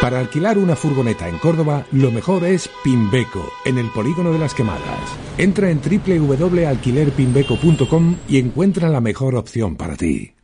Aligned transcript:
Para 0.00 0.20
alquilar 0.20 0.58
una 0.58 0.76
furgoneta 0.76 1.28
en 1.28 1.38
Córdoba, 1.38 1.84
lo 1.90 2.12
mejor 2.12 2.44
es 2.44 2.70
Pimbeco, 2.84 3.50
en 3.64 3.78
el 3.78 3.90
polígono 3.90 4.30
de 4.32 4.38
las 4.38 4.54
quemadas. 4.54 5.00
Entra 5.36 5.70
en 5.70 5.80
www.alquilerpimbeco.com 5.80 8.16
y 8.28 8.38
encuentra 8.38 8.88
la 8.88 9.00
mejor 9.00 9.34
opción 9.34 9.74
para 9.76 9.96
ti. 9.96 10.34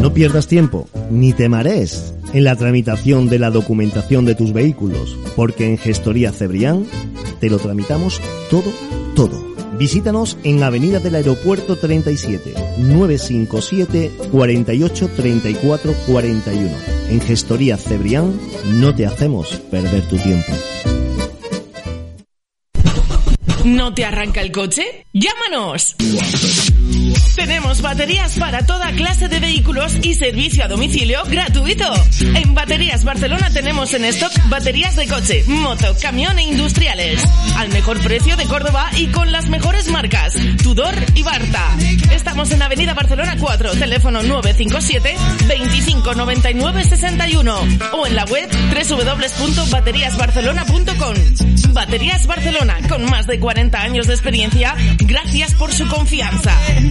No 0.00 0.12
pierdas 0.12 0.48
tiempo, 0.48 0.88
ni 1.10 1.32
te 1.32 1.44
en 1.44 2.44
la 2.44 2.56
tramitación 2.56 3.28
de 3.28 3.38
la 3.38 3.50
documentación 3.50 4.24
de 4.24 4.34
tus 4.34 4.52
vehículos, 4.52 5.16
porque 5.36 5.68
en 5.68 5.78
Gestoría 5.78 6.32
Cebrián 6.32 6.84
te 7.38 7.48
lo 7.48 7.58
tramitamos 7.58 8.20
todo, 8.50 8.72
todo. 9.14 9.51
Visítanos 9.82 10.38
en 10.44 10.62
Avenida 10.62 11.00
del 11.00 11.16
Aeropuerto 11.16 11.74
37, 11.74 12.54
957 12.78 14.12
48 14.30 15.10
34 15.16 15.92
41. 16.06 16.70
En 17.10 17.20
Gestoría 17.20 17.76
Cebrián 17.76 18.38
no 18.74 18.94
te 18.94 19.06
hacemos 19.06 19.56
perder 19.72 20.02
tu 20.08 20.18
tiempo. 20.18 20.52
¿No 23.64 23.92
te 23.92 24.04
arranca 24.04 24.40
el 24.40 24.52
coche? 24.52 25.04
¡Llámanos! 25.12 25.96
Tenemos 27.34 27.82
baterías 27.82 28.38
para 28.38 28.64
toda 28.66 28.92
clase 28.92 29.28
de 29.28 29.40
vehículos 29.40 29.96
y 30.02 30.14
servicio 30.14 30.64
a 30.64 30.68
domicilio 30.68 31.24
gratuito. 31.24 31.92
En 32.34 32.54
Baterías 32.54 33.02
Barcelona 33.04 33.50
tenemos 33.50 33.92
en 33.94 34.04
stock 34.06 34.32
baterías 34.48 34.96
de 34.96 35.06
coche, 35.08 35.44
moto, 35.46 35.94
camión 36.00 36.38
e 36.38 36.42
industriales. 36.42 37.22
Al 37.56 37.68
mejor 37.70 38.00
precio 38.00 38.36
de 38.36 38.44
Córdoba 38.44 38.90
y 38.96 39.08
con 39.08 39.32
las 39.32 39.48
mejores 39.48 39.88
marcas. 39.88 40.36
Tudor 40.62 40.94
y 41.14 41.22
Barta. 41.22 41.76
Estamos 42.12 42.50
en 42.52 42.62
Avenida 42.62 42.94
Barcelona 42.94 43.36
4, 43.38 43.72
teléfono 43.72 44.22
957 44.22 45.16
25 45.48 46.14
99 46.14 46.84
61 46.84 47.58
o 47.92 48.06
en 48.06 48.14
la 48.14 48.24
web 48.26 48.48
www.bateriasbarcelona.com. 48.88 51.72
Baterías 51.72 52.26
Barcelona, 52.26 52.76
con 52.88 53.04
más 53.06 53.26
de 53.26 53.40
40 53.40 53.80
años 53.80 54.06
de 54.06 54.12
experiencia, 54.14 54.76
gracias 54.98 55.54
por 55.54 55.72
su 55.72 55.88
confianza. 55.88 56.52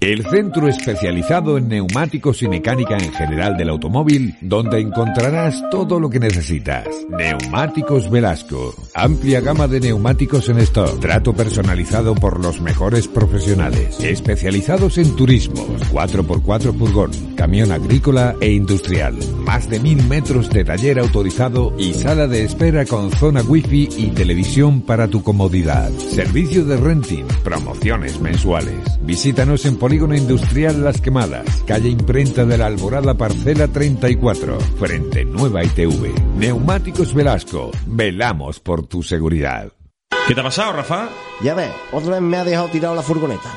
El 0.00 0.24
centro 0.24 0.66
especializado 0.66 1.58
en 1.58 1.68
neumáticos 1.68 2.42
y 2.42 2.48
mecánica 2.48 2.96
en 2.96 3.12
general 3.12 3.58
del 3.58 3.68
automóvil, 3.68 4.34
donde 4.40 4.80
encontrarás 4.80 5.62
todo 5.70 6.00
lo 6.00 6.08
que 6.08 6.18
necesitas. 6.18 6.86
Neumáticos 7.10 8.10
Velasco. 8.10 8.74
Amplia 8.94 9.42
gama 9.42 9.68
de 9.68 9.78
neumáticos 9.78 10.48
en 10.48 10.60
stock. 10.60 11.00
Trato 11.00 11.34
personalizado 11.34 12.14
por 12.14 12.42
los 12.42 12.62
mejores 12.62 13.08
profesionales. 13.08 14.00
Especializados 14.00 14.96
en 14.96 15.14
turismos. 15.16 15.68
4x4 15.92 16.78
furgón. 16.78 17.10
Camión 17.36 17.70
agrícola 17.70 18.34
e 18.40 18.52
industrial. 18.52 19.18
Más 19.44 19.68
de 19.68 19.80
mil 19.80 20.02
metros 20.06 20.48
de 20.48 20.64
taller 20.64 20.98
autorizado 20.98 21.74
y 21.76 21.92
sala 21.92 22.26
de 22.26 22.44
espera 22.44 22.86
con 22.86 23.10
zona 23.10 23.42
wifi 23.42 23.90
y 23.98 24.06
televisión 24.12 24.80
para 24.80 25.08
tu 25.08 25.22
comodidad. 25.22 25.90
Servicio 25.90 26.64
de 26.64 26.78
renting. 26.78 27.26
Promociones 27.44 28.18
mensuales. 28.18 28.80
Visítanos 29.02 29.66
en 29.66 29.76
Polígono 29.90 30.14
Industrial 30.14 30.84
Las 30.84 31.00
Quemadas, 31.00 31.64
calle 31.66 31.88
Imprenta 31.88 32.44
de 32.44 32.56
la 32.56 32.66
Alborada 32.66 33.14
Parcela 33.14 33.66
34, 33.66 34.60
frente 34.78 35.24
Nueva 35.24 35.64
ITV. 35.64 36.36
Neumáticos 36.36 37.12
Velasco, 37.12 37.72
velamos 37.86 38.60
por 38.60 38.86
tu 38.86 39.02
seguridad. 39.02 39.72
¿Qué 40.28 40.34
te 40.36 40.42
ha 40.42 40.44
pasado, 40.44 40.74
Rafa? 40.74 41.08
Ya 41.42 41.54
ves, 41.54 41.72
otra 41.90 42.12
vez 42.12 42.20
me 42.20 42.36
ha 42.36 42.44
dejado 42.44 42.68
tirado 42.68 42.94
la 42.94 43.02
furgoneta. 43.02 43.52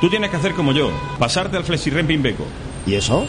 Tú 0.00 0.10
tienes 0.10 0.30
que 0.30 0.36
hacer 0.36 0.54
como 0.54 0.72
yo, 0.72 0.90
pasarte 1.20 1.58
al 1.58 1.62
FlexiRent 1.62 2.08
Pimbeco. 2.08 2.44
¿Y 2.84 2.94
eso? 2.94 3.24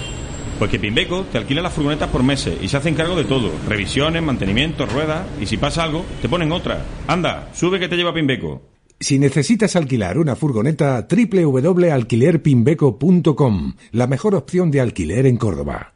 Pues 0.57 0.71
que 0.71 0.79
Pimbeco 0.79 1.25
te 1.31 1.37
alquila 1.37 1.61
las 1.61 1.73
furgonetas 1.73 2.09
por 2.09 2.23
meses 2.23 2.57
y 2.59 2.67
se 2.67 2.77
hacen 2.77 2.95
cargo 2.95 3.15
de 3.15 3.25
todo. 3.25 3.51
Revisiones, 3.67 4.23
mantenimiento, 4.23 4.87
ruedas 4.87 5.27
y 5.39 5.45
si 5.45 5.57
pasa 5.57 5.83
algo, 5.83 6.03
te 6.19 6.29
ponen 6.29 6.51
otra. 6.51 6.83
Anda, 7.05 7.49
sube 7.53 7.79
que 7.79 7.87
te 7.87 7.95
lleva 7.95 8.11
Pimbeco. 8.11 8.72
Si 9.03 9.19
necesitas 9.19 9.75
alquilar 9.75 10.17
una 10.17 10.37
furgoneta, 10.37 11.05
www.alquilerpimbeco.com, 11.09 13.73
la 13.91 14.07
mejor 14.07 14.33
opción 14.33 14.71
de 14.71 14.79
alquiler 14.79 15.25
en 15.25 15.35
Córdoba. 15.35 15.92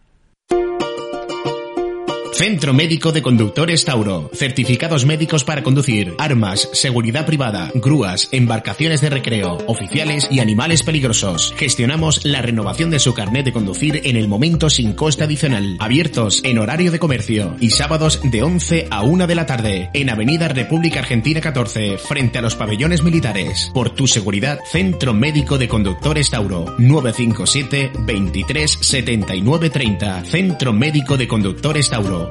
Centro 2.37 2.71
Médico 2.71 3.11
de 3.11 3.23
Conductores 3.23 3.83
Tauro. 3.83 4.29
Certificados 4.31 5.07
médicos 5.07 5.43
para 5.43 5.63
conducir, 5.63 6.13
armas, 6.19 6.69
seguridad 6.71 7.25
privada, 7.25 7.71
grúas, 7.73 8.29
embarcaciones 8.31 9.01
de 9.01 9.09
recreo, 9.09 9.57
oficiales 9.65 10.27
y 10.29 10.39
animales 10.39 10.83
peligrosos. 10.83 11.55
Gestionamos 11.57 12.23
la 12.25 12.43
renovación 12.43 12.91
de 12.91 12.99
su 12.99 13.15
carnet 13.15 13.45
de 13.45 13.53
conducir 13.53 14.01
en 14.03 14.17
el 14.17 14.27
momento 14.27 14.69
sin 14.69 14.93
coste 14.93 15.23
adicional. 15.23 15.77
Abiertos 15.79 16.41
en 16.43 16.59
horario 16.59 16.91
de 16.91 16.99
comercio 16.99 17.55
y 17.59 17.71
sábados 17.71 18.21
de 18.23 18.43
11 18.43 18.87
a 18.91 19.01
1 19.01 19.25
de 19.25 19.35
la 19.35 19.47
tarde 19.47 19.89
en 19.95 20.11
Avenida 20.11 20.47
República 20.47 20.99
Argentina 20.99 21.41
14, 21.41 21.97
frente 21.97 22.37
a 22.37 22.43
los 22.43 22.55
pabellones 22.55 23.01
militares. 23.01 23.71
Por 23.73 23.89
tu 23.89 24.05
seguridad, 24.05 24.59
Centro 24.71 25.15
Médico 25.15 25.57
de 25.57 25.67
Conductores 25.67 26.29
Tauro. 26.29 26.75
957 26.77 27.93
23 28.01 28.77
79 28.79 29.71
30. 29.71 30.25
Centro 30.25 30.71
Médico 30.71 31.17
de 31.17 31.27
Conductores 31.27 31.89
Tauro. 31.89 32.26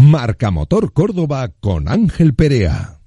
Marca 0.00 0.52
Motor 0.52 0.92
Córdoba 0.92 1.50
con 1.58 1.88
Ángel 1.88 2.32
Perea. 2.32 3.00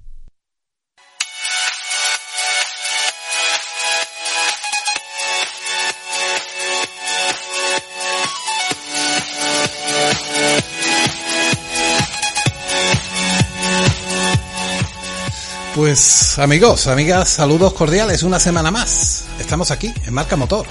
Pues 15.74 16.38
amigos, 16.38 16.88
amigas, 16.88 17.30
saludos 17.30 17.72
cordiales, 17.72 18.22
una 18.22 18.38
semana 18.38 18.70
más. 18.70 19.24
Estamos 19.40 19.70
aquí, 19.70 19.90
en 20.04 20.12
Marca 20.12 20.36
Motor. 20.36 20.66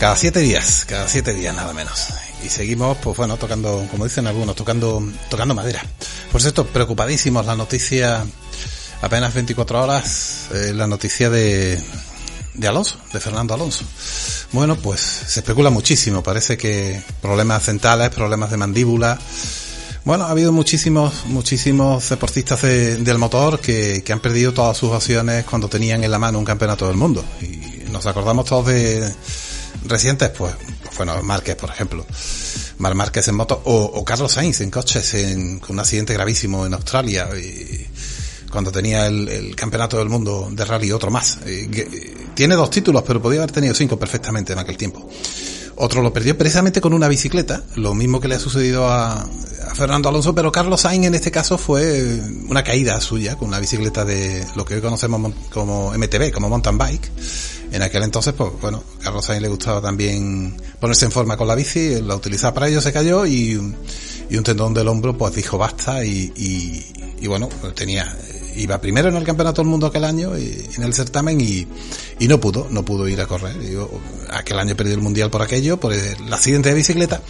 Cada 0.00 0.16
siete 0.16 0.40
días, 0.40 0.84
cada 0.88 1.06
siete 1.06 1.32
días 1.32 1.54
nada 1.54 1.72
menos. 1.72 2.08
Y 2.44 2.48
seguimos, 2.48 2.96
pues 2.98 3.16
bueno, 3.16 3.36
tocando, 3.36 3.86
como 3.90 4.04
dicen 4.04 4.26
algunos, 4.26 4.56
tocando, 4.56 5.02
tocando 5.28 5.54
madera. 5.54 5.82
Por 6.32 6.40
cierto, 6.40 6.66
preocupadísimos 6.66 7.44
la 7.46 7.54
noticia, 7.56 8.24
apenas 9.02 9.34
24 9.34 9.82
horas, 9.82 10.46
eh, 10.54 10.72
la 10.74 10.86
noticia 10.86 11.28
de, 11.30 11.78
de 12.54 12.68
Alonso, 12.68 12.98
de 13.12 13.20
Fernando 13.20 13.54
Alonso. 13.54 13.84
Bueno, 14.52 14.76
pues 14.76 15.00
se 15.00 15.40
especula 15.40 15.70
muchísimo, 15.70 16.22
parece 16.22 16.56
que 16.56 17.02
problemas 17.20 17.66
dentales, 17.66 18.08
problemas 18.10 18.50
de 18.50 18.56
mandíbula. 18.56 19.18
Bueno, 20.04 20.24
ha 20.24 20.30
habido 20.30 20.50
muchísimos, 20.50 21.26
muchísimos 21.26 22.08
deportistas 22.08 22.62
de- 22.62 22.96
del 22.96 23.18
motor 23.18 23.60
que, 23.60 24.02
que 24.02 24.12
han 24.14 24.20
perdido 24.20 24.54
todas 24.54 24.76
sus 24.78 24.90
opciones 24.92 25.44
cuando 25.44 25.68
tenían 25.68 26.02
en 26.02 26.10
la 26.10 26.18
mano 26.18 26.38
un 26.38 26.44
campeonato 26.46 26.86
del 26.88 26.96
mundo. 26.96 27.22
Y 27.42 27.90
nos 27.90 28.06
acordamos 28.06 28.46
todos 28.46 28.66
de 28.68 29.14
recientes, 29.84 30.30
pues, 30.30 30.54
bueno, 30.96 31.22
Márquez, 31.22 31.56
por 31.56 31.70
ejemplo. 31.70 32.06
Mar 32.78 32.94
Márquez 32.94 33.28
en 33.28 33.34
moto, 33.34 33.60
o, 33.64 34.04
Carlos 34.04 34.32
Sainz 34.32 34.60
en 34.60 34.70
coches 34.70 35.14
en, 35.14 35.58
con 35.60 35.76
un 35.76 35.80
accidente 35.80 36.14
gravísimo 36.14 36.66
en 36.66 36.74
Australia. 36.74 37.28
Cuando 38.50 38.72
tenía 38.72 39.06
el, 39.06 39.28
el 39.28 39.54
campeonato 39.54 39.98
del 39.98 40.08
mundo 40.08 40.48
de 40.50 40.64
rally, 40.64 40.90
otro 40.90 41.10
más. 41.10 41.38
Eh, 41.46 41.68
eh, 41.72 42.16
tiene 42.34 42.56
dos 42.56 42.70
títulos, 42.70 43.04
pero 43.06 43.22
podía 43.22 43.40
haber 43.40 43.52
tenido 43.52 43.74
cinco 43.74 43.98
perfectamente 43.98 44.52
en 44.52 44.58
aquel 44.58 44.76
tiempo. 44.76 45.08
Otro 45.76 46.02
lo 46.02 46.12
perdió 46.12 46.36
precisamente 46.36 46.80
con 46.80 46.92
una 46.92 47.08
bicicleta, 47.08 47.62
lo 47.76 47.94
mismo 47.94 48.20
que 48.20 48.28
le 48.28 48.34
ha 48.34 48.38
sucedido 48.38 48.88
a, 48.88 49.22
a 49.22 49.74
Fernando 49.74 50.08
Alonso, 50.08 50.34
pero 50.34 50.50
Carlos 50.50 50.80
Sainz 50.80 51.06
en 51.06 51.14
este 51.14 51.30
caso 51.30 51.56
fue 51.58 52.20
una 52.48 52.64
caída 52.64 53.00
suya 53.00 53.36
con 53.36 53.48
una 53.48 53.60
bicicleta 53.60 54.04
de 54.04 54.44
lo 54.56 54.64
que 54.64 54.74
hoy 54.74 54.80
conocemos 54.80 55.32
como 55.50 55.92
MTB, 55.96 56.32
como 56.32 56.48
mountain 56.48 56.76
bike. 56.76 57.10
En 57.72 57.82
aquel 57.82 58.02
entonces, 58.02 58.34
pues 58.34 58.50
bueno, 58.60 58.82
Carlos 59.02 59.24
Sainz 59.24 59.42
le 59.42 59.48
gustaba 59.48 59.80
también 59.80 60.60
ponerse 60.80 61.04
en 61.04 61.12
forma 61.12 61.36
con 61.36 61.46
la 61.46 61.54
bici, 61.54 62.00
la 62.02 62.16
utilizaba 62.16 62.54
para 62.54 62.68
ello, 62.68 62.80
se 62.80 62.92
cayó 62.92 63.26
y, 63.26 63.60
y 64.28 64.36
un 64.36 64.44
tendón 64.44 64.74
del 64.74 64.88
hombro 64.88 65.16
pues 65.16 65.34
dijo 65.34 65.56
basta 65.56 66.04
y, 66.04 66.32
y, 66.36 66.84
y 67.20 67.26
bueno, 67.28 67.48
tenía 67.74 68.12
iba 68.56 68.80
primero 68.80 69.08
en 69.08 69.16
el 69.16 69.24
campeonato 69.24 69.62
del 69.62 69.70
mundo 69.70 69.86
aquel 69.86 70.04
año 70.04 70.36
y, 70.36 70.68
en 70.76 70.82
el 70.82 70.94
certamen 70.94 71.40
y, 71.40 71.66
y 72.18 72.28
no 72.28 72.40
pudo, 72.40 72.66
no 72.70 72.84
pudo 72.84 73.08
ir 73.08 73.20
a 73.20 73.26
correr. 73.26 73.60
Yo, 73.62 73.88
aquel 74.30 74.58
año 74.58 74.76
perdió 74.76 74.94
el 74.94 75.00
mundial 75.00 75.30
por 75.30 75.42
aquello, 75.42 75.78
por 75.78 75.92
el 75.92 76.32
accidente 76.32 76.70
de 76.70 76.74
bicicleta 76.74 77.22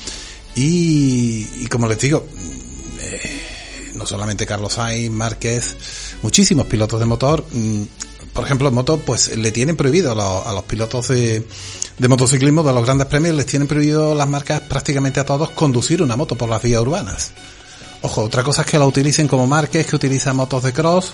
y, 0.54 1.46
y 1.60 1.66
como 1.66 1.86
les 1.86 1.98
digo, 1.98 2.26
eh, 3.00 3.40
no 3.94 4.06
solamente 4.06 4.46
Carlos 4.46 4.74
Sainz, 4.74 5.10
Márquez, 5.10 5.76
muchísimos 6.22 6.66
pilotos 6.66 6.98
de 6.98 7.06
motor, 7.06 7.44
mm, 7.52 7.82
por 8.32 8.44
ejemplo, 8.44 8.68
en 8.68 8.74
moto, 8.74 8.98
pues 8.98 9.36
le 9.36 9.52
tienen 9.52 9.76
prohibido 9.76 10.12
a 10.12 10.14
los, 10.14 10.46
a 10.46 10.52
los 10.52 10.64
pilotos 10.64 11.08
de, 11.08 11.46
de 11.98 12.08
motociclismo 12.08 12.62
de 12.62 12.72
los 12.72 12.84
grandes 12.84 13.06
premios, 13.06 13.34
les 13.36 13.46
tienen 13.46 13.68
prohibido 13.68 14.14
las 14.14 14.28
marcas 14.28 14.60
prácticamente 14.62 15.20
a 15.20 15.24
todos 15.24 15.50
conducir 15.50 16.02
una 16.02 16.16
moto 16.16 16.36
por 16.36 16.48
las 16.48 16.62
vías 16.62 16.80
urbanas. 16.80 17.32
Ojo, 18.02 18.22
otra 18.22 18.42
cosa 18.42 18.62
es 18.62 18.68
que 18.68 18.78
la 18.78 18.86
utilicen 18.86 19.28
como 19.28 19.46
Márquez, 19.46 19.86
que 19.86 19.96
utiliza 19.96 20.32
motos 20.32 20.62
de 20.62 20.72
cross, 20.72 21.12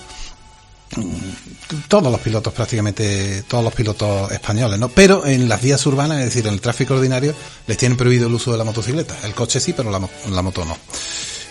todos 1.89 2.13
los 2.13 2.21
pilotos 2.21 2.53
prácticamente 2.53 3.43
todos 3.49 3.65
los 3.65 3.75
pilotos 3.75 4.31
españoles 4.31 4.79
no 4.79 4.89
pero 4.89 5.27
en 5.27 5.49
las 5.49 5.61
vías 5.61 5.85
urbanas 5.85 6.21
es 6.21 6.27
decir 6.27 6.47
en 6.47 6.55
el 6.55 6.61
tráfico 6.61 6.95
ordinario 6.95 7.35
les 7.67 7.77
tienen 7.77 7.99
prohibido 7.99 8.29
el 8.29 8.35
uso 8.35 8.53
de 8.53 8.59
la 8.59 8.65
motocicleta. 8.65 9.17
El 9.25 9.35
coche 9.35 9.59
sí 9.59 9.73
pero 9.73 9.91
la, 9.91 10.01
la 10.31 10.43
moto 10.43 10.65
no 10.65 10.77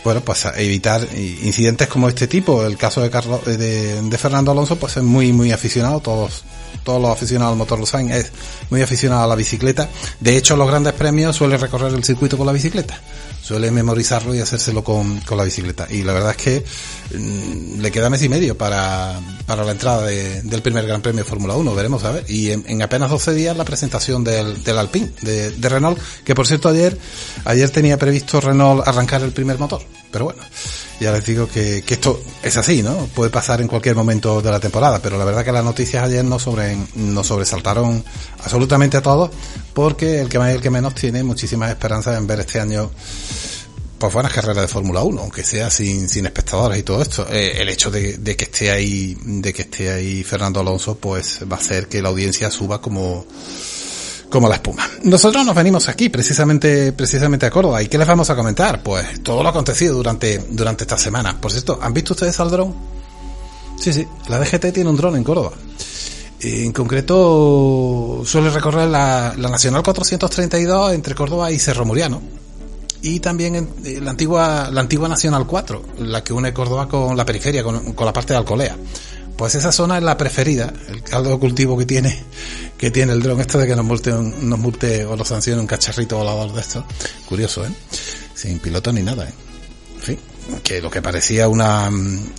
bueno 0.05 0.21
pues 0.21 0.45
evitar 0.55 1.01
incidentes 1.15 1.87
como 1.87 2.07
este 2.07 2.27
tipo 2.27 2.63
el 2.65 2.77
caso 2.77 3.01
de 3.01 3.09
Carlos 3.09 3.43
de, 3.43 4.01
de 4.01 4.17
Fernando 4.17 4.51
Alonso 4.51 4.77
pues 4.77 4.95
es 4.97 5.03
muy 5.03 5.33
muy 5.33 5.51
aficionado 5.51 5.99
todos 5.99 6.43
todos 6.83 7.01
los 7.01 7.09
aficionados 7.09 7.53
al 7.53 7.57
motor 7.57 7.79
lo 7.79 7.87
saben 7.87 8.11
es 8.11 8.31
muy 8.69 8.83
aficionado 8.83 9.23
a 9.23 9.27
la 9.27 9.35
bicicleta 9.35 9.89
de 10.19 10.37
hecho 10.37 10.55
los 10.55 10.67
grandes 10.67 10.93
premios 10.93 11.35
suele 11.35 11.57
recorrer 11.57 11.91
el 11.91 12.03
circuito 12.03 12.37
con 12.37 12.45
la 12.45 12.53
bicicleta 12.53 13.01
suele 13.45 13.69
memorizarlo 13.69 14.33
y 14.33 14.39
hacérselo 14.39 14.83
con, 14.83 15.19
con 15.19 15.37
la 15.37 15.43
bicicleta. 15.43 15.87
Y 15.91 16.01
la 16.01 16.13
verdad 16.13 16.31
es 16.31 16.37
que 16.37 16.65
mm, 17.15 17.79
le 17.79 17.91
queda 17.91 18.09
mes 18.09 18.23
y 18.23 18.29
medio 18.29 18.57
para, 18.57 19.19
para 19.45 19.63
la 19.63 19.71
entrada 19.71 20.07
de, 20.07 20.41
del 20.41 20.63
primer 20.63 20.87
Gran 20.87 21.03
Premio 21.03 21.23
de 21.23 21.29
Fórmula 21.29 21.53
1, 21.53 21.75
veremos 21.75 22.03
a 22.05 22.11
ver. 22.11 22.25
Y 22.27 22.49
en, 22.49 22.63
en, 22.67 22.81
apenas 22.81 23.11
12 23.11 23.35
días 23.35 23.55
la 23.55 23.63
presentación 23.63 24.23
del, 24.23 24.63
del 24.63 24.77
Alpine, 24.79 25.11
de, 25.21 25.51
de, 25.51 25.69
Renault, 25.69 25.99
que 26.23 26.33
por 26.33 26.47
cierto 26.47 26.69
ayer, 26.69 26.97
ayer 27.45 27.69
tenía 27.69 27.99
previsto 27.99 28.41
Renault 28.41 28.87
arrancar 28.87 29.21
el 29.21 29.31
primer 29.31 29.59
motor. 29.59 29.83
Pero 30.15 30.23
bueno, 30.23 30.43
ya 31.01 31.11
les 31.11 31.25
digo 31.25 31.45
que, 31.45 31.83
esto 31.85 32.23
es 32.41 32.55
así, 32.55 32.81
¿no? 32.81 33.09
Puede 33.13 33.29
pasar 33.29 33.59
en 33.59 33.67
cualquier 33.67 33.97
momento 33.97 34.41
de 34.41 34.49
la 34.49 34.61
temporada, 34.61 35.01
pero 35.01 35.17
la 35.17 35.25
verdad 35.25 35.43
que 35.43 35.51
las 35.51 35.65
noticias 35.65 36.01
ayer 36.05 36.23
no 36.23 36.39
sobre, 36.39 36.77
nos 36.95 37.27
sobresaltaron 37.27 38.01
absolutamente 38.41 38.95
a 38.95 39.01
todos, 39.01 39.29
porque 39.73 40.21
el 40.21 40.29
que 40.29 40.39
más 40.39 40.51
y 40.51 40.53
el 40.53 40.61
que 40.61 40.69
menos 40.69 40.95
tiene 40.95 41.21
muchísimas 41.21 41.69
esperanzas 41.69 42.17
en 42.17 42.27
ver 42.27 42.39
este 42.39 42.61
año 42.61 42.89
pues 43.97 44.13
buenas 44.13 44.31
carreras 44.31 44.61
de 44.61 44.67
Fórmula 44.69 45.03
1, 45.03 45.21
aunque 45.21 45.43
sea 45.43 45.69
sin, 45.69 46.07
sin 46.07 46.27
espectadores 46.27 46.79
y 46.79 46.83
todo 46.83 47.01
esto. 47.01 47.27
Eh, 47.29 47.57
el 47.57 47.67
hecho 47.67 47.91
de, 47.91 48.17
de, 48.17 48.37
que 48.37 48.45
esté 48.45 48.71
ahí, 48.71 49.17
de 49.21 49.53
que 49.53 49.63
esté 49.63 49.91
ahí 49.91 50.23
Fernando 50.23 50.61
Alonso, 50.61 50.95
pues 50.95 51.41
va 51.51 51.57
a 51.57 51.59
hacer 51.59 51.89
que 51.89 52.01
la 52.01 52.07
audiencia 52.07 52.49
suba 52.49 52.79
como, 52.79 53.25
como 54.29 54.47
la 54.49 54.55
espuma. 54.55 54.87
Nosotros 55.03 55.45
nos 55.45 55.55
venimos 55.55 55.87
aquí 55.89 56.09
precisamente, 56.09 56.91
precisamente 56.91 57.45
a 57.45 57.51
Córdoba. 57.51 57.81
¿Y 57.81 57.87
qué 57.87 57.97
les 57.97 58.07
vamos 58.07 58.29
a 58.29 58.35
comentar? 58.35 58.81
Pues 58.81 59.23
todo 59.23 59.43
lo 59.43 59.49
acontecido 59.49 59.95
durante, 59.95 60.45
durante 60.49 60.83
esta 60.83 60.97
semana. 60.97 61.39
Por 61.39 61.51
cierto, 61.51 61.79
¿han 61.81 61.93
visto 61.93 62.13
ustedes 62.13 62.39
al 62.39 62.51
dron? 62.51 62.73
Sí, 63.79 63.93
sí, 63.93 64.07
la 64.29 64.39
DGT 64.39 64.73
tiene 64.73 64.89
un 64.89 64.95
dron 64.95 65.15
en 65.15 65.23
Córdoba. 65.23 65.51
En 66.41 66.71
concreto, 66.71 68.21
suele 68.25 68.49
recorrer 68.49 68.87
la, 68.87 69.33
la 69.37 69.49
Nacional 69.49 69.81
432 69.83 70.93
entre 70.93 71.15
Córdoba 71.15 71.51
y 71.51 71.59
Cerro 71.59 71.85
Muriano 71.85 72.21
y 73.05 73.19
también 73.19 73.55
en, 73.55 73.69
eh, 73.83 73.99
la 74.01 74.11
antigua 74.11 74.69
la 74.71 74.81
antigua 74.81 75.07
Nacional 75.07 75.45
4, 75.45 75.83
la 75.99 76.23
que 76.23 76.33
une 76.33 76.51
Córdoba 76.53 76.87
con 76.87 77.15
la 77.15 77.23
periferia, 77.23 77.63
con, 77.63 77.93
con, 77.93 78.05
la 78.05 78.11
parte 78.11 78.33
de 78.33 78.37
Alcolea. 78.37 78.75
Pues 79.37 79.55
esa 79.55 79.71
zona 79.71 79.97
es 79.97 80.03
la 80.03 80.17
preferida, 80.17 80.73
el 80.87 81.03
caldo 81.03 81.31
de 81.31 81.39
cultivo 81.39 81.77
que 81.77 81.85
tiene 81.85 82.23
que 82.77 82.91
tiene 82.91 83.13
el 83.13 83.21
dron 83.21 83.39
esto 83.39 83.57
de 83.57 83.67
que 83.67 83.75
nos 83.75 83.85
multe, 83.85 84.11
nos 84.11 84.59
multe 84.59 85.05
o 85.05 85.15
nos 85.15 85.27
sancione 85.27 85.61
un 85.61 85.67
cacharrito 85.67 86.17
volador 86.17 86.53
de 86.53 86.61
esto. 86.61 86.85
Curioso, 87.25 87.65
¿eh? 87.65 87.69
Sin 88.33 88.59
piloto 88.59 88.91
ni 88.91 89.01
nada, 89.01 89.27
¿eh? 89.27 89.33
En 89.95 90.01
fin, 90.01 90.19
que 90.61 90.81
lo 90.81 90.91
que 90.91 91.01
parecía 91.01 91.47
una 91.47 91.89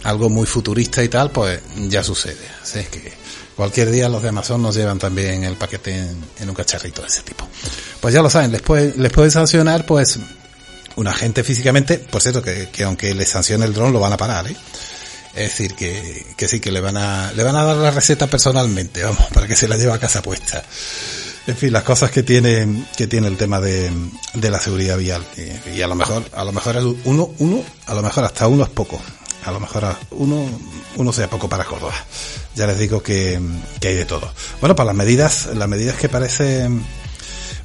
algo 0.05 0.29
muy 0.29 0.47
futurista 0.47 1.03
y 1.03 1.09
tal, 1.09 1.31
pues 1.31 1.61
ya 1.89 2.05
sucede. 2.05 2.47
Así 2.63 2.81
es 2.81 2.89
que 2.89 3.13
cualquier 3.57 3.91
día 3.91 4.09
los 4.09 4.23
de 4.23 4.29
Amazon 4.29 4.63
nos 4.63 4.77
llevan 4.77 4.99
también 4.99 5.43
el 5.45 5.57
paquete 5.57 5.97
en, 6.39 6.49
un 6.49 6.55
cacharrito 6.55 7.03
de 7.03 7.09
ese 7.09 7.23
tipo. 7.23 7.49
Pues 8.01 8.13
ya 8.13 8.23
lo 8.23 8.29
saben, 8.29 8.53
les 8.53 8.63
puede, 8.63 8.95
les 8.97 9.11
puede 9.11 9.31
sancionar 9.31 9.87
pues 9.87 10.19
un 10.97 11.09
agente 11.09 11.43
físicamente, 11.43 11.99
por 11.99 12.21
cierto, 12.21 12.43
que, 12.43 12.69
que 12.71 12.85
aunque 12.85 13.15
le 13.15 13.25
sancione 13.25 13.65
el 13.65 13.73
dron 13.73 13.93
lo 13.93 14.01
van 14.01 14.13
a 14.13 14.17
parar, 14.17 14.47
¿eh? 14.49 14.57
Es 15.37 15.51
decir, 15.51 15.75
que, 15.75 16.25
que 16.35 16.49
sí, 16.49 16.61
que 16.61 16.73
le 16.73 16.81
van 16.81 16.97
a, 16.97 17.31
le 17.33 17.45
van 17.45 17.57
a 17.57 17.65
dar 17.65 17.77
la 17.77 17.91
receta 17.91 18.27
personalmente, 18.27 19.05
vamos, 19.05 19.27
para 19.35 19.47
que 19.47 19.55
se 19.55 19.69
la 19.69 19.77
lleve 19.77 19.93
a 19.93 19.99
casa 19.99 20.23
puesta. 20.23 20.65
En 21.47 21.57
fin, 21.57 21.73
las 21.73 21.83
cosas 21.83 22.11
que 22.11 22.23
tiene, 22.23 22.87
que 22.97 23.07
tiene 23.07 23.29
el 23.29 23.37
tema 23.37 23.61
de, 23.61 23.93
de 24.33 24.51
la 24.51 24.59
seguridad 24.59 24.97
vial. 24.97 25.25
Y, 25.75 25.83
a 25.83 25.87
lo 25.87 25.95
mejor, 25.95 26.25
a 26.35 26.43
lo 26.43 26.53
mejor 26.53 26.77
uno, 27.05 27.31
uno, 27.39 27.63
a 27.87 27.95
lo 27.95 28.03
mejor 28.03 28.25
hasta 28.25 28.49
uno 28.49 28.65
es 28.65 28.71
poco. 28.71 29.01
A 29.45 29.53
lo 29.53 29.61
mejor 29.61 29.95
uno, 30.11 30.49
uno 30.97 31.13
sea 31.13 31.29
poco 31.29 31.49
para 31.49 31.65
Córdoba. 31.65 31.95
Ya 32.57 32.67
les 32.67 32.79
digo 32.79 33.03
que, 33.03 33.39
que 33.79 33.89
hay 33.89 33.95
de 33.95 34.07
todo. 34.07 34.33
Bueno, 34.61 34.75
para 34.75 34.87
las 34.87 34.97
medidas, 34.97 35.51
las 35.55 35.69
medidas 35.69 35.97
que 35.97 36.09
parecen, 36.09 36.83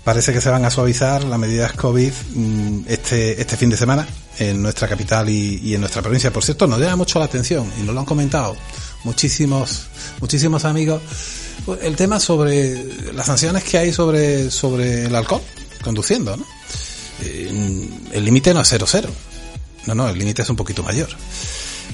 parece 0.04 0.34
que 0.34 0.42
se 0.42 0.50
van 0.50 0.66
a 0.66 0.72
suavizar 0.72 1.24
las 1.24 1.40
medidas 1.40 1.74
COVID 1.74 2.12
mm, 2.36 2.80
este, 2.88 3.40
este 3.40 3.58
fin 3.58 3.70
de 3.70 3.78
semana 3.78 4.08
en 4.40 4.62
nuestra 4.62 4.88
capital 4.88 5.30
y, 5.30 5.60
y, 5.64 5.76
en 5.76 5.82
nuestra 5.82 6.02
provincia. 6.02 6.32
Por 6.32 6.44
cierto, 6.44 6.68
nos 6.68 6.80
llama 6.80 6.96
mucho 6.96 7.20
la 7.20 7.26
atención 7.26 7.72
y 7.80 7.84
nos 7.84 7.94
lo 7.94 8.00
han 8.00 8.06
comentado 8.06 8.56
muchísimos, 9.04 9.88
muchísimos 10.20 10.66
amigos. 10.66 11.02
El 11.82 11.96
tema 11.96 12.20
sobre 12.20 13.14
las 13.14 13.28
sanciones 13.28 13.64
que 13.64 13.78
hay 13.78 13.94
sobre, 13.94 14.50
sobre 14.50 15.06
el 15.06 15.16
alcohol 15.16 15.42
conduciendo, 15.84 16.36
¿no? 16.38 16.46
Eh, 17.24 17.88
el 18.14 18.26
límite 18.26 18.54
no 18.54 18.62
es 18.62 18.70
cero 18.70 18.86
cero. 18.88 19.10
No, 19.86 19.94
no, 19.94 20.10
el 20.10 20.18
límite 20.18 20.42
es 20.42 20.50
un 20.50 20.56
poquito 20.56 20.82
mayor. 20.82 21.10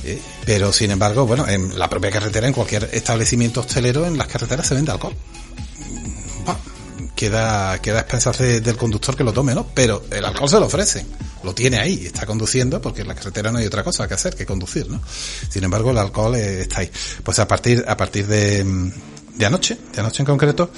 Eh, 0.03 0.21
pero 0.45 0.71
sin 0.71 0.91
embargo, 0.91 1.25
bueno, 1.25 1.47
en 1.47 1.77
la 1.77 1.89
propia 1.89 2.11
carretera, 2.11 2.47
en 2.47 2.53
cualquier 2.53 2.89
establecimiento 2.93 3.61
hostelero, 3.61 4.05
en 4.05 4.17
las 4.17 4.27
carreteras 4.27 4.67
se 4.67 4.75
vende 4.75 4.91
alcohol 4.91 5.15
queda, 7.17 7.81
queda 7.81 7.97
a 7.97 8.01
expensas 8.01 8.37
de, 8.37 8.61
del 8.61 8.77
conductor 8.77 9.15
que 9.17 9.23
lo 9.23 9.33
tome, 9.33 9.55
¿no? 9.55 9.67
Pero 9.73 10.03
el 10.11 10.23
alcohol 10.23 10.47
se 10.47 10.59
lo 10.59 10.67
ofrecen, 10.67 11.07
lo 11.43 11.53
tiene 11.53 11.79
ahí, 11.79 12.05
está 12.05 12.25
conduciendo 12.25 12.79
porque 12.79 13.01
en 13.01 13.07
la 13.07 13.15
carretera 13.15 13.51
no 13.51 13.57
hay 13.57 13.65
otra 13.65 13.83
cosa 13.83 14.07
que 14.07 14.13
hacer 14.13 14.35
que 14.35 14.45
conducir, 14.45 14.87
¿no? 14.87 15.01
Sin 15.49 15.63
embargo, 15.63 15.91
el 15.91 15.97
alcohol 15.97 16.35
eh, 16.35 16.61
está 16.61 16.81
ahí. 16.81 16.91
Pues 17.23 17.39
a 17.39 17.47
partir, 17.47 17.83
a 17.87 17.97
partir 17.97 18.27
de, 18.27 18.63
de 19.35 19.45
anoche, 19.45 19.77
de 19.93 19.99
anoche 19.99 20.21
en 20.21 20.27
concreto, 20.27 20.69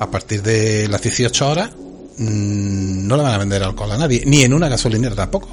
a 0.00 0.10
partir 0.10 0.42
de 0.42 0.88
las 0.88 1.02
18 1.02 1.48
horas, 1.48 1.70
mmm, 2.16 3.06
no 3.06 3.16
le 3.16 3.22
van 3.22 3.34
a 3.34 3.38
vender 3.38 3.62
alcohol 3.62 3.92
a 3.92 3.98
nadie, 3.98 4.22
ni 4.24 4.42
en 4.42 4.54
una 4.54 4.68
gasolinera 4.68 5.14
tampoco, 5.14 5.50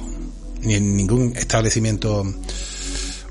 ni 0.62 0.74
en 0.74 0.96
ningún 0.96 1.36
establecimiento 1.36 2.24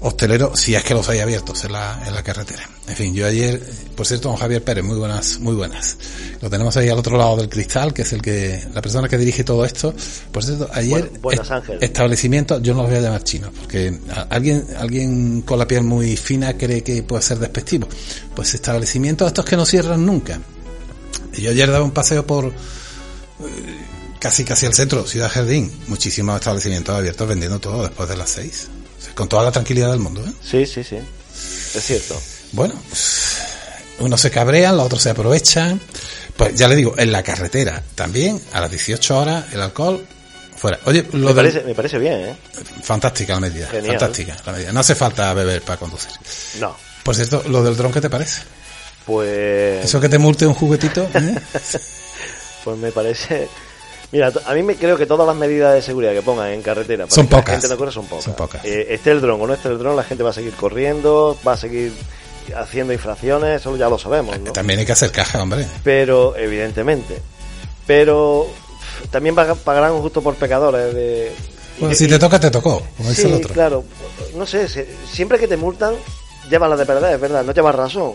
hostelero, 0.02 0.56
si 0.56 0.74
es 0.74 0.84
que 0.84 0.96
los 0.96 1.08
hay 1.10 1.20
abiertos 1.20 1.64
en 1.64 1.74
la, 1.74 2.02
en 2.06 2.14
la 2.14 2.24
carretera. 2.24 2.68
En 2.88 2.96
fin, 2.96 3.14
yo 3.14 3.28
ayer, 3.28 3.62
por 3.96 4.08
cierto, 4.08 4.30
don 4.30 4.38
Javier 4.38 4.64
Pérez, 4.64 4.84
muy 4.84 4.98
buenas, 4.98 5.40
muy 5.40 5.54
buenas. 5.54 5.96
Lo 6.42 6.50
tenemos 6.50 6.76
ahí 6.76 6.90
al 6.90 6.98
otro 6.98 7.18
lado 7.18 7.38
del 7.38 7.48
cristal, 7.48 7.94
que 7.94 8.02
es 8.02 8.12
el 8.12 8.22
que, 8.22 8.68
la 8.74 8.82
persona 8.82 9.08
que 9.08 9.18
dirige 9.18 9.44
todo 9.44 9.64
esto. 9.64 9.94
Por 10.32 10.44
cierto, 10.44 10.70
ayer, 10.74 10.90
bueno, 11.02 11.20
buenas, 11.22 11.52
Ángel. 11.52 11.78
establecimiento, 11.82 12.60
yo 12.60 12.74
no 12.74 12.82
los 12.82 12.90
voy 12.90 13.00
a 13.00 13.02
llamar 13.02 13.24
chinos, 13.24 13.52
porque 13.60 14.00
alguien, 14.30 14.66
alguien 14.78 15.44
con 15.44 15.60
la 15.60 15.68
piel 15.68 15.84
muy 15.84 16.18
fina 16.18 16.58
cree 16.58 16.84
que 16.84 17.04
puede 17.04 17.22
ser 17.22 17.38
despectivo. 17.38 17.88
Pues 18.36 18.56
establecimientos 18.56 19.28
estos 19.28 19.46
que 19.46 19.56
no 19.56 19.66
cierran 19.66 20.04
nunca. 20.04 20.40
Yo 21.34 21.52
ayer 21.52 21.70
daba 21.72 21.86
un 21.86 21.92
paseo 21.92 22.26
por, 22.26 22.48
eh, 22.48 22.52
casi 24.20 24.44
casi 24.44 24.66
al 24.66 24.74
centro, 24.74 25.06
Ciudad 25.06 25.30
Jardín, 25.30 25.72
muchísimos 25.88 26.36
establecimientos 26.38 26.96
abiertos 26.96 27.28
vendiendo 27.28 27.60
todo 27.60 27.84
después 27.84 28.10
de 28.10 28.18
las 28.18 28.32
seis 28.32 28.68
con 29.16 29.28
toda 29.30 29.44
la 29.44 29.52
tranquilidad 29.52 29.92
del 29.92 30.00
mundo. 30.00 30.24
¿eh? 30.26 30.32
Sí, 30.44 30.66
sí, 30.66 30.84
sí. 30.84 30.98
Es 30.98 31.84
cierto. 31.84 32.20
Bueno, 32.52 32.74
unos 34.00 34.20
se 34.20 34.32
cabrean, 34.32 34.76
los 34.78 34.86
otros 34.86 35.02
se 35.02 35.10
aprovechan. 35.12 35.80
Pues 36.36 36.56
ya 36.56 36.68
le 36.68 36.76
digo, 36.76 36.96
en 36.98 37.12
la 37.12 37.24
carretera 37.24 37.84
también, 37.96 38.42
a 38.54 38.62
las 38.62 38.72
18 38.72 39.18
horas, 39.18 39.46
el 39.54 39.62
alcohol 39.62 40.06
fuera. 40.56 40.80
Oye, 40.86 41.06
lo 41.12 41.20
me, 41.20 41.26
del... 41.28 41.36
parece, 41.36 41.62
me 41.64 41.76
parece 41.76 42.00
bien, 42.00 42.14
¿eh? 42.14 42.36
Fantástica 42.84 43.34
la 43.34 43.42
medida. 43.42 43.68
Genial. 43.68 43.98
Fantástica 43.98 44.38
la 44.46 44.52
medida. 44.54 44.72
No 44.72 44.80
hace 44.80 44.96
falta 44.96 45.34
beber 45.34 45.62
para 45.62 45.78
conducir. 45.78 46.12
No. 46.60 46.76
Por 47.04 47.16
cierto, 47.16 47.44
lo 47.48 47.64
del 47.64 47.76
dron, 47.76 47.92
¿qué 47.92 48.02
te 48.02 48.10
parece? 48.10 48.42
Pues. 49.06 49.86
Eso 49.86 50.00
que 50.00 50.10
te 50.10 50.18
multe 50.18 50.46
un 50.46 50.54
juguetito. 50.54 51.10
¿eh? 51.14 51.36
pues 52.64 52.78
me 52.78 52.92
parece. 52.92 53.48
Mira, 54.12 54.32
a 54.46 54.54
mí 54.54 54.64
me 54.64 54.76
creo 54.76 54.98
que 54.98 55.06
todas 55.06 55.26
las 55.26 55.36
medidas 55.36 55.74
de 55.74 55.82
seguridad 55.82 56.12
que 56.14 56.22
pongan 56.22 56.50
en 56.50 56.62
carretera 56.62 57.06
para 57.06 57.16
son 57.16 57.28
que 57.28 57.36
pocas. 57.36 57.48
la 57.48 57.54
gente 57.54 57.68
no 57.70 57.78
corra 57.78 57.92
son 57.92 58.06
pocas. 58.08 58.26
Son 58.26 58.34
pocas. 58.36 58.66
Eh, 58.66 58.88
esté 58.90 59.12
el 59.12 59.22
dron 59.22 59.42
o 59.42 59.48
no 59.48 59.54
esté 59.54 59.70
el 59.70 59.78
dron, 59.78 59.96
la 59.96 60.04
gente 60.04 60.24
va 60.24 60.32
a 60.32 60.34
seguir 60.34 60.54
corriendo, 60.54 61.38
va 61.48 61.54
a 61.54 61.58
seguir 61.58 61.94
haciendo 62.56 62.92
infracciones, 62.92 63.62
eso 63.62 63.76
ya 63.78 63.88
lo 63.88 63.98
sabemos. 63.98 64.38
¿no? 64.40 64.52
También 64.52 64.80
hay 64.80 64.86
que 64.86 64.92
hacer 64.92 65.12
caja, 65.12 65.42
hombre. 65.42 65.66
Pero, 65.84 66.36
evidentemente. 66.36 67.22
Pero 67.88 68.48
también 69.12 69.34
pagarán 69.36 70.00
justo 70.02 70.22
por 70.22 70.36
pecadores. 70.36 70.94
De, 70.94 71.32
bueno, 71.80 71.96
si 71.96 72.08
te 72.08 72.20
toca, 72.20 72.40
te 72.40 72.52
tocó, 72.52 72.84
como 72.98 73.10
sí, 73.10 73.16
dice 73.16 73.28
el 73.28 73.34
otro. 73.36 73.54
claro. 73.54 73.84
No 74.36 74.46
sé, 74.46 74.68
siempre 75.10 75.40
que 75.40 75.48
te 75.48 75.58
multan, 75.58 75.96
llevas 76.52 76.70
la 76.70 76.78
de 76.78 76.86
perder, 76.86 77.16
es 77.16 77.22
verdad, 77.22 77.44
no 77.44 77.52
llevas 77.54 77.74
razón. 77.74 78.14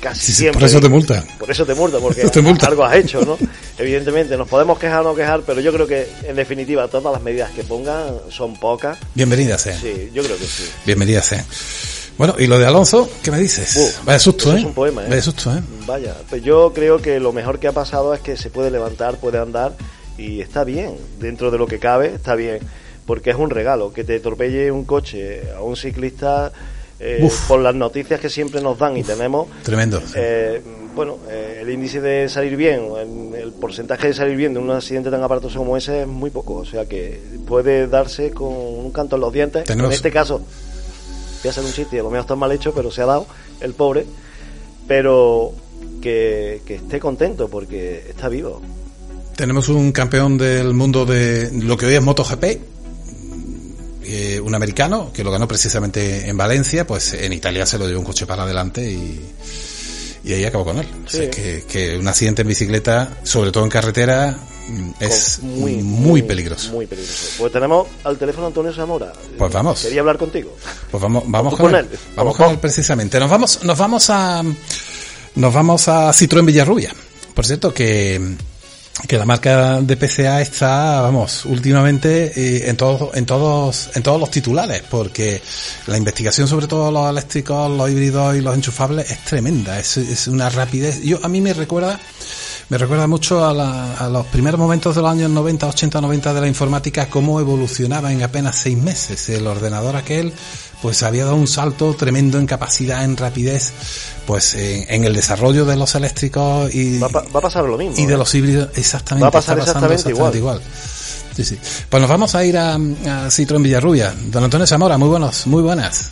Casi 0.00 0.26
Sí, 0.26 0.32
siempre. 0.32 0.60
por 0.60 0.68
eso 0.70 0.80
te 0.80 0.88
multan. 0.88 1.24
Por 1.38 1.50
eso 1.50 1.66
te 1.66 1.74
multa, 1.74 1.98
porque 1.98 2.22
Te 2.30 2.66
algo 2.66 2.84
has 2.84 2.96
hecho, 2.96 3.20
¿no? 3.24 3.36
Evidentemente, 3.76 4.36
nos 4.38 4.48
podemos 4.48 4.78
quejar 4.78 5.00
o 5.00 5.04
no 5.10 5.14
quejar, 5.14 5.42
pero 5.44 5.60
yo 5.60 5.72
creo 5.72 5.86
que, 5.86 6.08
en 6.22 6.36
definitiva, 6.36 6.88
todas 6.88 7.12
las 7.12 7.22
medidas 7.22 7.50
que 7.50 7.64
pongan 7.64 8.14
son 8.30 8.58
pocas. 8.58 8.98
Bienvenidas 9.14 9.60
sean. 9.60 9.78
Sí, 9.80 10.10
yo 10.14 10.22
creo 10.22 10.38
que 10.38 10.44
sí. 10.46 10.70
Bienvenidas 10.86 11.26
sean. 11.26 11.44
Bueno, 12.16 12.36
y 12.38 12.46
lo 12.46 12.58
de 12.58 12.66
Alonso, 12.66 13.10
¿qué 13.24 13.32
me 13.32 13.38
dices? 13.40 13.74
Uh, 13.74 14.04
Vaya 14.06 14.20
susto, 14.20 14.44
eso 14.50 14.56
¿eh? 14.56 14.60
es 14.60 14.64
un 14.66 14.72
poema, 14.74 15.02
¿eh? 15.02 15.06
Vaya 15.10 15.22
susto, 15.22 15.52
¿eh? 15.52 15.60
Vaya, 15.84 16.14
pues 16.30 16.42
yo 16.44 16.72
creo 16.72 17.02
que 17.02 17.18
lo 17.18 17.32
mejor 17.32 17.58
que 17.58 17.66
ha 17.66 17.72
pasado 17.72 18.14
es 18.14 18.20
que 18.20 18.36
se 18.36 18.50
puede 18.50 18.70
levantar, 18.70 19.16
puede 19.16 19.38
andar 19.38 19.72
y 20.16 20.40
está 20.40 20.62
bien, 20.62 20.94
dentro 21.18 21.50
de 21.50 21.58
lo 21.58 21.66
que 21.66 21.80
cabe, 21.80 22.14
está 22.14 22.36
bien, 22.36 22.60
porque 23.04 23.30
es 23.30 23.36
un 23.36 23.50
regalo 23.50 23.92
que 23.92 24.04
te 24.04 24.14
atropelle 24.16 24.70
un 24.70 24.84
coche 24.84 25.42
a 25.56 25.60
un 25.62 25.76
ciclista 25.76 26.52
eh, 27.00 27.28
por 27.48 27.60
las 27.60 27.74
noticias 27.74 28.20
que 28.20 28.28
siempre 28.30 28.60
nos 28.60 28.78
dan 28.78 28.96
y 28.96 29.02
tenemos. 29.02 29.48
Tremendo. 29.62 30.00
eh, 30.14 30.62
bueno, 30.94 31.18
eh, 31.28 31.58
el 31.62 31.70
índice 31.70 32.00
de 32.00 32.28
salir 32.28 32.56
bien, 32.56 32.82
el, 32.96 33.34
el 33.34 33.52
porcentaje 33.52 34.08
de 34.08 34.14
salir 34.14 34.36
bien 34.36 34.54
de 34.54 34.60
un 34.60 34.70
accidente 34.70 35.10
tan 35.10 35.22
aparatoso 35.24 35.58
como 35.58 35.76
ese 35.76 36.02
es 36.02 36.06
muy 36.06 36.30
poco, 36.30 36.54
o 36.54 36.64
sea 36.64 36.86
que 36.86 37.20
puede 37.48 37.88
darse 37.88 38.30
con 38.30 38.52
un 38.52 38.90
canto 38.92 39.16
en 39.16 39.20
los 39.22 39.32
dientes. 39.32 39.64
Tenemos- 39.64 39.90
En 39.90 39.96
este 39.96 40.12
caso, 40.12 40.38
voy 40.38 41.48
a 41.48 41.50
hacer 41.50 41.64
un 41.64 41.72
chiste, 41.72 41.96
lo 41.98 42.10
mío 42.10 42.20
está 42.20 42.36
mal 42.36 42.52
hecho, 42.52 42.72
pero 42.72 42.92
se 42.92 43.02
ha 43.02 43.06
dado, 43.06 43.26
el 43.60 43.74
pobre, 43.74 44.06
pero 44.86 45.52
que, 46.00 46.60
que 46.64 46.76
esté 46.76 47.00
contento 47.00 47.48
porque 47.48 48.04
está 48.08 48.28
vivo. 48.28 48.60
Tenemos 49.36 49.68
un 49.68 49.90
campeón 49.90 50.38
del 50.38 50.74
mundo 50.74 51.04
de 51.04 51.50
lo 51.52 51.76
que 51.76 51.86
hoy 51.86 51.94
es 51.94 52.02
MotoGP, 52.02 52.44
eh, 54.04 54.40
un 54.40 54.54
americano 54.54 55.10
que 55.12 55.24
lo 55.24 55.30
ganó 55.30 55.46
precisamente 55.48 56.28
en 56.28 56.36
Valencia, 56.36 56.86
pues 56.86 57.14
en 57.14 57.32
Italia 57.32 57.66
se 57.66 57.78
lo 57.78 57.86
llevó 57.86 58.00
un 58.00 58.06
coche 58.06 58.26
para 58.26 58.42
adelante 58.44 58.82
y, 58.90 59.20
y 60.24 60.32
ahí 60.32 60.44
acabó 60.44 60.64
con 60.64 60.78
él. 60.78 60.86
O 61.06 61.08
sea, 61.08 61.24
Sí. 61.24 61.30
que, 61.30 61.64
que 61.68 61.98
un 61.98 62.08
accidente 62.08 62.42
en 62.42 62.48
bicicleta, 62.48 63.18
sobre 63.24 63.50
todo 63.52 63.64
en 63.64 63.70
carretera, 63.70 64.36
es 65.00 65.40
muy, 65.42 65.74
muy, 65.74 66.22
peligroso. 66.22 66.70
Muy 66.70 66.86
peligroso. 66.86 67.26
Pues 67.38 67.52
tenemos 67.52 67.86
al 68.04 68.16
teléfono 68.16 68.46
Antonio 68.46 68.72
Zamora. 68.72 69.12
Pues 69.36 69.52
vamos. 69.52 69.82
Quería 69.82 70.00
hablar 70.00 70.16
contigo. 70.16 70.56
Pues 70.90 71.02
vamos, 71.02 71.24
vamos 71.26 71.54
con, 71.54 71.66
con 71.66 71.74
él. 71.74 71.86
él. 71.92 71.98
Vamos 72.16 72.36
con 72.36 72.50
él 72.50 72.58
precisamente. 72.58 73.20
Nos 73.20 73.28
vamos, 73.28 73.62
nos 73.62 73.76
vamos 73.76 74.08
a, 74.08 74.42
nos 75.34 75.52
vamos 75.52 75.88
a 75.88 76.10
Citroën 76.12 76.46
Villarrubia. 76.46 76.94
Por 77.34 77.44
cierto, 77.44 77.74
que, 77.74 78.36
que 79.08 79.18
la 79.18 79.26
marca 79.26 79.80
de 79.80 79.96
PCA 79.96 80.40
está, 80.40 81.00
vamos, 81.02 81.44
últimamente 81.46 82.32
eh, 82.36 82.70
en 82.70 82.76
todos, 82.76 83.14
en 83.16 83.26
todos, 83.26 83.90
en 83.94 84.02
todos 84.02 84.20
los 84.20 84.30
titulares, 84.30 84.82
porque 84.88 85.42
la 85.88 85.98
investigación 85.98 86.46
sobre 86.46 86.68
todo 86.68 86.90
los 86.90 87.10
eléctricos, 87.10 87.70
los 87.70 87.90
híbridos 87.90 88.36
y 88.36 88.40
los 88.40 88.54
enchufables 88.54 89.10
es 89.10 89.24
tremenda. 89.24 89.78
Es, 89.78 89.96
es 89.96 90.28
una 90.28 90.48
rapidez. 90.48 91.02
Yo, 91.02 91.18
a 91.22 91.28
mí 91.28 91.40
me 91.40 91.52
recuerda, 91.52 92.00
me 92.70 92.78
recuerda 92.78 93.06
mucho 93.06 93.44
a, 93.44 93.52
la- 93.52 93.94
a 93.94 94.08
los 94.08 94.26
primeros 94.26 94.58
momentos 94.58 94.94
de 94.96 95.02
los 95.02 95.10
años 95.10 95.30
90, 95.30 95.66
80, 95.68 96.00
90 96.00 96.34
de 96.34 96.40
la 96.40 96.48
informática, 96.48 97.08
cómo 97.08 97.38
evolucionaba 97.40 98.12
en 98.12 98.22
apenas 98.22 98.56
seis 98.56 98.76
meses. 98.78 99.28
El 99.28 99.46
ordenador 99.46 99.96
aquel, 99.96 100.32
pues 100.82 101.02
había 101.02 101.24
dado 101.24 101.36
un 101.36 101.46
salto 101.46 101.94
tremendo 101.94 102.38
en 102.38 102.46
capacidad, 102.46 103.04
en 103.04 103.16
rapidez, 103.16 103.72
pues 104.26 104.54
en, 104.54 104.86
en 104.88 105.04
el 105.04 105.14
desarrollo 105.14 105.64
de 105.66 105.76
los 105.76 105.94
eléctricos 105.94 106.74
y, 106.74 106.98
Va, 106.98 107.08
va 107.08 107.20
a 107.20 107.40
pasar 107.42 107.64
lo 107.64 107.76
mismo. 107.76 107.94
y 107.98 108.06
de 108.06 108.14
¿eh? 108.14 108.16
los 108.18 108.34
híbridos, 108.34 108.70
exactamente. 108.76 109.22
Va 109.24 109.28
a 109.28 109.32
pasar 109.32 109.58
está 109.58 109.72
pasando 109.74 109.92
exactamente 109.94 110.38
igual. 110.38 110.60
Sí, 111.36 111.44
sí. 111.44 111.58
Pues 111.88 112.00
nos 112.00 112.08
vamos 112.08 112.34
a 112.36 112.44
ir 112.44 112.56
a, 112.56 112.74
a 112.76 112.78
Citroën 113.28 113.60
Villarrubia. 113.62 114.14
Don 114.30 114.44
Antonio 114.44 114.66
Zamora, 114.66 114.96
muy 114.98 115.08
buenos, 115.08 115.46
muy 115.48 115.62
buenas. 115.62 116.10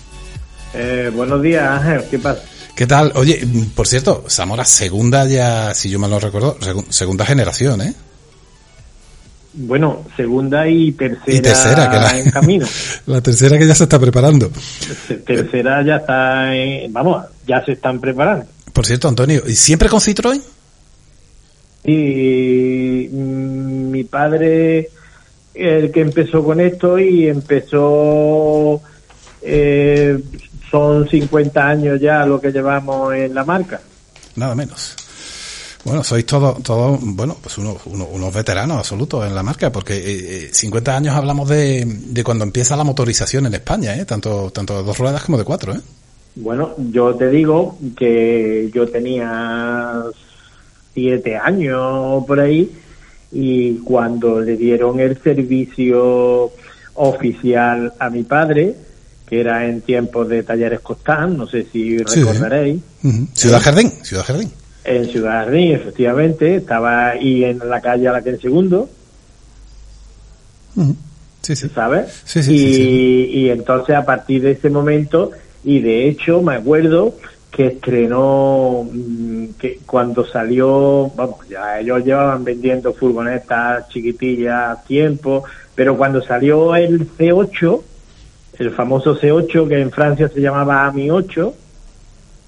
Eh, 0.75 1.11
buenos 1.14 1.40
días, 1.42 1.62
Ángel. 1.80 2.04
¿Qué 2.11 2.18
pasa? 2.18 2.40
¿Qué 2.76 2.87
tal? 2.87 3.12
Oye, 3.17 3.47
por 3.75 3.87
cierto, 3.87 4.25
Zamora 4.29 4.64
segunda 4.64 5.26
ya, 5.26 5.75
si 5.75 5.91
yo 5.91 5.99
mal 5.99 6.11
no 6.11 6.19
recuerdo, 6.19 6.59
segu- 6.59 6.87
segunda 6.88 7.25
generación, 7.26 7.83
¿eh? 7.83 7.95
Bueno, 9.55 10.05
segunda 10.17 10.67
y 10.67 10.93
tercera, 10.93 11.37
Y 11.37 11.41
tercera, 11.43 11.91
que 11.91 11.97
la, 11.97 12.19
en 12.19 12.31
camino. 12.31 12.67
la 13.07 13.21
tercera 13.21 13.59
que 13.59 13.67
ya 13.67 13.75
se 13.75 13.85
está 13.85 13.99
preparando. 13.99 14.50
tercera 15.26 15.85
ya 15.85 15.97
está, 15.97 16.55
en- 16.57 16.91
vamos, 16.93 17.23
ya 17.47 17.62
se 17.64 17.73
están 17.73 18.00
preparando. 18.00 18.47
Por 18.73 18.87
cierto, 18.87 19.09
Antonio, 19.09 19.43
¿y 19.47 19.55
siempre 19.55 19.91
con 19.91 20.00
Citroën? 20.00 20.41
Y 21.85 23.09
mm, 23.12 23.91
mi 23.91 24.05
padre, 24.05 24.88
el 25.55 25.91
que 25.93 26.00
empezó 26.00 26.43
con 26.43 26.59
esto 26.61 26.99
y 26.99 27.26
empezó, 27.29 28.81
eh, 29.43 30.19
son 30.73 31.07
50 31.07 31.69
años 31.69 32.00
ya 32.00 32.25
lo 32.25 32.41
que 32.41 32.50
llevamos 32.50 33.14
en 33.14 33.35
la 33.35 33.45
marca. 33.45 33.79
Nada 34.37 34.55
menos. 34.55 34.97
Bueno, 35.85 36.02
sois 36.02 36.25
todos, 36.25 36.62
todos 36.62 36.99
bueno, 37.02 37.37
pues 37.43 37.59
unos, 37.59 37.76
unos, 37.87 38.09
unos 38.11 38.33
veteranos 38.33 38.79
absolutos 38.79 39.26
en 39.26 39.35
la 39.35 39.43
marca, 39.43 39.71
porque 39.71 39.95
eh, 39.95 40.47
eh, 40.47 40.49
50 40.50 40.97
años 40.97 41.14
hablamos 41.14 41.49
de, 41.49 41.85
de 41.85 42.25
cuando 42.25 42.45
empieza 42.45 42.76
la 42.76 42.85
motorización 42.85 43.47
en 43.47 43.55
España, 43.55 43.97
¿eh? 43.97 44.05
Tanto, 44.07 44.50
tanto 44.50 44.79
de 44.79 44.85
dos 44.85 44.97
ruedas 44.97 45.23
como 45.25 45.37
de 45.38 45.45
cuatro, 45.45 45.75
¿eh? 45.75 45.81
Bueno, 46.37 46.75
yo 46.91 47.14
te 47.17 47.29
digo 47.29 47.76
que 47.97 48.71
yo 48.73 48.88
tenía 48.88 50.05
siete 50.95 51.37
años 51.37 52.25
por 52.25 52.41
ahí 52.41 52.71
y 53.33 53.75
cuando 53.79 54.41
le 54.41 54.57
dieron 54.57 55.00
el 55.00 55.21
servicio 55.21 56.52
oficial 56.95 57.93
a 57.99 58.09
mi 58.09 58.23
padre, 58.23 58.75
que 59.33 59.41
era 59.41 59.65
en 59.67 59.81
tiempos 59.81 60.29
de 60.29 60.43
talleres 60.43 60.81
Costán, 60.81 61.39
no 61.39 61.47
sé 61.47 61.62
si 61.73 61.97
Sí. 62.01 62.21
recordaréis. 62.23 62.83
Ciudad 63.33 63.62
Jardín, 63.62 63.91
Ciudad 64.03 64.25
Jardín. 64.27 64.51
en 64.85 65.07
Ciudad 65.07 65.45
Jardín, 65.47 65.73
efectivamente, 65.73 66.57
estaba 66.57 67.09
ahí 67.12 67.43
en 67.43 67.59
la 67.67 67.81
calle 67.81 68.09
a 68.09 68.12
la 68.12 68.21
que 68.21 68.29
en 68.29 68.41
segundo. 68.43 68.91
Sí, 71.41 71.57
sí. 71.57 71.71
¿sabes? 71.75 72.12
Sí, 72.27 72.43
sí, 72.43 72.53
y, 72.55 72.59
sí, 72.59 72.75
sí. 72.75 73.31
y 73.39 73.49
entonces 73.49 73.97
a 73.97 74.05
partir 74.05 74.43
de 74.43 74.51
ese 74.51 74.69
momento, 74.69 75.31
y 75.65 75.81
de 75.81 76.09
hecho 76.09 76.43
me 76.43 76.57
acuerdo 76.57 77.15
que 77.51 77.69
estrenó, 77.69 78.87
mm, 78.93 79.45
que 79.59 79.79
cuando 79.87 80.27
salió, 80.27 81.11
vamos, 81.17 81.49
ya 81.49 81.81
ellos 81.81 82.05
llevaban 82.05 82.45
vendiendo 82.45 82.93
furgonetas 82.93 83.89
chiquitillas 83.89 84.85
tiempo, 84.85 85.43
pero 85.75 85.97
cuando 85.97 86.21
salió 86.23 86.77
el 86.77 87.09
C8, 87.17 87.81
el 88.59 88.71
famoso 88.71 89.18
C8 89.18 89.68
que 89.68 89.80
en 89.80 89.90
Francia 89.90 90.28
se 90.28 90.40
llamaba 90.40 90.87
AMI 90.87 91.11
8, 91.11 91.54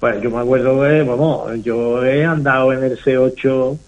pues 0.00 0.20
yo 0.22 0.30
me 0.30 0.38
acuerdo 0.38 0.82
que, 0.82 1.02
vamos, 1.02 1.62
yo 1.62 2.04
he 2.04 2.24
andado 2.24 2.72
en 2.72 2.84
el 2.84 2.98
C8 2.98 3.78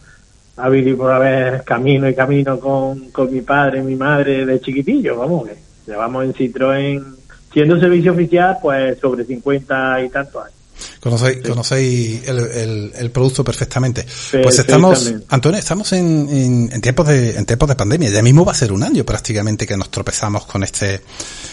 a 0.56 0.68
vivir 0.70 0.96
por 0.96 1.12
haber 1.12 1.62
camino 1.64 2.08
y 2.08 2.14
camino 2.14 2.58
con, 2.58 3.11
con 3.11 3.30
mi 3.30 3.42
padre 3.42 3.80
y 3.80 3.82
mi 3.82 3.96
madre 3.96 4.46
de 4.46 4.61
chiquitillo, 4.61 5.18
vamos, 5.18 5.49
que 5.49 5.56
llevamos 5.87 6.25
en 6.25 6.32
Citroën, 6.32 7.04
siendo 7.52 7.78
servicio 7.78 8.12
oficial, 8.12 8.58
pues 8.62 8.99
sobre 8.99 9.25
50 9.25 10.04
y 10.04 10.08
tantos 10.08 10.44
años. 10.44 10.55
Conocéis, 11.00 11.38
conocéis 11.49 12.26
el, 12.28 12.38
el, 12.38 12.92
el 12.97 13.11
producto 13.11 13.42
perfectamente. 13.45 14.04
Pues 14.42 14.56
estamos. 14.62 14.99
Antonio, 15.28 15.59
estamos 15.59 15.92
en, 15.92 16.28
en, 16.30 16.71
en 16.73 16.80
tiempos 16.80 17.06
de, 17.09 17.37
en 17.37 17.47
tiempos 17.47 17.68
de 17.68 17.76
pandemia. 17.76 18.11
Ya 18.11 18.23
mismo 18.23 18.45
va 18.45 18.52
a 18.52 18.54
ser 18.56 18.73
un 18.73 18.83
año 18.83 19.04
prácticamente 19.04 19.66
que 19.66 19.76
nos 19.76 19.90
tropezamos 19.90 20.47
con 20.47 20.62
este, 20.64 21.00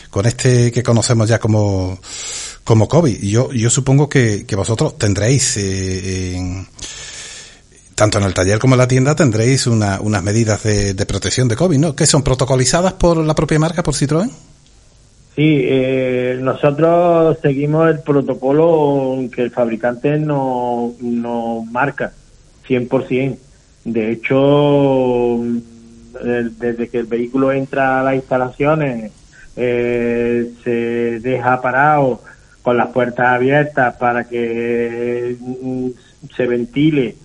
con 0.09 0.25
este 0.25 0.71
que 0.71 0.83
conocemos 0.83 1.27
ya 1.29 1.39
como, 1.39 1.99
como 2.63 2.87
COVID. 2.87 3.21
Y 3.23 3.31
yo, 3.31 3.51
yo 3.51 3.69
supongo 3.69 4.09
que, 4.09 4.45
que 4.45 4.55
vosotros 4.55 4.97
tendréis, 4.97 5.57
eh, 5.57 6.35
en- 6.35 6.67
tanto 7.95 8.17
en 8.17 8.23
el 8.23 8.33
taller 8.33 8.57
como 8.59 8.73
en 8.73 8.79
la 8.79 8.87
tienda 8.87 9.15
tendréis 9.15 9.67
una, 9.67 10.01
unas 10.01 10.23
medidas 10.23 10.63
de, 10.63 10.93
de 10.95 11.05
protección 11.05 11.47
de 11.47 11.55
COVID, 11.55 11.77
¿no? 11.77 11.95
Que 11.95 12.07
son 12.07 12.23
protocolizadas 12.23 12.93
por 12.93 13.17
la 13.17 13.35
propia 13.35 13.59
marca, 13.59 13.83
por 13.83 13.93
Citroën. 13.93 14.31
Sí, 15.35 15.61
eh, 15.63 16.37
nosotros 16.39 17.39
seguimos 17.41 17.89
el 17.89 17.99
protocolo 18.01 19.17
que 19.33 19.41
el 19.41 19.49
fabricante 19.51 20.19
nos 20.19 20.99
no 21.01 21.65
marca, 21.71 22.13
100%. 22.67 23.37
De 23.83 24.11
hecho, 24.11 25.39
desde 26.21 26.87
que 26.87 26.99
el 26.99 27.07
vehículo 27.07 27.51
entra 27.51 27.99
a 27.99 28.03
las 28.03 28.15
instalaciones, 28.15 29.11
eh, 29.55 30.51
se 30.63 31.19
deja 31.19 31.61
parado 31.61 32.21
con 32.61 32.77
las 32.77 32.89
puertas 32.89 33.27
abiertas 33.27 33.95
para 33.95 34.23
que 34.25 35.35
mm, 35.39 35.89
se 36.35 36.45
ventile, 36.45 37.15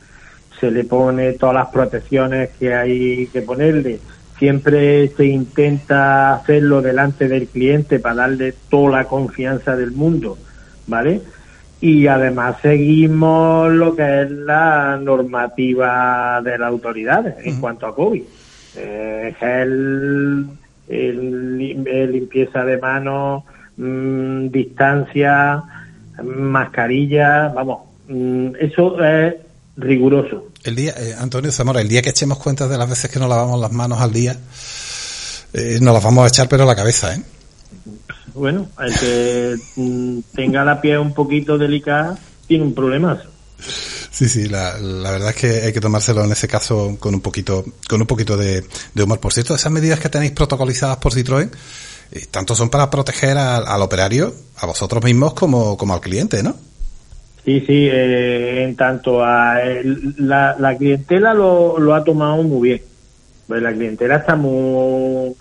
se 0.59 0.71
le 0.71 0.85
pone 0.85 1.35
todas 1.35 1.55
las 1.55 1.69
protecciones 1.69 2.50
que 2.59 2.75
hay 2.75 3.27
que 3.29 3.43
ponerle. 3.43 4.00
Siempre 4.38 5.09
se 5.16 5.25
intenta 5.25 6.35
hacerlo 6.35 6.80
delante 6.80 7.26
del 7.28 7.49
cliente 7.49 7.99
para 7.99 8.14
darle 8.14 8.54
toda 8.68 8.99
la 8.99 9.04
confianza 9.09 9.75
del 9.76 9.90
mundo, 9.92 10.38
¿vale? 10.87 11.23
Y 11.80 12.07
además 12.07 12.57
seguimos 12.62 13.73
lo 13.73 13.95
que 13.97 14.23
es 14.23 14.30
la 14.30 14.99
normativa 15.02 16.40
de 16.42 16.59
las 16.59 16.68
autoridades 16.68 17.35
en 17.45 17.61
cuanto 17.61 17.87
a 17.87 17.95
COVID. 17.95 18.23
Eh, 18.76 19.35
gel, 19.38 20.47
el 20.88 21.57
lim- 21.59 21.85
limpieza 22.11 22.64
de 22.64 22.78
manos, 22.78 23.42
mm, 23.76 24.49
distancia, 24.49 25.62
mascarilla, 26.23 27.49
vamos, 27.49 27.80
mm, 28.09 28.49
eso 28.61 29.02
es 29.04 29.35
riguroso. 29.76 30.48
El 30.65 30.77
día, 30.77 30.95
eh, 30.97 31.15
Antonio 31.19 31.53
Zamora, 31.53 31.81
el 31.81 31.88
día 31.88 32.03
que 32.03 32.11
echemos 32.11 32.38
cuenta 32.38 32.67
de 32.67 32.77
las 32.77 32.88
veces 32.88 33.11
que 33.11 33.19
nos 33.19 33.29
lavamos 33.29 33.61
las 33.61 33.73
manos 33.73 34.00
al 34.00 34.12
día, 34.12 34.38
eh, 35.53 35.79
nos 35.81 35.95
las 35.95 36.03
vamos 36.03 36.25
a 36.25 36.29
echar 36.29 36.49
pero 36.49 36.65
a 36.65 36.67
la 36.67 36.77
cabeza, 36.77 37.15
¿eh? 37.15 37.23
Bueno, 38.35 38.69
el 38.81 38.95
que 38.99 39.57
mm, 39.77 40.19
tenga 40.35 40.65
la 40.65 40.81
piel 40.81 40.99
un 40.99 41.15
poquito 41.15 41.59
delicada 41.59 42.19
tiene 42.47 42.65
un 42.65 42.75
problema. 42.75 43.21
Sí, 44.11 44.29
sí, 44.29 44.49
la, 44.49 44.79
la, 44.79 45.11
verdad 45.11 45.31
es 45.31 45.37
que 45.37 45.47
hay 45.67 45.73
que 45.73 45.81
tomárselo 45.81 46.25
en 46.25 46.33
ese 46.33 46.49
caso 46.49 46.97
con 46.99 47.15
un 47.15 47.21
poquito, 47.21 47.65
con 47.88 48.00
un 48.00 48.07
poquito 48.07 48.37
de, 48.37 48.65
de 48.95 49.03
humor. 49.03 49.21
Por 49.21 49.33
cierto, 49.33 49.55
esas 49.55 49.73
medidas 49.73 50.00
que 50.00 50.09
tenéis 50.09 50.33
protocolizadas 50.33 50.97
por 50.99 51.12
Citroën, 51.12 51.50
eh, 52.12 52.27
tanto 52.31 52.55
son 52.55 52.71
para 52.71 52.91
proteger 52.91 53.37
al, 53.37 53.67
al, 53.67 53.83
operario, 53.83 54.35
a 54.57 54.67
vosotros 54.67 55.03
mismos 55.05 55.35
como, 55.35 55.77
como 55.77 55.95
al 55.95 56.00
cliente, 56.00 56.43
¿no? 56.43 56.57
Sí, 57.49 57.61
sí, 57.61 57.88
eh, 57.90 58.62
en 58.64 58.76
tanto 58.76 59.25
a 59.25 59.62
el, 59.62 60.14
la, 60.19 60.55
la, 60.59 60.76
clientela 60.76 61.33
lo, 61.33 61.78
lo 61.78 61.95
ha 61.95 62.05
tomado 62.05 62.43
muy 62.43 62.69
bien. 62.69 62.83
Pues 63.47 63.62
la 63.62 63.73
clientela 63.73 64.17
está 64.17 64.37
muy 64.37 65.35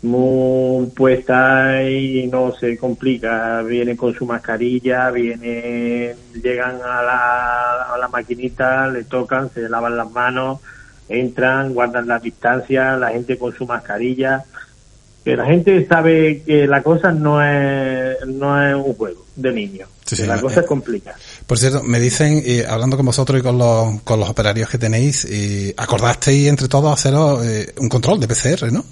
muy 0.00 0.86
puesta 0.96 1.82
y 1.82 2.26
no 2.28 2.54
se 2.54 2.78
complica. 2.78 3.60
Vienen 3.60 3.98
con 3.98 4.14
su 4.14 4.24
mascarilla, 4.24 5.10
vienen, 5.10 6.16
llegan 6.42 6.76
a 6.76 7.02
la, 7.02 7.82
a 7.82 7.98
la 7.98 8.08
maquinita, 8.08 8.88
le 8.88 9.04
tocan, 9.04 9.50
se 9.50 9.68
lavan 9.68 9.98
las 9.98 10.10
manos, 10.10 10.58
entran, 11.10 11.74
guardan 11.74 12.08
la 12.08 12.18
distancia, 12.18 12.96
la 12.96 13.10
gente 13.10 13.36
con 13.36 13.52
su 13.52 13.66
mascarilla. 13.66 14.42
Que 15.24 15.36
la 15.36 15.46
gente 15.46 15.86
sabe 15.86 16.42
que 16.42 16.66
la 16.66 16.82
cosa 16.82 17.12
no 17.12 17.42
es, 17.42 18.16
no 18.26 18.60
es 18.60 18.74
un 18.74 18.94
juego 18.94 19.24
de 19.36 19.52
niños. 19.52 19.88
Sí, 20.04 20.16
sí, 20.16 20.26
la 20.26 20.40
cosa 20.40 20.60
eh, 20.60 20.62
es 20.62 20.68
complicada. 20.68 21.16
Por 21.46 21.58
cierto, 21.58 21.82
me 21.82 22.00
dicen, 22.00 22.42
eh, 22.44 22.64
hablando 22.68 22.96
con 22.96 23.06
vosotros 23.06 23.40
y 23.40 23.42
con 23.42 23.56
los, 23.56 24.02
con 24.02 24.18
los 24.18 24.28
operarios 24.28 24.68
que 24.68 24.78
tenéis, 24.78 25.24
eh, 25.30 25.74
acordasteis 25.76 26.48
entre 26.48 26.68
todos 26.68 26.92
haceros 26.92 27.44
eh, 27.46 27.72
un 27.78 27.88
control 27.88 28.20
de 28.20 28.28
PCR, 28.28 28.72
¿no? 28.72 28.84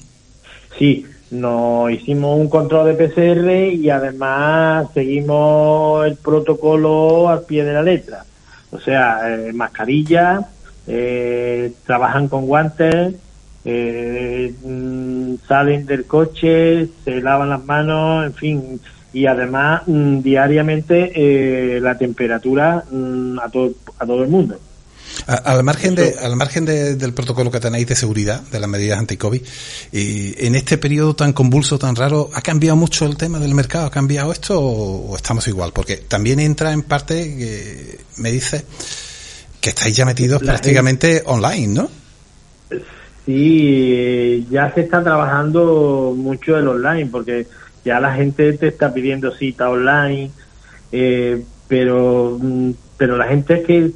Sí, 0.79 1.05
nos 1.31 1.91
hicimos 1.93 2.39
un 2.39 2.49
control 2.49 2.97
de 2.97 3.07
PCR 3.07 3.75
y 3.75 3.89
además 3.89 4.89
seguimos 4.93 6.07
el 6.07 6.17
protocolo 6.17 7.29
al 7.29 7.43
pie 7.43 7.65
de 7.65 7.73
la 7.73 7.83
letra. 7.83 8.25
O 8.73 8.81
sea, 8.81 9.21
eh, 9.29 9.53
mascarilla, 9.53 10.49
eh, 10.87 11.73
trabajan 11.87 12.29
con 12.29 12.47
guantes, 12.47 13.15
eh, 13.65 14.55
salen 15.47 15.87
del 15.87 16.07
coche, 16.07 16.89
se 17.05 17.21
lavan 17.21 17.51
las 17.51 17.65
manos, 17.65 18.27
en 18.27 18.35
fin, 18.35 18.81
y 19.13 19.27
además 19.27 19.83
mm, 19.87 20.21
diariamente 20.21 21.13
eh, 21.15 21.81
la 21.81 21.99
temperatura 21.99 22.85
mm, 22.91 23.39
a, 23.39 23.49
todo, 23.51 23.73
a 23.99 24.07
todo 24.07 24.23
el 24.23 24.29
mundo. 24.29 24.59
Al 25.27 25.63
margen, 25.65 25.95
de, 25.97 26.15
al 26.23 26.37
margen 26.37 26.65
de, 26.65 26.95
del 26.95 27.13
protocolo 27.13 27.51
que 27.51 27.61
tenéis 27.61 27.87
de 27.87 27.95
seguridad, 27.95 28.41
de 28.43 28.61
las 28.61 28.71
medidas 28.71 28.99
anti-COVID, 28.99 29.43
y 29.93 30.47
en 30.47 30.55
este 30.55 30.79
periodo 30.79 31.15
tan 31.15 31.33
convulso, 31.33 31.79
tan 31.79 31.95
raro, 31.97 32.31
¿ha 32.33 32.41
cambiado 32.41 32.77
mucho 32.77 33.05
el 33.07 33.17
tema 33.17 33.39
del 33.39 33.55
mercado? 33.55 33.87
¿Ha 33.87 33.91
cambiado 33.91 34.33
esto 34.33 34.59
o, 34.59 35.11
o 35.11 35.17
estamos 35.17 35.47
igual? 35.49 35.73
Porque 35.73 35.97
también 35.97 36.41
entra 36.41 36.73
en 36.73 36.83
parte, 36.83 37.37
que 37.37 37.99
me 38.19 38.31
dice, 38.31 38.65
que 39.61 39.71
estáis 39.71 39.95
ya 39.95 40.05
metidos 40.05 40.43
La 40.43 40.53
prácticamente 40.53 41.15
gente... 41.15 41.25
online, 41.27 41.75
¿no? 41.75 41.91
Sí, 43.27 44.47
ya 44.51 44.73
se 44.73 44.81
está 44.81 45.03
trabajando 45.03 46.15
mucho 46.17 46.57
el 46.57 46.69
online, 46.69 47.07
porque 47.07 47.47
ya 47.85 48.01
la 48.01 48.15
gente 48.15 48.53
te 48.55 48.69
está 48.69 48.93
pidiendo 48.93 49.33
cita 49.33 49.71
online, 49.71 50.31
eh, 50.93 51.43
pero, 51.69 52.39
mm, 52.41 52.71
pero 52.97 53.17
la 53.17 53.27
gente 53.27 53.55
es 53.55 53.67
que 53.67 53.91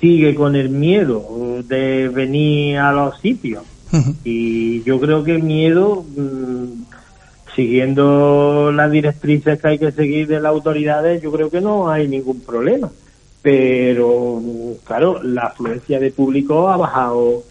sigue 0.00 0.34
con 0.34 0.56
el 0.56 0.68
miedo 0.68 1.62
de 1.66 2.08
venir 2.08 2.78
a 2.78 2.92
los 2.92 3.18
sitios. 3.20 3.64
Uh 3.92 3.96
-huh. 3.96 4.14
Y 4.24 4.82
yo 4.84 5.00
creo 5.00 5.24
que 5.24 5.36
el 5.36 5.42
miedo, 5.42 6.04
mmm, 6.16 6.84
siguiendo 7.54 8.72
las 8.72 8.90
directrices 8.90 9.60
que 9.60 9.68
hay 9.68 9.78
que 9.78 9.92
seguir 9.92 10.26
de 10.26 10.40
las 10.40 10.50
autoridades, 10.50 11.22
yo 11.22 11.30
creo 11.30 11.50
que 11.50 11.60
no 11.60 11.88
hay 11.90 12.08
ningún 12.08 12.40
problema. 12.40 12.90
Pero, 13.42 14.40
claro, 14.84 15.22
la 15.22 15.42
afluencia 15.42 16.00
de 16.00 16.10
público 16.10 16.68
ha 16.68 16.76
bajado 16.76 17.44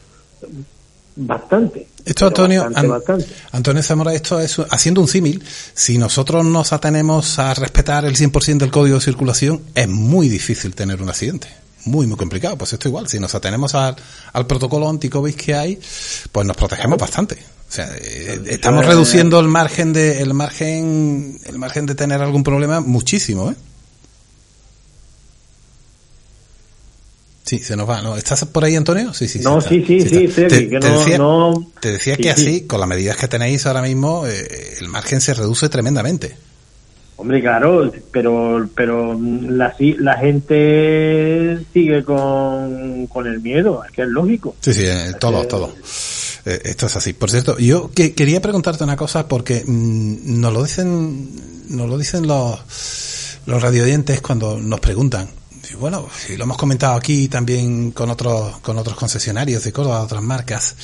bastante. 1.16 1.88
Esto, 2.06 2.28
Antonio, 2.28 2.64
bastante, 2.64 2.88
bastante. 2.88 3.26
Antonio 3.52 3.84
Zamora, 3.84 4.14
esto 4.14 4.40
es 4.40 4.60
haciendo 4.70 5.02
un 5.02 5.08
símil. 5.08 5.44
Si 5.74 5.98
nosotros 5.98 6.44
nos 6.46 6.74
atenemos 6.74 7.40
a 7.40 7.54
respetar 7.54 8.06
el 8.06 8.16
100% 8.16 8.58
del 8.58 8.72
código 8.72 8.96
de 8.96 9.02
circulación, 9.02 9.62
es 9.74 9.88
muy 9.88 10.28
difícil 10.30 10.76
tener 10.76 11.02
un 11.02 11.10
accidente 11.10 11.48
muy, 11.86 12.08
muy 12.08 12.18
complicado. 12.18 12.58
Pues 12.58 12.74
esto 12.74 12.88
igual, 12.88 13.08
si 13.08 13.20
nos 13.20 13.34
atenemos 13.36 13.76
al, 13.76 13.96
al 14.34 14.48
protocolo 14.48 14.90
anti-COVID 14.90 15.36
que 15.36 15.56
hay, 15.56 15.80
pues 16.32 16.46
nos 16.46 16.58
protegemos 16.58 16.98
bastante. 16.98 17.36
O 17.36 17.76
sea, 17.76 17.90
eh, 17.96 18.42
estamos 18.48 18.86
reduciendo 18.86 19.40
el 19.40 19.48
margen 19.48 19.94
de, 19.94 20.22
el 20.22 20.34
margen, 20.34 21.40
el 21.46 21.58
margen 21.58 21.86
de 21.86 21.96
tener 21.96 22.22
algún 22.22 22.44
problema 22.44 22.82
muchísimo, 22.82 23.52
¿eh? 23.52 23.56
Sí, 27.44 27.60
se 27.60 27.76
nos 27.76 27.90
va. 27.90 28.02
¿no? 28.02 28.16
¿Estás 28.16 28.46
por 28.46 28.64
ahí, 28.64 28.76
Antonio? 28.76 29.14
Sí, 29.14 29.28
sí. 29.28 29.40
No, 29.40 29.60
sí, 29.62 29.84
sí, 29.86 30.02
sí, 30.02 30.10
sí, 30.10 30.28
sí 30.28 30.48
te, 30.48 30.70
que 30.70 30.80
te, 30.80 30.90
no, 30.90 31.00
decía, 31.00 31.18
no... 31.18 31.72
te 31.80 31.92
decía 31.92 32.16
sí, 32.16 32.22
que 32.22 32.34
sí. 32.36 32.42
así, 32.42 32.62
con 32.62 32.80
las 32.80 32.88
medidas 32.90 33.18
que 33.18 33.28
tenéis 33.28 33.66
ahora 33.66 33.82
mismo, 33.82 34.26
eh, 34.28 34.76
el 34.80 34.88
margen 34.88 35.20
se 35.22 35.34
reduce 35.34 35.70
tremendamente. 35.70 36.36
Hombre, 37.16 37.42
claro, 37.42 37.92
pero 38.12 38.68
pero 38.76 39.18
la, 39.18 39.76
la 40.00 40.18
gente 40.18 41.60
sigue 41.72 42.04
con, 42.04 43.06
con 43.08 43.28
el 43.28 43.40
miedo, 43.40 43.84
es 43.86 43.92
que 43.92 44.02
es 44.02 44.08
lógico. 44.08 44.56
Sí, 44.62 44.74
sí, 44.74 44.82
eh, 44.86 45.14
todo, 45.20 45.46
todo. 45.46 45.74
Eh, 46.46 46.60
esto 46.66 46.88
es 46.88 46.96
así. 46.96 47.14
Por 47.14 47.30
cierto, 47.30 47.58
yo 47.60 47.92
que, 47.92 48.14
quería 48.14 48.42
preguntarte 48.42 48.84
una 48.84 48.98
cosa 48.98 49.28
porque 49.28 49.64
mmm, 49.66 50.42
nos 50.42 50.54
lo 50.54 50.64
dicen, 50.64 51.30
nos 51.70 51.88
lo 51.88 51.98
dicen 51.98 52.28
los, 52.28 52.60
los 53.46 53.62
radiodientes 53.62 54.20
cuando 54.22 54.60
nos 54.60 54.80
preguntan. 54.80 55.30
Bueno, 55.80 56.08
y 56.30 56.36
lo 56.38 56.44
hemos 56.44 56.58
comentado 56.58 56.96
aquí 56.96 57.28
también 57.28 57.92
con 57.92 58.10
otros, 58.10 58.60
con 58.60 58.78
otros 58.78 58.96
concesionarios 58.96 59.64
de 59.64 59.72
Córdoba, 59.72 60.02
otras 60.02 60.22
marcas. 60.22 60.76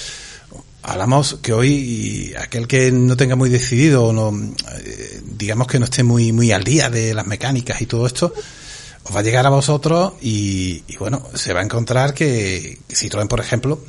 Hablamos 0.84 1.39
que 1.41 1.54
hoy 1.54 2.34
aquel 2.39 2.67
que 2.67 2.91
no 2.91 3.15
tenga 3.17 3.36
muy 3.36 3.49
decidido 3.49 4.13
no 4.13 4.32
eh, 4.32 5.21
digamos 5.23 5.67
que 5.67 5.78
no 5.78 5.86
esté 5.86 6.04
muy 6.04 6.32
muy 6.32 6.52
al 6.52 6.63
día 6.63 6.89
de 6.89 7.13
las 7.13 7.28
mecánicas 7.28 7.82
y 7.82 7.86
todo 7.86 8.08
esto 8.08 8.34
os 9.04 9.15
va 9.15 9.19
a 9.19 9.23
llegar 9.23 9.45
a 9.45 9.49
vosotros 9.49 10.13
y, 10.21 10.84
y 10.88 10.95
bueno 10.97 11.21
se 11.36 11.52
va 11.52 11.60
a 11.60 11.63
encontrar 11.63 12.13
que, 12.13 12.80
que 12.88 12.95
Citroën 12.95 13.28
por 13.28 13.41
ejemplo 13.41 13.80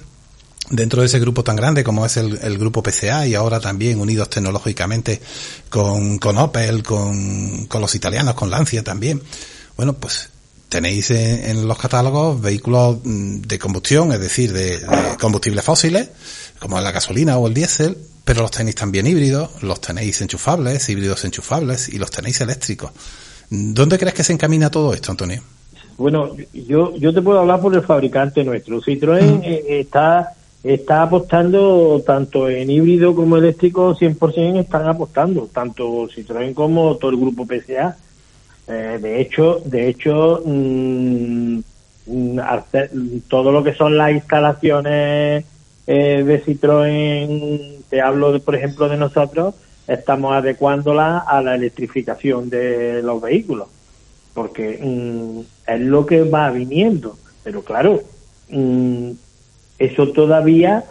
dentro 0.69 1.01
de 1.01 1.07
ese 1.07 1.21
grupo 1.21 1.45
tan 1.45 1.55
grande 1.55 1.85
como 1.85 2.05
es 2.05 2.17
el, 2.17 2.39
el, 2.43 2.59
grupo 2.59 2.83
PCA 2.83 3.27
y 3.27 3.37
ahora 3.37 3.61
también 3.61 4.01
unidos 4.01 4.29
tecnológicamente 4.29 5.21
con, 5.69 6.19
con 6.19 6.39
Opel, 6.39 6.83
con, 6.83 7.67
con 7.67 7.81
los 7.81 7.95
italianos, 7.95 8.35
con 8.35 8.51
Lancia 8.51 8.83
también, 8.83 9.23
bueno, 9.77 9.95
pues 9.95 10.29
tenéis 10.71 11.11
en, 11.11 11.45
en, 11.51 11.69
los 11.69 11.79
catálogos 11.79 12.41
vehículos 12.41 12.99
mm, 13.05 13.43
de 13.43 13.59
combustión, 13.59 14.13
es 14.13 14.21
decir, 14.21 14.55
de, 14.55 14.79
de 14.79 14.87
combustibles 15.21 15.63
fósiles, 15.63 16.09
como 16.59 16.81
la 16.81 16.93
gasolina 16.93 17.37
o 17.37 17.49
el 17.49 17.53
diésel, 17.53 17.99
pero 18.25 18.41
los 18.41 18.51
tenéis 18.51 18.77
también 18.77 19.07
híbridos, 19.07 19.63
los 19.63 19.81
tenéis 19.83 20.23
enchufables, 20.23 20.89
híbridos 20.89 21.25
enchufables 21.25 21.89
y 21.89 21.99
los 21.99 22.11
tenéis 22.11 22.41
eléctricos. 22.41 22.93
¿Dónde 23.51 23.99
crees 23.99 24.15
que 24.15 24.25
se 24.25 24.33
encamina 24.33 24.71
todo 24.71 24.95
esto, 24.95 25.11
Antonio? 25.11 25.43
Bueno, 25.99 26.35
yo, 26.55 26.97
yo 26.97 27.13
te 27.13 27.21
puedo 27.21 27.41
hablar 27.41 27.61
por 27.61 27.75
el 27.75 27.83
fabricante 27.83 28.45
nuestro. 28.45 28.81
Citroën 28.81 29.41
mm. 29.41 29.43
eh, 29.43 29.81
está 29.81 30.35
está 30.63 31.03
apostando 31.03 32.03
tanto 32.07 32.49
en 32.49 32.71
híbrido 32.71 33.15
como 33.15 33.39
eléctrico, 33.39 33.95
100% 33.97 34.61
están 34.61 34.87
apostando, 34.87 35.49
tanto 35.53 36.09
Citroën 36.09 36.55
como 36.55 36.97
todo 36.97 37.11
el 37.11 37.17
grupo 37.17 37.47
PSA. 37.47 37.97
Eh, 38.71 38.99
de 39.03 39.21
hecho, 39.21 39.61
de 39.65 39.89
hecho, 39.89 40.43
mmm, 40.45 41.59
hacer, 42.39 42.91
todo 43.29 43.51
lo 43.51 43.65
que 43.65 43.75
son 43.75 43.97
las 43.97 44.13
instalaciones 44.13 45.45
eh, 45.89 46.23
de 46.23 46.45
Citroën, 46.45 47.79
te 47.89 48.01
hablo, 48.01 48.39
por 48.41 48.55
ejemplo, 48.55 48.89
de 48.89 48.97
nosotros, 48.97 49.57
estamos 49.89 50.35
adecuándola 50.35 51.19
a 51.19 51.43
la 51.43 51.57
electrificación 51.57 52.49
de 52.49 53.03
los 53.03 53.21
vehículos, 53.21 53.67
porque 54.35 54.79
mmm, 54.81 55.41
es 55.67 55.81
lo 55.81 56.07
que 56.07 56.23
va 56.23 56.49
viniendo. 56.51 57.19
Pero 57.43 57.65
claro, 57.65 58.03
eso 59.79 60.09
todavía 60.13 60.85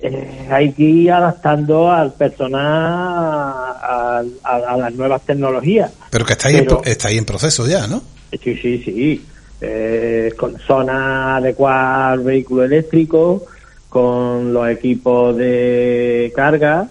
eh, 0.00 0.48
hay 0.50 0.72
que 0.72 0.82
ir 0.84 1.12
adaptando 1.12 1.90
al 1.90 2.12
personal 2.12 2.64
a, 2.64 4.22
a, 4.44 4.54
a, 4.54 4.76
las 4.76 4.94
nuevas 4.94 5.22
tecnologías. 5.22 5.90
Pero 6.10 6.24
que 6.24 6.34
está 6.34 6.48
ahí, 6.48 6.58
Pero, 6.58 6.82
en, 6.84 6.92
está 6.92 7.08
ahí 7.08 7.18
en 7.18 7.24
proceso 7.24 7.66
ya, 7.66 7.86
¿no? 7.86 8.02
Sí, 8.30 8.54
sí, 8.56 8.82
sí. 8.84 9.24
Eh, 9.60 10.32
con 10.38 10.56
zonas 10.60 11.38
adecuadas 11.38 12.12
al 12.12 12.20
vehículo 12.20 12.64
eléctrico, 12.64 13.44
con 13.88 14.52
los 14.52 14.68
equipos 14.68 15.36
de 15.36 16.32
carga, 16.36 16.88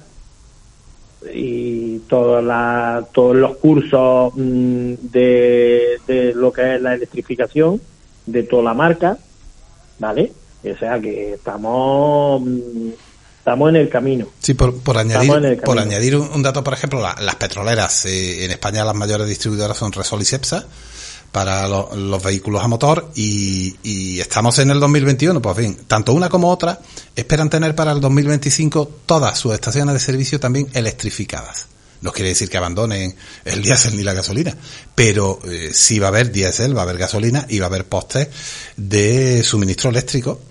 y 1.34 2.00
toda 2.10 2.42
la, 2.42 3.06
todos 3.14 3.36
los 3.36 3.56
cursos 3.58 4.34
mm, 4.36 4.94
de, 5.02 6.00
de 6.06 6.34
lo 6.36 6.52
que 6.52 6.76
es 6.76 6.82
la 6.82 6.96
electrificación 6.96 7.82
de 8.26 8.44
toda 8.44 8.64
la 8.64 8.74
marca, 8.74 9.18
¿vale? 10.00 10.32
O 10.72 10.78
sea 10.78 11.00
que 11.00 11.34
estamos 11.34 12.42
mm, 12.42 12.90
estamos 13.40 13.70
en 13.70 13.76
el 13.78 13.90
camino. 13.90 14.28
Sí, 14.40 14.54
por, 14.54 14.76
por 14.82 14.98
añadir, 14.98 15.30
por 15.64 15.80
añadir 15.80 16.16
un, 16.18 16.30
un 16.34 16.44
dato, 16.44 16.64
por 16.64 16.74
ejemplo, 16.74 17.02
la- 17.02 17.16
las 17.22 17.36
petroleras. 17.36 18.06
eh, 18.06 18.46
en 18.46 18.52
España 18.52 18.84
las 18.84 18.96
mayores 18.96 19.28
distribuidoras 19.28 19.78
son 19.78 19.92
Resol 19.92 20.22
y 20.22 20.26
Cepsa 20.26 20.68
para 21.32 21.68
lo- 21.68 21.90
los 21.96 22.24
vehículos 22.24 22.64
a 22.64 22.68
motor 22.68 23.12
y, 23.16 23.76
y 23.84 24.20
estamos 24.20 24.58
en 24.60 24.72
el 24.72 24.80
2021, 24.80 25.42
pues 25.42 25.56
bien, 25.58 25.76
tanto 25.88 26.14
una 26.14 26.30
como 26.30 26.50
otra 26.50 26.80
esperan 27.16 27.50
tener 27.50 27.76
para 27.76 27.92
el 27.92 28.02
2025 28.02 28.90
todas 29.06 29.38
sus 29.38 29.54
estaciones 29.54 29.94
de 29.94 30.00
servicio 30.00 30.40
también 30.40 30.68
electrificadas. 30.74 31.68
No 32.02 32.12
quiere 32.12 32.30
decir 32.30 32.50
que 32.50 32.58
abandonen 32.58 33.16
el 33.46 33.62
diésel 33.62 33.96
ni 33.96 34.04
la 34.04 34.14
gasolina, 34.14 34.56
pero 34.94 35.40
eh, 35.46 35.72
sí 35.74 36.00
va 36.00 36.08
a 36.08 36.10
haber 36.10 36.32
diésel, 36.32 36.76
va 36.76 36.82
a 36.82 36.84
haber 36.84 36.98
gasolina 36.98 37.46
y 37.50 37.60
va 37.60 37.66
a 37.66 37.70
haber 37.70 37.86
postes 37.86 38.28
de 38.76 39.44
suministro 39.44 39.90
eléctrico 39.90 40.42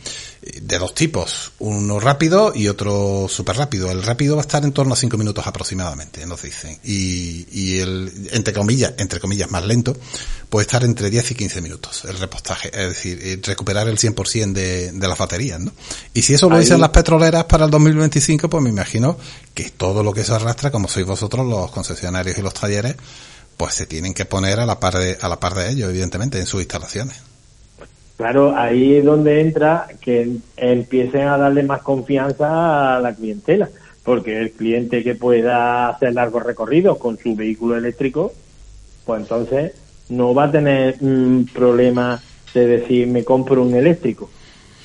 de 0.62 0.78
dos 0.78 0.94
tipos, 0.94 1.52
uno 1.58 1.98
rápido 2.00 2.52
y 2.54 2.68
otro 2.68 3.26
súper 3.28 3.56
rápido. 3.56 3.90
El 3.90 4.02
rápido 4.02 4.36
va 4.36 4.42
a 4.42 4.46
estar 4.46 4.64
en 4.64 4.72
torno 4.72 4.94
a 4.94 4.96
5 4.96 5.16
minutos 5.18 5.46
aproximadamente, 5.46 6.24
nos 6.26 6.42
dicen. 6.42 6.78
Y, 6.84 7.46
y 7.52 7.78
el, 7.78 8.28
entre 8.32 8.52
comillas, 8.54 8.94
entre 8.98 9.20
comillas, 9.20 9.50
más 9.50 9.64
lento, 9.64 9.96
puede 10.48 10.62
estar 10.66 10.84
entre 10.84 11.10
10 11.10 11.32
y 11.32 11.34
15 11.34 11.60
minutos 11.60 12.04
el 12.06 12.16
repostaje, 12.18 12.68
es 12.68 12.88
decir, 12.88 13.18
eh, 13.22 13.40
recuperar 13.42 13.88
el 13.88 13.98
100% 13.98 14.52
de, 14.52 14.92
de 14.92 15.08
las 15.08 15.18
baterías, 15.18 15.60
¿no? 15.60 15.72
Y 16.14 16.22
si 16.22 16.34
eso 16.34 16.48
lo 16.48 16.56
Ahí- 16.56 16.62
dicen 16.62 16.80
las 16.80 16.90
petroleras 16.90 17.44
para 17.44 17.64
el 17.64 17.70
2025, 17.70 18.48
pues 18.48 18.62
me 18.62 18.70
imagino 18.70 19.18
que 19.54 19.70
todo 19.70 20.02
lo 20.02 20.12
que 20.12 20.24
se 20.24 20.32
arrastra, 20.32 20.70
como 20.70 20.88
sois 20.88 21.06
vosotros 21.06 21.46
los 21.46 21.70
concesionarios 21.70 22.38
y 22.38 22.42
los 22.42 22.54
talleres, 22.54 22.94
pues 23.56 23.74
se 23.74 23.86
tienen 23.86 24.12
que 24.14 24.24
poner 24.26 24.60
a 24.60 24.66
la 24.66 24.78
par 24.78 24.98
de, 24.98 25.18
a 25.20 25.28
la 25.28 25.40
par 25.40 25.54
de 25.54 25.70
ellos, 25.70 25.88
evidentemente, 25.90 26.38
en 26.38 26.46
sus 26.46 26.60
instalaciones. 26.60 27.16
Claro, 28.16 28.56
ahí 28.56 28.94
es 28.94 29.04
donde 29.04 29.40
entra 29.40 29.88
que 30.00 30.38
empiecen 30.56 31.28
a 31.28 31.36
darle 31.36 31.62
más 31.62 31.82
confianza 31.82 32.96
a 32.96 33.00
la 33.00 33.14
clientela, 33.14 33.68
porque 34.04 34.38
el 34.38 34.52
cliente 34.52 35.02
que 35.02 35.14
pueda 35.14 35.88
hacer 35.88 36.14
largos 36.14 36.42
recorridos 36.42 36.96
con 36.96 37.18
su 37.18 37.36
vehículo 37.36 37.76
eléctrico, 37.76 38.32
pues 39.04 39.20
entonces 39.20 39.72
no 40.08 40.34
va 40.34 40.44
a 40.44 40.50
tener 40.50 40.96
un 41.00 41.48
problema 41.52 42.22
de 42.54 42.66
decir 42.66 43.06
me 43.06 43.22
compro 43.22 43.62
un 43.62 43.74
eléctrico. 43.74 44.30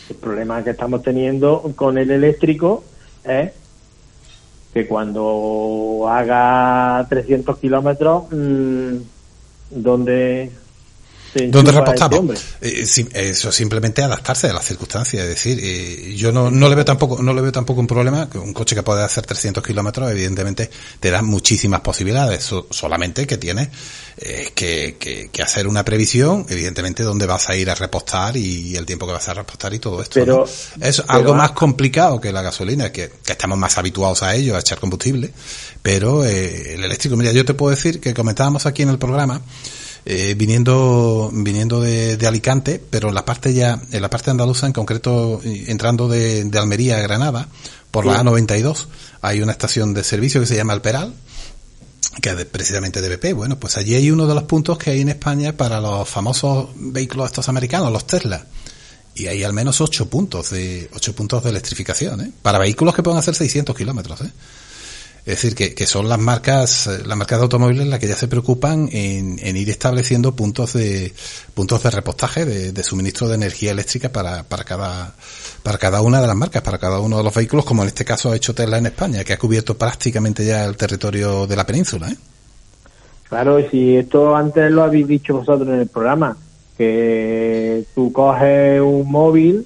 El 0.09 0.17
problema 0.17 0.61
que 0.61 0.71
estamos 0.71 1.01
teniendo 1.01 1.71
con 1.75 1.97
el 1.97 2.11
eléctrico 2.11 2.83
es 3.23 3.51
que 4.73 4.87
cuando 4.87 6.05
haga 6.09 7.05
300 7.07 7.57
kilómetros, 7.59 8.23
mm, 8.31 8.95
¿dónde 9.69 10.51
¿Dónde 11.33 11.71
enchufa 11.71 11.85
este? 11.93 12.15
Eh, 12.61 13.29
eso 13.29 13.49
es 13.49 13.55
simplemente 13.55 14.03
adaptarse 14.03 14.47
a 14.47 14.53
las 14.53 14.65
circunstancias. 14.65 15.23
Es 15.23 15.29
decir, 15.29 15.59
eh, 15.61 16.13
yo 16.17 16.31
no, 16.31 16.51
no 16.51 16.67
le 16.69 16.75
veo 16.75 16.85
tampoco, 16.85 17.21
no 17.23 17.33
le 17.33 17.41
veo 17.41 17.51
tampoco 17.51 17.79
un 17.79 17.87
problema 17.87 18.29
que 18.29 18.37
un 18.37 18.53
coche 18.53 18.75
que 18.75 18.83
puede 18.83 19.03
hacer 19.03 19.25
300 19.25 19.63
kilómetros, 19.65 20.11
evidentemente, 20.11 20.69
te 20.99 21.09
da 21.11 21.21
muchísimas 21.21 21.81
posibilidades. 21.81 22.43
So- 22.43 22.67
solamente 22.69 23.25
que 23.27 23.37
tienes 23.37 23.69
eh, 24.17 24.51
que, 24.53 24.97
que, 24.99 25.29
que 25.31 25.41
hacer 25.41 25.67
una 25.67 25.85
previsión, 25.85 26.45
evidentemente, 26.49 27.03
dónde 27.03 27.25
vas 27.25 27.49
a 27.49 27.55
ir 27.55 27.69
a 27.69 27.75
repostar 27.75 28.35
y 28.35 28.75
el 28.75 28.85
tiempo 28.85 29.07
que 29.07 29.13
vas 29.13 29.27
a 29.29 29.33
repostar 29.33 29.73
y 29.73 29.79
todo 29.79 30.01
esto. 30.01 30.19
Pero- 30.19 30.45
¿no? 30.77 30.85
Es 30.85 31.01
pero 31.01 31.11
algo 31.13 31.33
más 31.33 31.51
complicado 31.51 32.19
que 32.19 32.31
la 32.33 32.41
gasolina, 32.41 32.91
que, 32.91 33.09
que 33.23 33.31
estamos 33.31 33.57
más 33.57 33.77
habituados 33.77 34.21
a 34.23 34.35
ello, 34.35 34.55
a 34.55 34.59
echar 34.59 34.79
combustible, 34.79 35.31
pero 35.81 36.25
eh, 36.25 36.73
el 36.75 36.83
eléctrico, 36.83 37.15
mira, 37.15 37.31
yo 37.31 37.45
te 37.45 37.53
puedo 37.53 37.71
decir 37.73 37.99
que 37.99 38.13
comentábamos 38.13 38.65
aquí 38.65 38.81
en 38.83 38.89
el 38.89 38.97
programa, 38.99 39.41
eh, 40.05 40.35
viniendo 40.37 41.29
viniendo 41.33 41.79
de, 41.79 42.17
de 42.17 42.27
Alicante, 42.27 42.83
pero 42.89 43.09
en 43.09 43.15
la 43.15 43.25
parte 43.25 43.53
ya, 43.53 43.81
en 43.91 44.01
la 44.01 44.09
parte 44.09 44.31
andaluza, 44.31 44.67
en 44.67 44.73
concreto 44.73 45.41
entrando 45.43 46.07
de, 46.07 46.43
de 46.43 46.59
Almería 46.59 46.97
a 46.97 47.01
Granada, 47.01 47.47
por 47.91 48.05
la 48.05 48.13
Sí. 48.13 48.19
A92, 48.19 48.87
hay 49.21 49.41
una 49.41 49.51
estación 49.51 49.93
de 49.93 50.03
servicio 50.03 50.41
que 50.41 50.47
se 50.47 50.55
llama 50.55 50.73
El 50.73 50.81
Peral, 50.81 51.13
que 52.21 52.29
es 52.29 52.45
precisamente 52.45 53.01
de 53.01 53.15
BP. 53.15 53.35
Bueno, 53.35 53.59
pues 53.59 53.77
allí 53.77 53.95
hay 53.95 54.11
uno 54.11 54.27
de 54.27 54.33
los 54.33 54.43
puntos 54.43 54.77
que 54.77 54.91
hay 54.91 55.01
en 55.01 55.09
España 55.09 55.55
para 55.55 55.79
los 55.79 56.07
famosos 56.07 56.69
vehículos 56.75 57.27
estos 57.27 57.47
americanos, 57.49 57.91
los 57.91 58.07
Tesla. 58.07 58.45
Y 59.13 59.27
hay 59.27 59.43
al 59.43 59.53
menos 59.53 59.81
ocho 59.81 60.09
puntos 60.09 60.51
de 60.51 60.89
ocho 60.93 61.13
puntos 61.13 61.43
de 61.43 61.49
electrificación, 61.49 62.21
¿eh? 62.21 62.31
Para 62.41 62.59
vehículos 62.59 62.95
que 62.95 63.03
pueden 63.03 63.19
hacer 63.19 63.35
600 63.35 63.75
kilómetros, 63.75 64.21
¿eh? 64.21 64.31
Es 65.23 65.35
decir, 65.35 65.53
que, 65.53 65.75
que 65.75 65.85
son 65.85 66.09
las 66.09 66.17
marcas, 66.17 66.87
eh, 66.87 67.03
las 67.05 67.15
marcas 67.15 67.37
de 67.37 67.43
automóviles 67.43 67.87
las 67.87 67.99
que 67.99 68.07
ya 68.07 68.15
se 68.15 68.27
preocupan 68.27 68.89
en, 68.91 69.37
en 69.39 69.55
ir 69.55 69.69
estableciendo 69.69 70.35
puntos 70.35 70.73
de, 70.73 71.13
puntos 71.53 71.83
de 71.83 71.91
repostaje, 71.91 72.45
de, 72.45 72.83
suministro 72.83 73.27
de 73.27 73.35
energía 73.35 73.71
eléctrica 73.71 74.09
para, 74.09 74.43
para 74.43 74.63
cada, 74.63 75.13
para 75.61 75.77
cada 75.77 76.01
una 76.01 76.21
de 76.21 76.27
las 76.27 76.35
marcas, 76.35 76.63
para 76.63 76.79
cada 76.79 76.99
uno 76.99 77.17
de 77.17 77.23
los 77.23 77.35
vehículos, 77.35 77.65
como 77.65 77.83
en 77.83 77.89
este 77.89 78.03
caso 78.03 78.31
ha 78.31 78.35
hecho 78.35 78.55
Tesla 78.55 78.79
en 78.79 78.87
España, 78.87 79.23
que 79.23 79.33
ha 79.33 79.37
cubierto 79.37 79.77
prácticamente 79.77 80.43
ya 80.43 80.65
el 80.65 80.75
territorio 80.75 81.45
de 81.45 81.55
la 81.55 81.65
península, 81.67 82.09
¿eh? 82.09 82.17
Claro, 83.29 83.59
si 83.69 83.95
esto 83.95 84.35
antes 84.35 84.69
lo 84.71 84.83
habéis 84.83 85.07
dicho 85.07 85.35
vosotros 85.35 85.67
en 85.69 85.79
el 85.81 85.87
programa, 85.87 86.35
que 86.77 87.85
tú 87.93 88.11
coges 88.11 88.81
un 88.81 89.09
móvil 89.09 89.65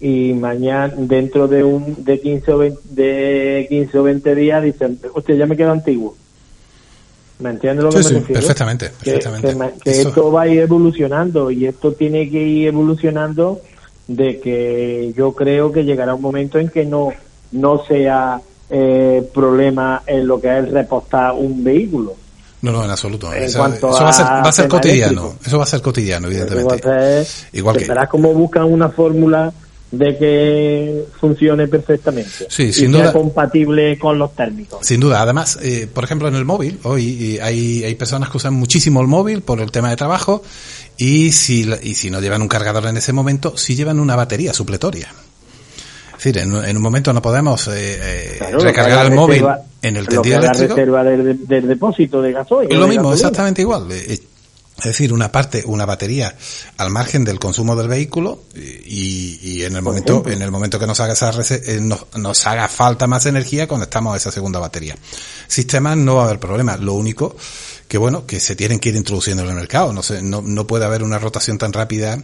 y 0.00 0.32
mañana, 0.34 0.92
dentro 0.96 1.48
de 1.48 1.64
un 1.64 2.04
de 2.04 2.20
15 2.20 2.52
o 2.52 2.58
20, 2.58 2.80
de 2.90 3.66
15 3.68 3.98
o 3.98 4.02
20 4.02 4.34
días, 4.34 4.62
dicen, 4.62 4.98
hostia, 5.14 5.34
ya 5.36 5.46
me 5.46 5.56
quedo 5.56 5.72
antiguo. 5.72 6.14
¿Me 7.38 7.50
entiendes 7.50 7.84
lo 7.84 7.90
que 7.90 7.98
me 7.98 8.02
sí, 8.02 8.14
refiero? 8.14 8.40
perfectamente, 8.40 8.90
Que- 9.02 9.10
perfectamente. 9.12 9.48
Que, 9.48 9.54
ma- 9.54 9.70
que 9.82 9.90
Eso- 9.90 10.08
esto 10.08 10.32
va 10.32 10.42
a 10.42 10.48
ir 10.48 10.60
evolucionando 10.60 11.50
y 11.50 11.66
esto 11.66 11.92
tiene 11.92 12.30
que 12.30 12.42
ir 12.42 12.68
evolucionando 12.68 13.60
de 14.08 14.40
que 14.40 15.12
yo 15.16 15.32
creo 15.32 15.70
que 15.72 15.84
llegará 15.84 16.14
un 16.14 16.22
momento 16.22 16.58
en 16.58 16.68
que 16.70 16.84
no, 16.86 17.12
no 17.52 17.84
sea 17.84 18.40
eh, 18.70 19.28
problema 19.34 20.02
en 20.06 20.26
lo 20.26 20.40
que 20.40 20.58
es 20.58 20.70
repostar 20.70 21.32
un 21.34 21.62
vehículo. 21.62 22.14
No, 22.62 22.72
no, 22.72 22.84
en 22.84 22.90
absoluto. 22.90 23.32
En 23.32 23.44
Eso, 23.44 23.60
va 23.60 23.66
a 23.66 24.12
ser, 24.12 24.26
va 24.26 24.40
a 24.48 24.52
ser 24.52 24.66
cotidiano. 24.66 25.20
eléctrico. 25.20 25.46
Eso 25.46 25.58
va 25.58 25.64
a 25.64 25.66
ser 25.66 25.82
cotidiano, 25.82 26.26
evidentemente. 26.26 26.74
Entonces, 26.74 27.46
Igual 27.52 27.76
que, 27.76 27.84
verás 27.84 28.08
cómo 28.08 28.32
buscan 28.32 28.64
una 28.64 28.88
fórmula 28.88 29.52
de 29.90 30.18
que 30.18 31.04
funcione 31.20 31.68
perfectamente 31.68 32.46
Sí, 32.48 32.64
y 32.64 32.72
sin 32.72 32.92
sea 32.92 33.02
duda. 33.02 33.12
compatible 33.12 33.96
con 33.98 34.18
los 34.18 34.34
térmicos. 34.34 34.84
Sin 34.84 34.98
duda, 35.00 35.22
además, 35.22 35.58
eh, 35.62 35.86
por 35.92 36.02
ejemplo, 36.04 36.26
en 36.28 36.34
el 36.34 36.44
móvil, 36.44 36.78
hoy 36.82 37.36
eh, 37.36 37.42
hay, 37.42 37.84
hay 37.84 37.94
personas 37.94 38.28
que 38.30 38.36
usan 38.36 38.54
muchísimo 38.54 39.00
el 39.00 39.06
móvil 39.06 39.42
por 39.42 39.60
el 39.60 39.70
tema 39.70 39.88
de 39.90 39.96
trabajo 39.96 40.42
y 40.98 41.30
si, 41.32 41.70
y 41.82 41.94
si 41.94 42.10
no 42.10 42.20
llevan 42.20 42.42
un 42.42 42.48
cargador 42.48 42.86
en 42.86 42.96
ese 42.96 43.12
momento, 43.12 43.56
sí 43.56 43.76
llevan 43.76 44.00
una 44.00 44.16
batería 44.16 44.52
supletoria. 44.52 45.08
Es 46.18 46.24
decir, 46.24 46.38
en, 46.38 46.52
un- 46.54 46.64
en 46.64 46.76
un 46.76 46.82
momento 46.82 47.12
no 47.12 47.22
podemos 47.22 47.68
eh, 47.68 47.72
eh, 47.76 48.34
Claro, 48.38 48.58
recargar 48.60 49.06
el 49.06 49.12
móvil 49.12 49.44
en 49.82 49.96
el 49.96 50.08
tendido 50.08 50.40
la 50.40 50.46
eléctrico. 50.46 50.74
reserva 50.74 51.04
del, 51.04 51.46
del 51.46 51.68
depósito 51.68 52.20
de 52.22 52.32
gasoil. 52.32 52.68
Es 52.72 52.76
lo 52.78 52.88
mismo, 52.88 53.10
gasolina. 53.10 53.28
exactamente 53.28 53.60
igual. 53.62 53.86
Eh, 53.92 54.18
Es 54.78 54.84
decir, 54.84 55.12
una 55.12 55.32
parte, 55.32 55.62
una 55.64 55.86
batería 55.86 56.36
al 56.76 56.90
margen 56.90 57.24
del 57.24 57.38
consumo 57.38 57.74
del 57.76 57.88
vehículo 57.88 58.42
y, 58.54 59.38
y 59.42 59.64
en 59.64 59.74
el 59.74 59.82
momento, 59.82 60.22
en 60.26 60.42
el 60.42 60.50
momento 60.50 60.78
que 60.78 60.86
nos 60.86 61.00
haga 61.00 61.14
esa 61.14 61.30
eh, 61.30 61.80
nos, 61.80 62.06
nos 62.16 62.46
haga 62.46 62.68
falta 62.68 63.06
más 63.06 63.24
energía, 63.24 63.66
conectamos 63.66 64.12
a 64.12 64.16
esa 64.18 64.30
segunda 64.30 64.58
batería. 64.58 64.94
Sistemas 65.48 65.96
no 65.96 66.16
va 66.16 66.22
a 66.22 66.26
haber 66.26 66.40
problema. 66.40 66.76
Lo 66.76 66.92
único 66.92 67.36
que 67.88 67.98
bueno, 67.98 68.26
que 68.26 68.38
se 68.38 68.54
tienen 68.54 68.78
que 68.78 68.90
ir 68.90 68.96
introduciendo 68.96 69.44
en 69.44 69.48
el 69.48 69.54
mercado. 69.54 69.92
No 69.92 70.02
sé, 70.02 70.20
no, 70.20 70.42
no 70.42 70.66
puede 70.66 70.84
haber 70.84 71.02
una 71.02 71.18
rotación 71.18 71.56
tan 71.56 71.72
rápida 71.72 72.22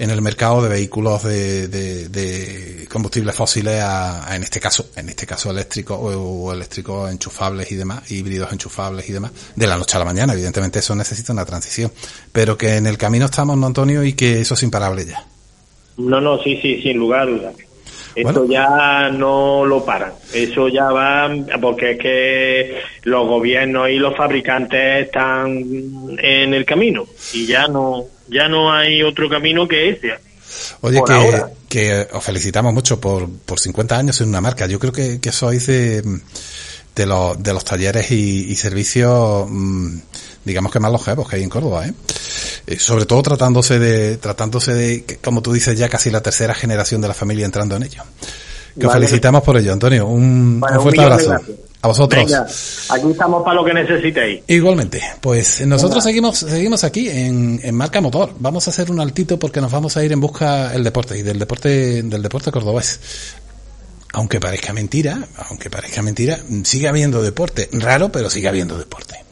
en 0.00 0.10
el 0.10 0.22
mercado 0.22 0.62
de 0.62 0.70
vehículos 0.70 1.22
de, 1.24 1.68
de, 1.68 2.08
de 2.08 2.88
combustibles 2.90 3.34
fósiles 3.36 3.80
a, 3.82 4.30
a, 4.32 4.34
en 4.34 4.42
este 4.42 4.58
caso, 4.58 4.86
en 4.96 5.10
este 5.10 5.26
caso 5.26 5.50
eléctricos 5.50 5.98
o, 6.00 6.06
o 6.46 6.52
eléctricos 6.54 7.10
enchufables 7.10 7.70
y 7.70 7.76
demás, 7.76 8.10
híbridos 8.10 8.50
enchufables 8.50 9.08
y 9.10 9.12
demás, 9.12 9.30
de 9.54 9.66
la 9.66 9.76
noche 9.76 9.96
a 9.96 9.98
la 9.98 10.06
mañana. 10.06 10.32
Evidentemente 10.32 10.78
eso 10.78 10.94
necesita 10.96 11.34
una 11.34 11.44
transición. 11.44 11.92
Pero 12.32 12.56
que 12.56 12.76
en 12.76 12.86
el 12.86 12.96
camino 12.96 13.26
estamos, 13.26 13.58
¿no, 13.58 13.66
Antonio? 13.66 14.02
Y 14.02 14.14
que 14.14 14.40
eso 14.40 14.54
es 14.54 14.62
imparable 14.62 15.04
ya. 15.04 15.22
No, 15.98 16.18
no, 16.18 16.42
sí, 16.42 16.58
sí, 16.62 16.80
sin 16.82 16.96
lugar 16.96 17.20
a 17.20 17.26
dudas. 17.26 17.54
Esto 18.14 18.40
Bueno. 18.44 18.46
ya 18.52 19.10
no 19.10 19.64
lo 19.66 19.84
paran. 19.84 20.12
Eso 20.32 20.68
ya 20.68 20.90
va, 20.90 21.30
porque 21.60 21.92
es 21.92 21.98
que 21.98 22.80
los 23.02 23.28
gobiernos 23.28 23.90
y 23.90 23.96
los 23.96 24.16
fabricantes 24.16 25.06
están 25.06 25.62
en 26.18 26.54
el 26.54 26.64
camino 26.64 27.04
y 27.34 27.46
ya 27.46 27.68
no, 27.68 28.06
ya 28.30 28.48
no 28.48 28.72
hay 28.72 29.02
otro 29.02 29.28
camino 29.28 29.66
que 29.68 29.90
ese. 29.90 30.14
Oye, 30.80 31.00
que, 31.06 31.42
que 31.68 32.08
os 32.12 32.24
felicitamos 32.24 32.72
mucho 32.72 33.00
por, 33.00 33.28
por 33.30 33.60
50 33.60 33.96
años 33.96 34.20
en 34.20 34.28
una 34.28 34.40
marca. 34.40 34.66
Yo 34.66 34.78
creo 34.78 34.92
que, 34.92 35.20
que 35.20 35.32
sois 35.32 35.66
de, 35.66 36.02
de, 36.94 37.06
los, 37.06 37.40
de 37.42 37.52
los 37.52 37.64
talleres 37.64 38.10
y, 38.10 38.50
y 38.50 38.56
servicios, 38.56 39.46
mm, 39.48 39.96
digamos 40.44 40.72
que 40.72 40.80
más 40.80 40.90
longevos 40.90 41.28
que 41.28 41.36
hay 41.36 41.42
en 41.42 41.50
Córdoba, 41.50 41.86
¿eh? 41.86 41.92
Eh, 42.66 42.78
sobre 42.78 43.06
todo 43.06 43.22
tratándose 43.22 43.78
de, 43.78 44.16
tratándose 44.16 44.74
de, 44.74 45.18
como 45.22 45.42
tú 45.42 45.52
dices, 45.52 45.78
ya 45.78 45.88
casi 45.88 46.10
la 46.10 46.20
tercera 46.22 46.54
generación 46.54 47.00
de 47.00 47.08
la 47.08 47.14
familia 47.14 47.44
entrando 47.46 47.76
en 47.76 47.84
ello. 47.84 48.02
Que 48.78 48.86
os 48.86 48.92
Vale. 48.92 49.06
felicitamos 49.06 49.42
por 49.42 49.56
ello, 49.56 49.72
Antonio. 49.72 50.06
Un, 50.06 50.60
Bueno, 50.60 50.76
un 50.76 50.82
fuerte 50.82 51.00
un 51.00 51.04
abrazo. 51.04 51.36
A 51.82 51.88
vosotros. 51.88 52.26
Venga, 52.26 52.46
aquí 52.90 53.10
estamos 53.10 53.42
para 53.42 53.54
lo 53.54 53.64
que 53.64 53.72
necesitéis. 53.72 54.42
Igualmente, 54.46 55.02
pues 55.20 55.66
nosotros 55.66 56.04
seguimos 56.04 56.38
seguimos 56.38 56.84
aquí 56.84 57.08
en, 57.08 57.58
en 57.62 57.74
Marca 57.74 58.00
Motor. 58.00 58.34
Vamos 58.38 58.66
a 58.66 58.70
hacer 58.70 58.90
un 58.90 59.00
altito 59.00 59.38
porque 59.38 59.60
nos 59.60 59.72
vamos 59.72 59.96
a 59.96 60.04
ir 60.04 60.12
en 60.12 60.20
busca 60.20 60.70
del 60.70 60.84
deporte 60.84 61.18
y 61.18 61.22
del 61.22 61.38
deporte 61.38 62.02
del 62.02 62.22
deporte 62.22 62.52
cordobés. 62.52 63.00
Aunque 64.12 64.40
parezca 64.40 64.72
mentira, 64.72 65.26
aunque 65.48 65.70
parezca 65.70 66.02
mentira, 66.02 66.40
sigue 66.64 66.88
habiendo 66.88 67.22
deporte. 67.22 67.68
Raro, 67.72 68.10
pero 68.10 68.28
sigue 68.28 68.48
habiendo 68.48 68.76
deporte. 68.76 69.29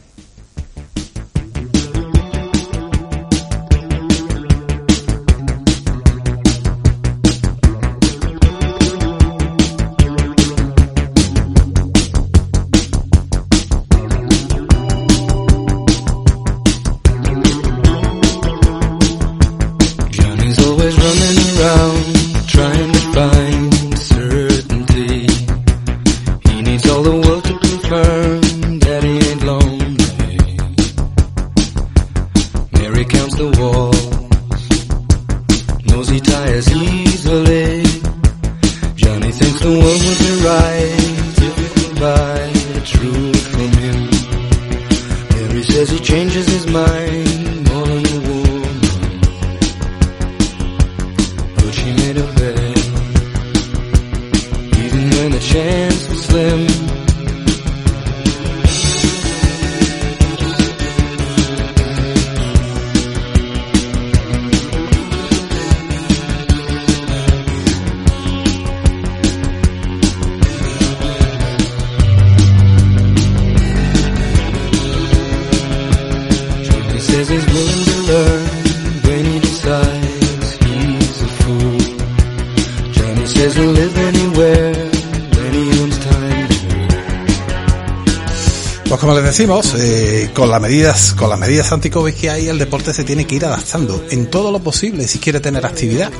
Decimos, 89.38 89.72
eh, 89.78 90.30
con 90.34 90.50
las 90.50 90.60
medidas, 90.60 91.14
con 91.14 91.30
las 91.30 91.38
medidas 91.38 91.70
anti-COVID 91.70 92.12
que 92.12 92.28
hay, 92.28 92.48
el 92.48 92.58
deporte 92.58 92.92
se 92.92 93.04
tiene 93.04 93.24
que 93.24 93.36
ir 93.36 93.44
adaptando 93.44 94.04
en 94.10 94.28
todo 94.28 94.50
lo 94.50 94.58
posible 94.58 95.06
si 95.06 95.20
quiere 95.20 95.38
tener 95.38 95.64
actividad. 95.64 96.10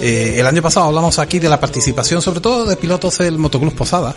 Eh, 0.00 0.34
el 0.38 0.44
año 0.44 0.60
pasado 0.60 0.86
hablamos 0.86 1.20
aquí 1.20 1.38
de 1.38 1.48
la 1.48 1.60
participación, 1.60 2.20
sobre 2.20 2.40
todo 2.40 2.66
de 2.66 2.74
pilotos 2.74 3.18
del 3.18 3.38
Motoclub 3.38 3.76
Posadas, 3.76 4.16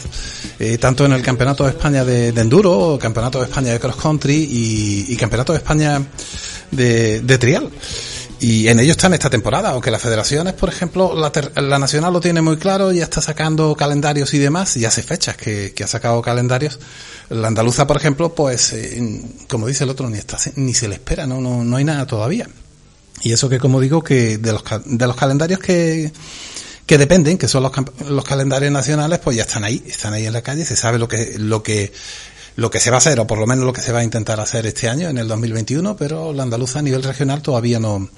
eh, 0.58 0.80
tanto 0.80 1.06
en 1.06 1.14
el 1.14 1.22
Campeonato 1.22 1.66
de 1.66 1.70
España 1.70 2.04
de, 2.04 2.32
de 2.32 2.42
Enduro, 2.42 2.98
Campeonato 3.00 3.38
de 3.38 3.46
España 3.46 3.74
de 3.74 3.80
Cross 3.80 3.98
Country 3.98 4.50
y, 5.08 5.16
Campeonato 5.18 5.54
de 5.54 5.60
España 5.60 6.02
de 6.72 7.38
Trial. 7.38 7.70
Y 8.42 8.70
en 8.70 8.80
ello 8.80 8.94
están 8.94 9.14
esta 9.14 9.30
temporada, 9.30 9.70
aunque 9.70 9.92
las 9.92 10.02
federaciones, 10.02 10.54
por 10.54 10.68
ejemplo, 10.68 11.16
la, 11.16 11.32
la 11.62 11.78
nacional 11.78 12.12
lo 12.12 12.20
tiene 12.20 12.42
muy 12.42 12.58
claro, 12.58 12.92
ya 12.92 13.04
está 13.04 13.22
sacando 13.22 13.76
calendarios 13.76 14.34
y 14.34 14.40
demás, 14.40 14.76
y 14.78 14.86
hace 14.86 15.04
fechas 15.04 15.38
que, 15.38 15.74
que 15.76 15.84
ha 15.84 15.88
sacado 15.88 16.20
calendarios. 16.24 16.80
La 17.30 17.50
andaluza, 17.50 17.86
por 17.86 17.98
ejemplo, 17.98 18.34
pues, 18.34 18.74
eh, 18.74 19.22
como 19.48 19.68
dice 19.68 19.84
el 19.84 19.92
otro, 19.92 20.10
ni, 20.10 20.18
está, 20.18 20.40
ni 20.56 20.74
se 20.74 20.88
le 20.88 20.96
espera, 20.96 21.28
no, 21.28 21.40
no, 21.40 21.64
no 21.64 21.78
hay 21.78 21.84
nada 21.84 22.08
todavía. 22.08 22.50
Y 23.22 23.32
eso 23.32 23.48
que, 23.48 23.60
como 23.60 23.80
digo, 23.80 24.04
que 24.04 24.40
de 24.40 24.54
los, 24.54 24.64
de 24.86 25.06
los 25.06 25.16
calendarios 25.16 25.60
que, 25.60 26.12
que 26.88 26.98
dependen, 26.98 27.38
que 27.38 27.48
son 27.48 27.62
los, 27.62 27.72
los 28.10 28.26
calendarios 28.26 28.72
nacionales, 28.72 29.20
pues 29.20 29.38
ya 29.38 29.44
están 29.44 29.66
ahí, 29.66 29.84
están 29.86 30.14
ahí 30.14 30.26
en 30.26 30.34
la 30.34 30.42
calle, 30.42 30.66
se 30.66 30.76
sabe 30.76 30.98
lo 30.98 31.08
que, 31.08 31.36
lo 31.38 31.62
que, 31.62 31.94
lo 32.56 32.70
que 32.70 32.80
se 32.80 32.90
va 32.90 32.98
a 32.98 33.00
hacer, 33.00 33.20
o 33.20 33.28
por 33.28 33.40
lo 33.40 33.48
menos 33.48 33.66
lo 33.66 33.74
que 33.74 33.82
se 33.82 33.92
va 33.92 34.00
a 34.00 34.04
intentar 34.04 34.40
hacer 34.40 34.66
este 34.66 34.90
año, 34.90 35.10
en 35.10 35.18
el 35.18 35.28
2021, 35.28 35.96
pero 35.96 36.34
la 36.34 36.44
andaluza 36.44 36.80
a 36.80 36.82
nivel 36.82 37.04
regional 37.04 37.42
todavía 37.42 37.80
no, 37.80 38.10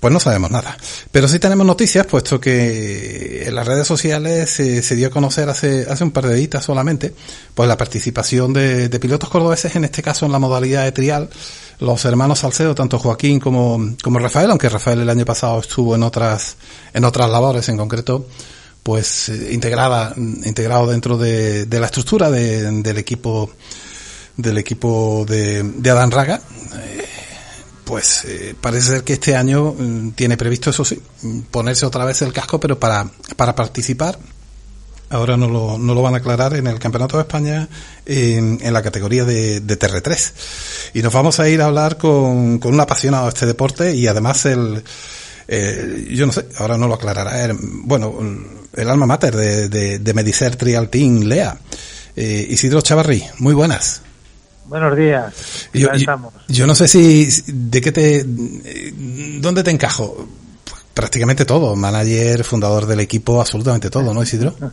pues 0.00 0.12
no 0.12 0.18
sabemos 0.18 0.50
nada. 0.50 0.76
Pero 1.12 1.28
sí 1.28 1.38
tenemos 1.38 1.66
noticias, 1.66 2.06
puesto 2.06 2.40
que 2.40 3.46
en 3.46 3.54
las 3.54 3.66
redes 3.66 3.86
sociales 3.86 4.50
se, 4.50 4.82
se 4.82 4.96
dio 4.96 5.08
a 5.08 5.10
conocer 5.10 5.48
hace, 5.50 5.86
hace 5.88 6.04
un 6.04 6.10
par 6.10 6.26
de 6.26 6.34
días 6.34 6.64
solamente, 6.64 7.14
pues 7.54 7.68
la 7.68 7.76
participación 7.76 8.52
de, 8.54 8.88
de 8.88 8.98
pilotos 8.98 9.28
cordobeses, 9.28 9.76
en 9.76 9.84
este 9.84 10.02
caso 10.02 10.24
en 10.24 10.32
la 10.32 10.38
modalidad 10.38 10.84
de 10.84 10.92
trial, 10.92 11.28
los 11.80 12.04
hermanos 12.06 12.40
Salcedo, 12.40 12.74
tanto 12.74 12.98
Joaquín 12.98 13.40
como, 13.40 13.94
como 14.02 14.18
Rafael, 14.18 14.50
aunque 14.50 14.68
Rafael 14.68 15.00
el 15.00 15.10
año 15.10 15.24
pasado 15.26 15.60
estuvo 15.60 15.94
en 15.94 16.02
otras, 16.02 16.56
en 16.94 17.04
otras 17.04 17.28
labores 17.28 17.68
en 17.68 17.76
concreto, 17.76 18.26
pues 18.82 19.28
eh, 19.28 19.50
integrada, 19.52 20.14
integrado 20.16 20.86
dentro 20.86 21.16
de, 21.18 21.66
la 21.70 21.86
estructura 21.86 22.30
de- 22.30 22.70
del 22.82 22.98
equipo, 22.98 23.50
del 24.36 24.58
equipo 24.58 25.24
de, 25.28 25.62
de 25.62 25.90
Adán 25.90 26.10
Raga, 26.10 26.40
eh, 26.76 27.04
pues 27.84 28.24
eh, 28.24 28.54
parece 28.60 28.88
ser 28.88 29.04
que 29.04 29.14
este 29.14 29.34
año 29.36 29.74
mm, 29.76 30.10
tiene 30.12 30.36
previsto, 30.36 30.70
eso 30.70 30.84
sí, 30.84 31.00
ponerse 31.50 31.84
otra 31.86 32.04
vez 32.04 32.22
el 32.22 32.32
casco, 32.32 32.58
pero 32.60 32.78
para, 32.78 33.08
para 33.36 33.54
participar. 33.54 34.18
Ahora 35.12 35.36
no 35.36 35.48
lo, 35.48 35.76
no 35.76 35.92
lo 35.92 36.02
van 36.02 36.14
a 36.14 36.18
aclarar 36.18 36.54
en 36.54 36.68
el 36.68 36.78
Campeonato 36.78 37.16
de 37.16 37.22
España 37.24 37.68
en, 38.06 38.60
en 38.62 38.72
la 38.72 38.80
categoría 38.80 39.24
de, 39.24 39.58
de 39.58 39.76
TR3. 39.76 40.32
Y 40.94 41.02
nos 41.02 41.12
vamos 41.12 41.40
a 41.40 41.48
ir 41.48 41.60
a 41.62 41.66
hablar 41.66 41.98
con, 41.98 42.60
con 42.60 42.72
un 42.74 42.80
apasionado 42.80 43.24
de 43.24 43.30
este 43.30 43.44
deporte 43.44 43.92
y 43.92 44.06
además 44.06 44.46
el, 44.46 44.84
eh, 45.48 46.06
yo 46.12 46.26
no 46.26 46.32
sé, 46.32 46.46
ahora 46.58 46.78
no 46.78 46.86
lo 46.86 46.94
aclarará. 46.94 47.52
bueno, 47.82 48.14
el 48.74 48.88
alma 48.90 49.06
mater 49.06 49.34
de, 49.34 49.68
de, 49.68 49.98
de 49.98 50.14
Medicer 50.14 50.56
Trial 50.56 50.88
Team, 50.88 51.20
Lea. 51.22 51.56
Eh, 52.16 52.46
Isidro 52.50 52.80
Chavarri, 52.80 53.22
muy 53.38 53.54
buenas. 53.54 54.02
Buenos 54.66 54.96
días. 54.96 55.68
Yo, 55.72 55.88
¿Cómo 56.06 56.32
yo- 56.48 56.66
no 56.66 56.74
sé 56.74 56.86
si, 56.86 57.28
de 57.46 57.80
qué 57.80 57.90
te, 57.92 58.24
dónde 59.40 59.62
te 59.62 59.70
encajo. 59.70 60.28
Prácticamente 60.94 61.44
todo, 61.44 61.76
manager, 61.76 62.44
fundador 62.44 62.84
del 62.86 63.00
equipo, 63.00 63.40
absolutamente 63.40 63.90
todo, 63.90 64.12
¿no, 64.14 64.22
Isidro? 64.22 64.54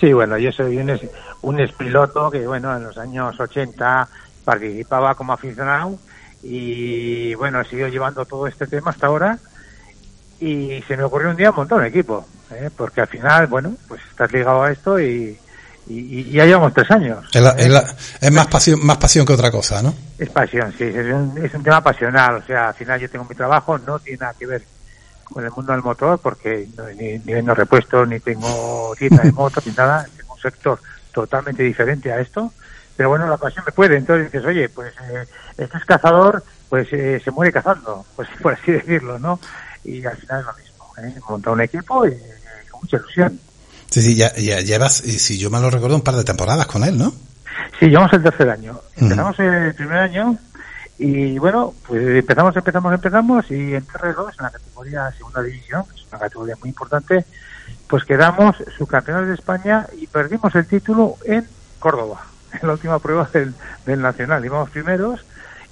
Sí, 0.00 0.12
bueno, 0.12 0.36
yo 0.36 0.50
soy 0.50 0.78
un, 0.78 0.98
un 1.42 1.60
expiloto 1.60 2.28
que, 2.28 2.44
bueno, 2.44 2.76
en 2.76 2.82
los 2.82 2.98
años 2.98 3.38
80 3.38 4.08
participaba 4.44 5.14
como 5.14 5.32
aficionado 5.32 5.96
y, 6.42 7.34
bueno, 7.34 7.60
he 7.60 7.64
seguido 7.68 7.86
llevando 7.86 8.24
todo 8.24 8.48
este 8.48 8.66
tema 8.66 8.90
hasta 8.90 9.06
ahora 9.06 9.38
y 10.40 10.82
se 10.88 10.96
me 10.96 11.04
ocurrió 11.04 11.30
un 11.30 11.36
día 11.36 11.52
montar 11.52 11.78
un 11.78 11.84
equipo, 11.84 12.26
¿eh? 12.56 12.70
porque 12.76 13.00
al 13.02 13.08
final, 13.08 13.46
bueno, 13.46 13.74
pues 13.88 14.00
estás 14.10 14.32
ligado 14.32 14.62
a 14.62 14.70
esto 14.72 14.98
y, 15.00 15.38
y, 15.88 16.20
y 16.20 16.30
ya 16.32 16.44
llevamos 16.46 16.72
tres 16.74 16.90
años. 16.90 17.24
Es, 17.32 17.40
la- 17.42 17.50
es 17.50 17.68
la- 17.68 17.94
es 18.20 18.30
más 18.32 18.46
pasión, 18.46 18.84
más 18.84 18.96
pasión 18.98 19.26
que 19.26 19.32
otra 19.32 19.50
cosa, 19.50 19.82
¿no? 19.82 19.94
Es 20.18 20.30
pasión, 20.30 20.72
sí, 20.76 20.84
es 20.84 20.94
un, 21.12 21.34
es 21.42 21.52
un 21.54 21.62
tema 21.62 21.82
pasional. 21.82 22.36
O 22.36 22.42
sea, 22.46 22.68
al 22.68 22.74
final 22.74 23.00
yo 23.00 23.10
tengo 23.10 23.24
mi 23.28 23.34
trabajo, 23.34 23.78
no 23.78 23.98
tiene 23.98 24.18
nada 24.18 24.34
que 24.38 24.46
ver 24.46 24.64
con 25.24 25.44
el 25.44 25.50
mundo 25.50 25.72
del 25.72 25.82
motor, 25.82 26.18
porque 26.20 26.68
no- 26.76 26.86
ni, 26.88 27.18
ni 27.18 27.32
vendo 27.34 27.54
repuestos, 27.54 28.06
ni 28.08 28.20
tengo 28.20 28.94
tienda 28.98 29.22
de 29.22 29.32
motos, 29.32 29.66
ni 29.66 29.72
nada. 29.72 30.06
Tengo 30.16 30.34
un 30.34 30.40
sector 30.40 30.80
totalmente 31.12 31.62
diferente 31.62 32.12
a 32.12 32.20
esto. 32.20 32.52
Pero 32.96 33.08
bueno, 33.08 33.26
la 33.26 33.38
pasión 33.38 33.64
me 33.66 33.72
puede. 33.72 33.96
Entonces 33.96 34.30
dices, 34.30 34.46
oye, 34.46 34.68
pues 34.68 34.92
eh, 35.10 35.24
este 35.56 35.78
es 35.78 35.84
cazador, 35.86 36.44
pues 36.68 36.86
eh, 36.92 37.20
se 37.24 37.30
muere 37.30 37.50
cazando, 37.50 38.04
pues 38.14 38.28
por 38.42 38.52
así 38.52 38.70
decirlo, 38.72 39.18
¿no? 39.18 39.40
Y 39.84 40.04
al 40.04 40.16
final 40.18 40.40
es 40.40 40.46
lo 40.46 40.52
mismo. 40.54 40.72
¿eh? 40.98 41.20
Montar 41.28 41.52
un 41.54 41.60
equipo 41.62 42.06
y 42.06 42.10
eh, 42.12 42.34
mucha 42.82 42.96
ilusión. 42.98 43.40
Sí, 43.90 44.02
sí, 44.02 44.16
ya, 44.16 44.34
ya 44.36 44.60
llevas, 44.60 44.94
si 44.96 45.38
yo 45.38 45.50
me 45.50 45.60
lo 45.60 45.70
recuerdo, 45.70 45.96
un 45.96 46.02
par 46.02 46.16
de 46.16 46.24
temporadas 46.24 46.66
con 46.66 46.84
él, 46.84 46.98
¿no? 46.98 47.12
Sí, 47.78 47.86
llevamos 47.86 48.12
el 48.12 48.22
tercer 48.22 48.48
año. 48.50 48.80
Empezamos 48.96 49.38
el 49.38 49.74
primer 49.74 49.98
año 49.98 50.38
y 50.98 51.38
bueno, 51.38 51.74
pues 51.86 52.00
empezamos, 52.00 52.56
empezamos, 52.56 52.94
empezamos 52.94 53.50
y 53.50 53.74
en 53.74 53.86
TR2, 53.86 54.30
en 54.38 54.44
la 54.44 54.50
categoría 54.50 55.10
segunda 55.12 55.42
división, 55.42 55.84
que 55.84 55.96
es 55.96 56.06
una 56.10 56.20
categoría 56.20 56.56
muy 56.60 56.68
importante, 56.68 57.24
pues 57.88 58.04
quedamos 58.04 58.56
subcampeones 58.78 59.28
de 59.28 59.34
España 59.34 59.86
y 60.00 60.06
perdimos 60.06 60.54
el 60.54 60.66
título 60.66 61.16
en 61.24 61.46
Córdoba, 61.78 62.24
en 62.52 62.66
la 62.66 62.74
última 62.74 62.98
prueba 62.98 63.28
del, 63.32 63.54
del 63.84 64.00
Nacional. 64.00 64.44
Íbamos 64.44 64.70
primeros 64.70 65.24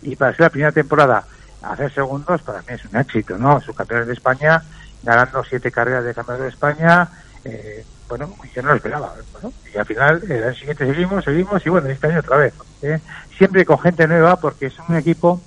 y 0.02 0.16
para 0.16 0.32
ser 0.32 0.40
la 0.42 0.50
primera 0.50 0.72
temporada 0.72 1.24
hacer 1.62 1.92
segundos 1.92 2.42
para 2.42 2.60
mí 2.60 2.68
es 2.68 2.84
un 2.86 2.96
éxito, 2.96 3.38
¿no? 3.38 3.60
Subcampeones 3.60 4.06
de 4.06 4.14
España, 4.14 4.62
ganando 5.02 5.42
siete 5.44 5.70
carreras 5.70 6.04
de 6.04 6.14
campeonato 6.14 6.44
de 6.44 6.50
España, 6.50 7.08
eh, 7.44 7.84
bueno, 8.08 8.34
yo 8.54 8.62
no 8.62 8.70
lo 8.70 8.74
esperaba. 8.74 9.14
Bueno, 9.32 9.52
y 9.72 9.78
al 9.78 9.86
final, 9.86 10.22
el 10.28 10.44
año 10.44 10.54
siguiente 10.54 10.86
seguimos, 10.86 11.24
seguimos, 11.24 11.64
y 11.64 11.70
bueno, 11.70 11.88
este 11.88 12.08
año 12.08 12.20
otra 12.20 12.36
vez. 12.36 12.54
¿eh? 12.82 12.98
Siempre 13.36 13.64
con 13.64 13.78
gente 13.78 14.06
nueva, 14.08 14.36
porque 14.36 14.66
es 14.66 14.74
un 14.88 14.96
equipo 14.96 15.40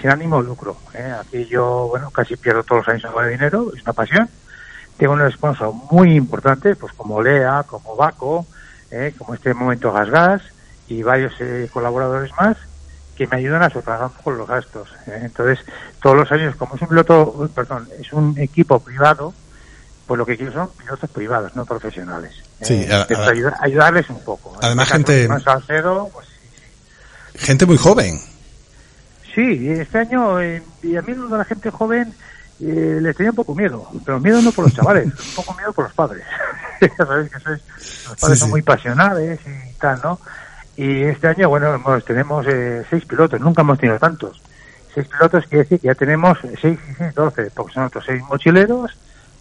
sin 0.00 0.10
ánimo 0.10 0.40
de 0.40 0.48
lucro. 0.48 0.76
¿eh? 0.94 1.12
Aquí 1.20 1.46
yo, 1.46 1.88
bueno, 1.88 2.10
casi 2.10 2.36
pierdo 2.36 2.62
todos 2.62 2.86
los 2.86 2.94
años 2.94 3.14
de 3.14 3.30
dinero, 3.30 3.72
es 3.74 3.82
una 3.82 3.92
pasión. 3.92 4.28
Tengo 4.96 5.12
un 5.12 5.30
sponsor 5.30 5.74
muy 5.90 6.14
importante, 6.14 6.74
pues 6.76 6.92
como 6.92 7.22
Lea, 7.22 7.64
como 7.66 7.96
Baco, 7.96 8.46
¿eh? 8.90 9.12
como 9.18 9.34
este 9.34 9.52
momento 9.52 9.92
Gas 9.92 10.10
Gas, 10.10 10.42
y 10.88 11.02
varios 11.02 11.34
eh, 11.40 11.68
colaboradores 11.72 12.30
más 12.40 12.56
que 13.16 13.26
me 13.26 13.36
ayudan 13.38 13.62
a 13.62 13.70
sufragar 13.70 14.06
un 14.06 14.12
poco 14.12 14.30
los 14.32 14.46
gastos. 14.48 14.88
¿eh? 15.06 15.20
Entonces, 15.22 15.64
todos 16.02 16.16
los 16.16 16.30
años, 16.32 16.54
como 16.56 16.74
es 16.76 16.82
un 16.82 16.88
piloto, 16.88 17.50
perdón, 17.54 17.88
es 17.98 18.12
un 18.12 18.38
equipo 18.38 18.78
privado, 18.80 19.32
pues 20.06 20.18
lo 20.18 20.26
que 20.26 20.36
quiero 20.36 20.52
son 20.52 20.68
pilotos 20.78 21.10
privados, 21.10 21.56
no 21.56 21.64
profesionales. 21.64 22.32
Sí, 22.62 22.74
Eh, 22.88 22.92
a- 22.92 23.00
intento 23.00 23.22
a- 23.24 23.30
ayudar- 23.30 23.56
ayudarles 23.60 24.08
un 24.10 24.20
poco. 24.22 24.54
En 24.60 24.64
Además, 24.66 24.90
este 24.92 25.26
gente- 25.26 25.40
Salcedo, 25.44 26.08
pues, 26.12 26.26
Gente 27.34 27.66
muy 27.66 27.76
joven. 27.76 28.20
sí, 29.34 29.68
este 29.70 29.98
año, 29.98 30.40
eh, 30.40 30.62
y 30.82 30.96
a 30.96 31.02
mí 31.02 31.12
de 31.12 31.36
la 31.36 31.44
gente 31.44 31.70
joven 31.70 32.14
eh, 32.58 32.98
les 33.02 33.14
tenía 33.14 33.30
un 33.30 33.36
poco 33.36 33.54
miedo, 33.54 33.86
pero 34.06 34.18
miedo 34.18 34.40
no 34.40 34.50
por 34.50 34.64
los 34.64 34.72
chavales, 34.74 35.06
un 35.06 35.34
poco 35.34 35.52
miedo 35.54 35.72
por 35.74 35.84
los 35.84 35.92
padres. 35.94 36.24
Ya 36.80 37.04
sabéis 37.06 37.30
que 37.30 37.38
sois- 37.38 37.60
los 38.08 38.16
padres 38.20 38.36
Sí, 38.38 38.40
son 38.40 38.48
sí. 38.48 38.50
muy 38.50 38.62
pasionales 38.62 39.40
y 39.46 39.72
tal, 39.78 39.98
¿no? 40.02 40.18
Y 40.76 41.02
este 41.04 41.28
año, 41.28 41.48
bueno, 41.48 41.74
hemos- 41.74 42.04
tenemos 42.04 42.46
eh, 42.46 42.84
seis 42.90 43.04
pilotos, 43.06 43.40
nunca 43.40 43.62
hemos 43.62 43.78
tenido 43.78 43.98
tantos. 43.98 44.42
Seis 44.94 45.08
pilotos 45.08 45.44
quiere 45.46 45.64
decir 45.64 45.80
que 45.80 45.86
ya 45.88 45.94
tenemos 45.94 46.38
seis 46.60 46.78
doce, 47.14 47.50
porque 47.54 47.74
son 47.74 47.84
otros 47.84 48.04
seis 48.04 48.22
mochileros, 48.22 48.96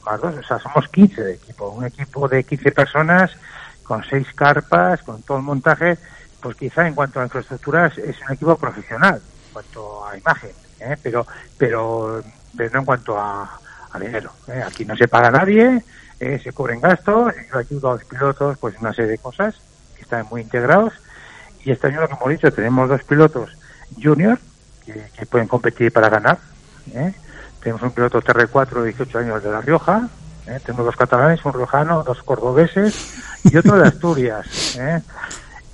más 0.06 0.22
dos, 0.22 0.36
o 0.36 0.44
sea, 0.44 0.60
somos 0.60 0.88
15 0.90 1.24
de 1.24 1.34
equipo. 1.34 1.70
Un 1.70 1.86
equipo 1.86 2.28
de 2.28 2.44
15 2.44 2.72
personas 2.72 3.32
con 3.84 4.04
seis 4.04 4.28
carpas, 4.34 5.02
con 5.04 5.22
todo 5.24 5.38
el 5.38 5.44
montaje, 5.44 5.98
pues 6.42 6.56
quizá 6.58 6.88
en 6.88 6.94
cuanto 6.94 7.20
a 7.20 7.24
infraestructuras 7.24 7.98
es 7.98 8.16
un 8.28 8.34
equipo 8.34 8.56
profesional, 8.58 9.16
en 9.48 9.54
cuanto 9.54 10.06
a 10.08 10.18
imagen, 10.18 10.52
¿eh? 10.80 10.96
pero, 11.02 11.26
pero, 11.58 12.22
pero 12.56 12.70
no 12.74 12.80
en 12.80 12.86
cuanto 12.86 13.20
a, 13.20 13.60
a 13.92 14.00
dinero. 14.00 14.32
¿eh? 14.48 14.62
Aquí 14.66 14.86
no 14.86 14.96
se 14.96 15.08
paga 15.08 15.32
nadie, 15.32 15.84
eh, 16.20 16.40
se 16.44 16.52
cubren 16.54 16.80
gastos, 16.82 17.34
yo 17.52 17.58
ayudo 17.58 17.92
a 17.92 17.94
los 17.96 18.06
pilotos, 18.06 18.58
pues 18.60 18.76
una 18.80 18.94
serie 18.94 19.12
de 19.12 19.18
cosas 19.18 19.56
que 19.96 20.04
están 20.04 20.26
muy 20.30 20.42
integrados. 20.42 20.94
Y 21.66 21.72
este 21.72 21.88
año 21.88 22.02
lo 22.02 22.08
que 22.08 22.30
dicho, 22.30 22.52
tenemos 22.54 22.88
dos 22.88 23.04
pilotos 23.04 23.50
junior 24.02 24.40
que, 24.86 25.26
pueden 25.26 25.48
competir 25.48 25.92
para 25.92 26.10
ganar. 26.10 26.38
¿eh? 26.94 27.14
Tenemos 27.62 27.82
un 27.82 27.92
piloto 27.92 28.22
TR4 28.22 28.82
de 28.82 28.88
18 28.90 29.18
años 29.18 29.44
de 29.44 29.50
La 29.50 29.62
Rioja, 29.62 30.08
¿eh? 30.46 30.60
tenemos 30.64 30.86
dos 30.86 30.96
catalanes, 30.96 31.44
un 31.44 31.54
riojano, 31.54 32.04
dos 32.04 32.22
cordobeses 32.22 33.16
y 33.44 33.58
otro 33.58 33.78
de 33.78 33.88
Asturias. 33.88 34.76
¿eh? 34.80 35.02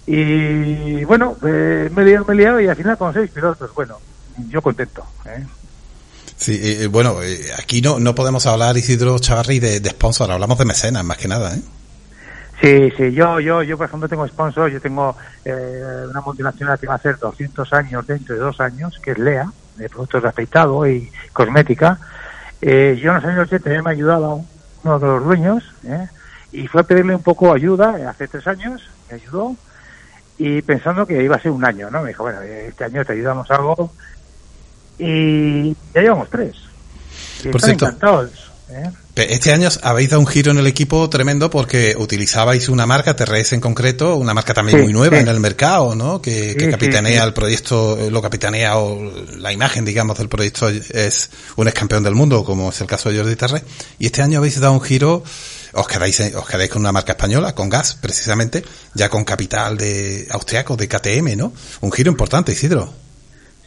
Y 0.08 1.04
bueno, 1.04 1.36
eh, 1.46 1.90
me 1.94 2.04
he 2.04 2.36
liado, 2.36 2.62
y 2.62 2.68
al 2.68 2.76
final 2.76 2.98
con 2.98 3.14
seis 3.14 3.30
pilotos, 3.30 3.74
bueno, 3.76 4.00
yo 4.50 4.62
contento. 4.62 5.06
¿eh? 5.26 5.46
Sí, 6.38 6.58
eh, 6.62 6.88
bueno, 6.88 7.22
eh, 7.22 7.52
aquí 7.62 7.82
no, 7.82 8.00
no 8.00 8.16
podemos 8.16 8.46
hablar, 8.46 8.78
Isidro 8.78 9.20
Chavarri, 9.20 9.60
de, 9.60 9.82
de 9.82 9.90
sponsor, 9.90 10.32
hablamos 10.32 10.58
de 10.58 10.66
mecenas, 10.66 11.04
más 11.04 11.18
que 11.18 11.28
nada, 11.28 11.54
¿eh? 11.54 11.62
Sí, 12.62 12.92
sí, 12.96 13.12
yo, 13.12 13.40
yo, 13.40 13.64
yo 13.64 13.76
por 13.76 13.88
ejemplo 13.88 14.08
tengo 14.08 14.28
sponsor, 14.28 14.70
yo 14.70 14.80
tengo 14.80 15.18
eh, 15.44 16.06
una 16.08 16.22
multinacional 16.22 16.78
que 16.78 16.86
va 16.86 16.94
a 16.94 16.98
hacer 16.98 17.18
200 17.18 17.74
años 17.74 18.06
dentro 18.06 18.36
de 18.36 18.42
dos 18.42 18.62
años, 18.62 19.00
que 19.04 19.12
es 19.12 19.18
Lea, 19.18 19.52
de 19.78 19.90
productos 19.90 20.22
de 20.22 20.30
afeitado 20.30 20.88
y 20.88 21.12
cosmética. 21.34 21.98
Eh, 22.62 23.00
yo 23.02 23.10
en 23.10 23.16
los 23.16 23.26
años 23.26 23.48
80 23.48 23.74
ya 23.74 23.82
me 23.82 23.92
ayudaba 23.92 24.36
uno 24.84 25.00
de 25.00 25.06
los 25.08 25.24
dueños, 25.24 25.64
¿eh? 25.86 26.08
y 26.52 26.68
fue 26.68 26.82
a 26.82 26.84
pedirle 26.84 27.16
un 27.16 27.24
poco 27.24 27.52
ayuda 27.52 27.98
eh, 27.98 28.06
hace 28.06 28.28
tres 28.28 28.46
años, 28.46 28.88
me 29.10 29.16
ayudó, 29.16 29.56
y 30.38 30.62
pensando 30.62 31.08
que 31.08 31.24
iba 31.24 31.38
a 31.38 31.42
ser 31.42 31.52
un 31.52 31.66
año, 31.66 31.90
¿no? 31.90 32.04
Me 32.04 32.10
dijo, 32.10 32.24
bueno, 32.24 32.42
eh, 32.42 32.68
este 32.68 32.84
año 32.84 33.04
te 33.04 33.14
ayudamos 33.14 33.50
algo, 33.50 33.92
y 35.00 35.76
ya 35.96 36.02
llevamos 36.02 36.30
tres. 36.30 36.56
Y 37.40 37.48
Por 37.48 37.56
están 37.56 37.70
cierto, 37.70 37.86
encantados. 37.86 38.51
Este 39.16 39.52
año 39.52 39.70
habéis 39.84 40.10
dado 40.10 40.22
un 40.22 40.28
giro 40.28 40.52
en 40.52 40.58
el 40.58 40.68
equipo 40.68 41.10
tremendo 41.10 41.50
porque 41.50 41.96
utilizabais 41.98 42.70
una 42.70 42.86
marca, 42.86 43.16
TRS 43.16 43.54
en 43.54 43.62
concreto, 43.62 44.16
una 44.16 44.34
marca 44.34 44.54
también 44.54 44.80
Sí, 44.80 44.84
muy 44.86 44.94
nueva 44.94 45.18
sí. 45.18 45.24
en 45.24 45.28
el 45.28 45.40
mercado, 45.40 45.96
¿no? 45.96 46.22
Que, 46.22 46.56
que 46.58 46.70
capitanea 46.70 47.24
el 47.24 47.34
proyecto, 47.34 47.98
eh, 48.00 48.10
lo 48.10 48.22
capitanea 48.22 48.78
o 48.78 49.12
la 49.38 49.52
imagen, 49.52 49.86
digamos, 49.86 50.18
del 50.18 50.30
proyecto 50.30 50.70
es 50.70 51.30
un 51.58 51.68
ex 51.68 51.78
campeón 51.78 52.04
del 52.04 52.16
mundo, 52.16 52.44
como 52.44 52.70
es 52.70 52.82
el 52.82 52.88
caso 52.88 53.10
de 53.10 53.18
Jordi 53.18 53.36
Terre. 53.36 53.64
Y 54.00 54.06
este 54.08 54.22
año 54.22 54.40
habéis 54.40 54.60
dado 54.60 54.74
un 54.74 54.82
giro, 54.82 55.24
os 55.74 55.88
quedáis, 55.88 56.20
os 56.36 56.48
quedáis 56.48 56.70
con 56.70 56.82
una 56.82 56.92
marca 56.92 57.12
española, 57.12 57.54
con 57.54 57.70
gas, 57.70 57.96
precisamente, 57.96 58.64
ya 58.94 59.10
con 59.10 59.24
capital 59.26 59.78
de 59.78 60.28
austriaco, 60.32 60.78
de 60.78 60.88
KTM, 60.88 61.38
¿no? 61.38 61.54
Un 61.82 61.92
giro 61.92 62.10
importante, 62.10 62.54
Isidro. 62.54 62.94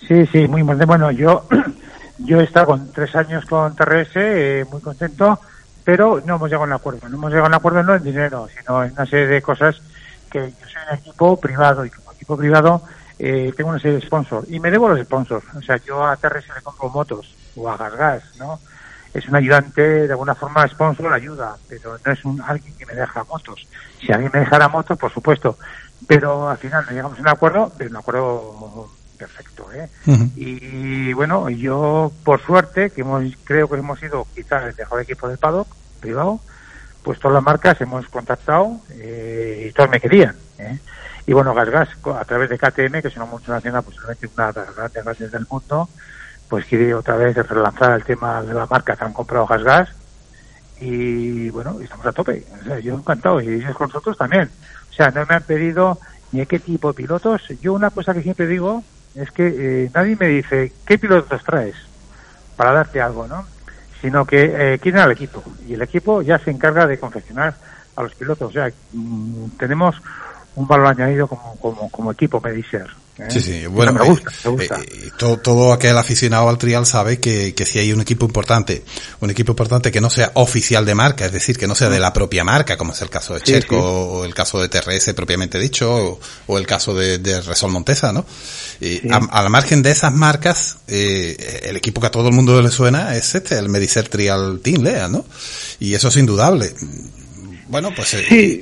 Sí, 0.09 0.27
sí, 0.33 0.49
muy 0.49 0.63
importante. 0.63 0.87
Bueno, 0.87 1.11
yo, 1.11 1.47
yo 2.19 2.41
he 2.41 2.45
estado 2.45 2.67
con 2.67 2.93
tres 2.93 3.15
años 3.17 3.45
con 3.47 3.75
TRS, 3.75 4.11
eh, 4.17 4.67
muy 4.71 4.81
contento, 4.81 5.41
pero 5.85 6.23
no 6.25 6.37
hemos 6.37 6.49
llegado 6.49 6.65
a 6.65 6.67
un 6.67 6.73
acuerdo. 6.73 7.09
No 7.09 7.17
hemos 7.17 7.31
llegado 7.31 7.47
a 7.47 7.49
un 7.49 7.55
acuerdo 7.55 7.83
no 7.83 7.95
en 7.95 8.03
dinero, 8.03 8.49
sino 8.57 8.85
en 8.85 8.93
una 8.93 9.07
serie 9.07 9.27
de 9.27 9.43
cosas 9.43 9.81
que 10.31 10.51
yo 10.51 10.67
soy 10.67 10.83
un 10.91 10.99
equipo 10.99 11.41
privado 11.41 11.85
y 11.85 11.91
como 11.91 12.13
equipo 12.13 12.37
privado 12.37 12.83
eh, 13.19 13.53
tengo 13.57 13.71
una 13.71 13.79
serie 13.79 13.99
de 13.99 14.07
sponsors 14.07 14.51
y 14.51 14.61
me 14.61 14.71
debo 14.71 14.89
los 14.89 15.01
sponsors. 15.01 15.45
O 15.55 15.63
sea, 15.63 15.77
yo 15.79 16.05
a 16.05 16.17
TRS 16.17 16.49
le 16.55 16.63
compro 16.63 16.89
motos 16.89 17.35
o 17.57 17.69
a 17.69 17.77
Gasgas, 17.77 18.37
¿no? 18.39 18.59
Es 19.13 19.29
un 19.29 19.37
ayudante, 19.37 20.07
de 20.07 20.11
alguna 20.13 20.35
forma 20.35 20.67
sponsor 20.67 21.13
ayuda, 21.13 21.57
pero 21.69 21.97
no 22.05 22.13
es 22.13 22.25
un 22.25 22.41
alguien 22.41 22.75
que 22.77 22.87
me 22.87 22.95
deja 22.95 23.23
motos. 23.25 23.69
Si 24.01 24.13
alguien 24.13 24.31
me 24.35 24.41
dejara 24.41 24.69
motos, 24.69 24.99
por 24.99 25.13
supuesto, 25.13 25.57
pero 26.09 26.49
al 26.49 26.59
final 26.59 26.85
no 26.85 26.91
llegamos 26.91 27.19
a 27.19 27.21
un 27.21 27.29
acuerdo, 27.29 27.73
pero 27.79 27.91
un 27.91 27.97
acuerdo 27.97 28.91
perfecto, 29.19 29.69
¿eh? 29.73 29.89
Y 30.37 31.13
bueno, 31.13 31.49
yo 31.51 32.13
por 32.25 32.41
suerte, 32.41 32.91
que 32.91 33.03
hemos, 33.03 33.25
creo 33.45 33.69
que 33.69 33.77
hemos 33.77 33.99
sido 34.01 34.27
quizás 34.35 34.65
el 34.65 34.75
mejor 34.77 35.01
equipo 35.01 35.29
del 35.29 35.39
paddock 35.39 35.69
privado, 36.01 36.41
pues 37.03 37.19
todas 37.19 37.35
las 37.35 37.43
marcas 37.43 37.81
hemos 37.81 38.09
contactado 38.09 38.81
eh, 38.93 39.69
y 39.69 39.73
todas 39.73 39.91
me 39.91 40.01
querían. 40.01 40.37
¿eh? 40.59 40.79
Y 41.27 41.33
bueno, 41.33 41.55
GasGas, 41.55 41.89
a 42.15 42.25
través 42.25 42.51
de 42.51 42.59
KTM, 42.59 43.01
que 43.01 43.09
es 43.09 43.17
una 43.17 43.27
multinacional, 43.27 43.83
posiblemente 43.83 44.29
una 44.35 44.53
de 44.53 44.61
las 44.61 44.75
grandes 44.75 45.05
grandes 45.05 45.33
del 45.33 45.47
mundo, 45.49 45.89
pues 46.49 46.67
quiere 46.67 46.95
otra 46.95 47.17
vez 47.17 47.35
relanzar 47.35 47.93
el 47.93 48.05
tema 48.05 48.43
de 48.43 48.55
la 48.55 48.67
marca 48.67 48.97
que 48.97 49.05
han 49.05 49.13
comprado 49.13 49.47
GasGas 49.47 49.89
y 50.81 51.51
bueno, 51.51 51.79
estamos 51.81 52.07
a 52.07 52.13
tope. 52.13 52.45
O 52.61 52.65
sea, 52.65 52.79
yo 52.79 52.95
encantado 52.95 53.41
y 53.41 53.49
ellos 53.49 53.77
con 53.77 53.89
nosotros 53.89 54.17
también. 54.17 54.51
O 54.91 54.93
sea, 54.93 55.11
no 55.11 55.25
me 55.27 55.35
han 55.35 55.43
pedido 55.43 55.99
ni 56.33 56.45
qué 56.47 56.59
tipo 56.59 56.89
de 56.89 56.95
pilotos. 56.95 57.43
Yo 57.61 57.73
una 57.73 57.91
cosa 57.91 58.13
que 58.13 58.23
siempre 58.23 58.47
digo 58.47 58.83
es 59.15 59.31
que 59.31 59.47
eh, 59.85 59.91
nadie 59.95 60.17
me 60.19 60.29
dice 60.29 60.73
qué 60.87 60.99
pilotos 60.99 61.43
traes 61.45 61.77
para 62.57 62.73
darte 62.73 63.01
algo, 63.01 63.27
¿no? 63.27 63.47
Sino 64.01 64.25
que 64.25 64.75
eh, 64.75 64.79
quieren 64.79 65.01
al 65.01 65.13
equipo 65.13 65.43
y 65.67 65.75
el 65.75 65.83
equipo 65.83 66.23
ya 66.23 66.39
se 66.39 66.51
encarga 66.51 66.87
de 66.87 66.99
confeccionar 66.99 67.55
a 67.97 68.03
los 68.03 68.15
pilotos. 68.15 68.51
O 68.51 68.53
sea, 68.53 68.71
mm, 68.93 69.51
tenemos 69.59 69.97
un 70.57 70.67
valor 70.67 70.89
añadido 70.89 71.27
como, 71.27 71.57
como, 71.57 71.91
como 71.91 72.13
equipo 72.13 72.41
Medicer. 72.41 72.89
¿Eh? 73.19 73.27
Sí, 73.31 73.41
sí, 73.41 73.67
bueno, 73.67 73.93
me 73.93 74.05
gusta, 74.05 74.31
eh, 74.31 74.35
me 74.45 74.51
gusta. 74.51 74.81
eh, 74.81 75.11
todo, 75.19 75.39
todo 75.39 75.73
aquel 75.73 75.97
aficionado 75.99 76.49
al 76.49 76.59
trial 76.59 76.85
sabe 76.87 77.19
que, 77.21 77.55
que 77.55 77.65
si 77.65 77.79
hay 77.79 77.93
un 77.93 78.01
equipo 78.01 78.27
importante, 78.27 78.85
un 79.21 79.31
equipo 79.31 79.53
importante 79.53 79.91
que 79.93 80.01
no 80.01 80.11
sea 80.11 80.33
oficial 80.35 80.85
de 80.85 80.95
marca, 80.95 81.27
es 81.27 81.33
decir, 81.33 81.57
que 81.59 81.67
no 81.67 81.75
sea 81.75 81.89
de 81.91 82.01
la 82.01 82.13
propia 82.13 82.45
marca, 82.45 82.77
como 82.77 82.93
es 82.93 83.03
el 83.03 83.11
caso 83.11 83.35
de 83.35 83.41
Sí, 83.41 83.47
Cherco 83.53 83.77
sí. 83.77 83.83
o 83.83 84.25
el 84.25 84.35
caso 84.35 84.61
de 84.61 84.69
TRS 84.69 85.15
propiamente 85.15 85.59
dicho, 85.59 85.95
o, 85.95 86.21
o 86.47 86.59
el 86.59 86.67
caso 86.67 86.95
de, 86.95 87.19
de 87.19 87.41
Resol 87.41 87.71
Montesa, 87.71 88.13
¿no? 88.13 88.25
Y 88.81 89.09
a, 89.13 89.17
a 89.17 89.43
la 89.43 89.49
margen 89.49 89.83
de 89.83 89.91
esas 89.93 90.13
marcas, 90.13 90.79
el 90.89 91.77
equipo 91.77 92.01
que 92.01 92.09
a 92.09 92.11
todo 92.11 92.29
el 92.29 92.35
mundo 92.35 92.61
le 92.61 92.71
suena 92.71 93.15
es 93.17 93.35
este, 93.35 93.57
el 93.59 93.69
Medicer 93.69 94.09
Trial 94.09 94.61
Team 94.63 94.83
Lea, 94.83 95.09
¿no? 95.09 95.25
Y 95.81 95.95
eso 95.95 96.09
es 96.09 96.17
indudable. 96.17 96.75
Bueno, 97.75 97.91
pues 97.93 98.15
eh, 98.15 98.61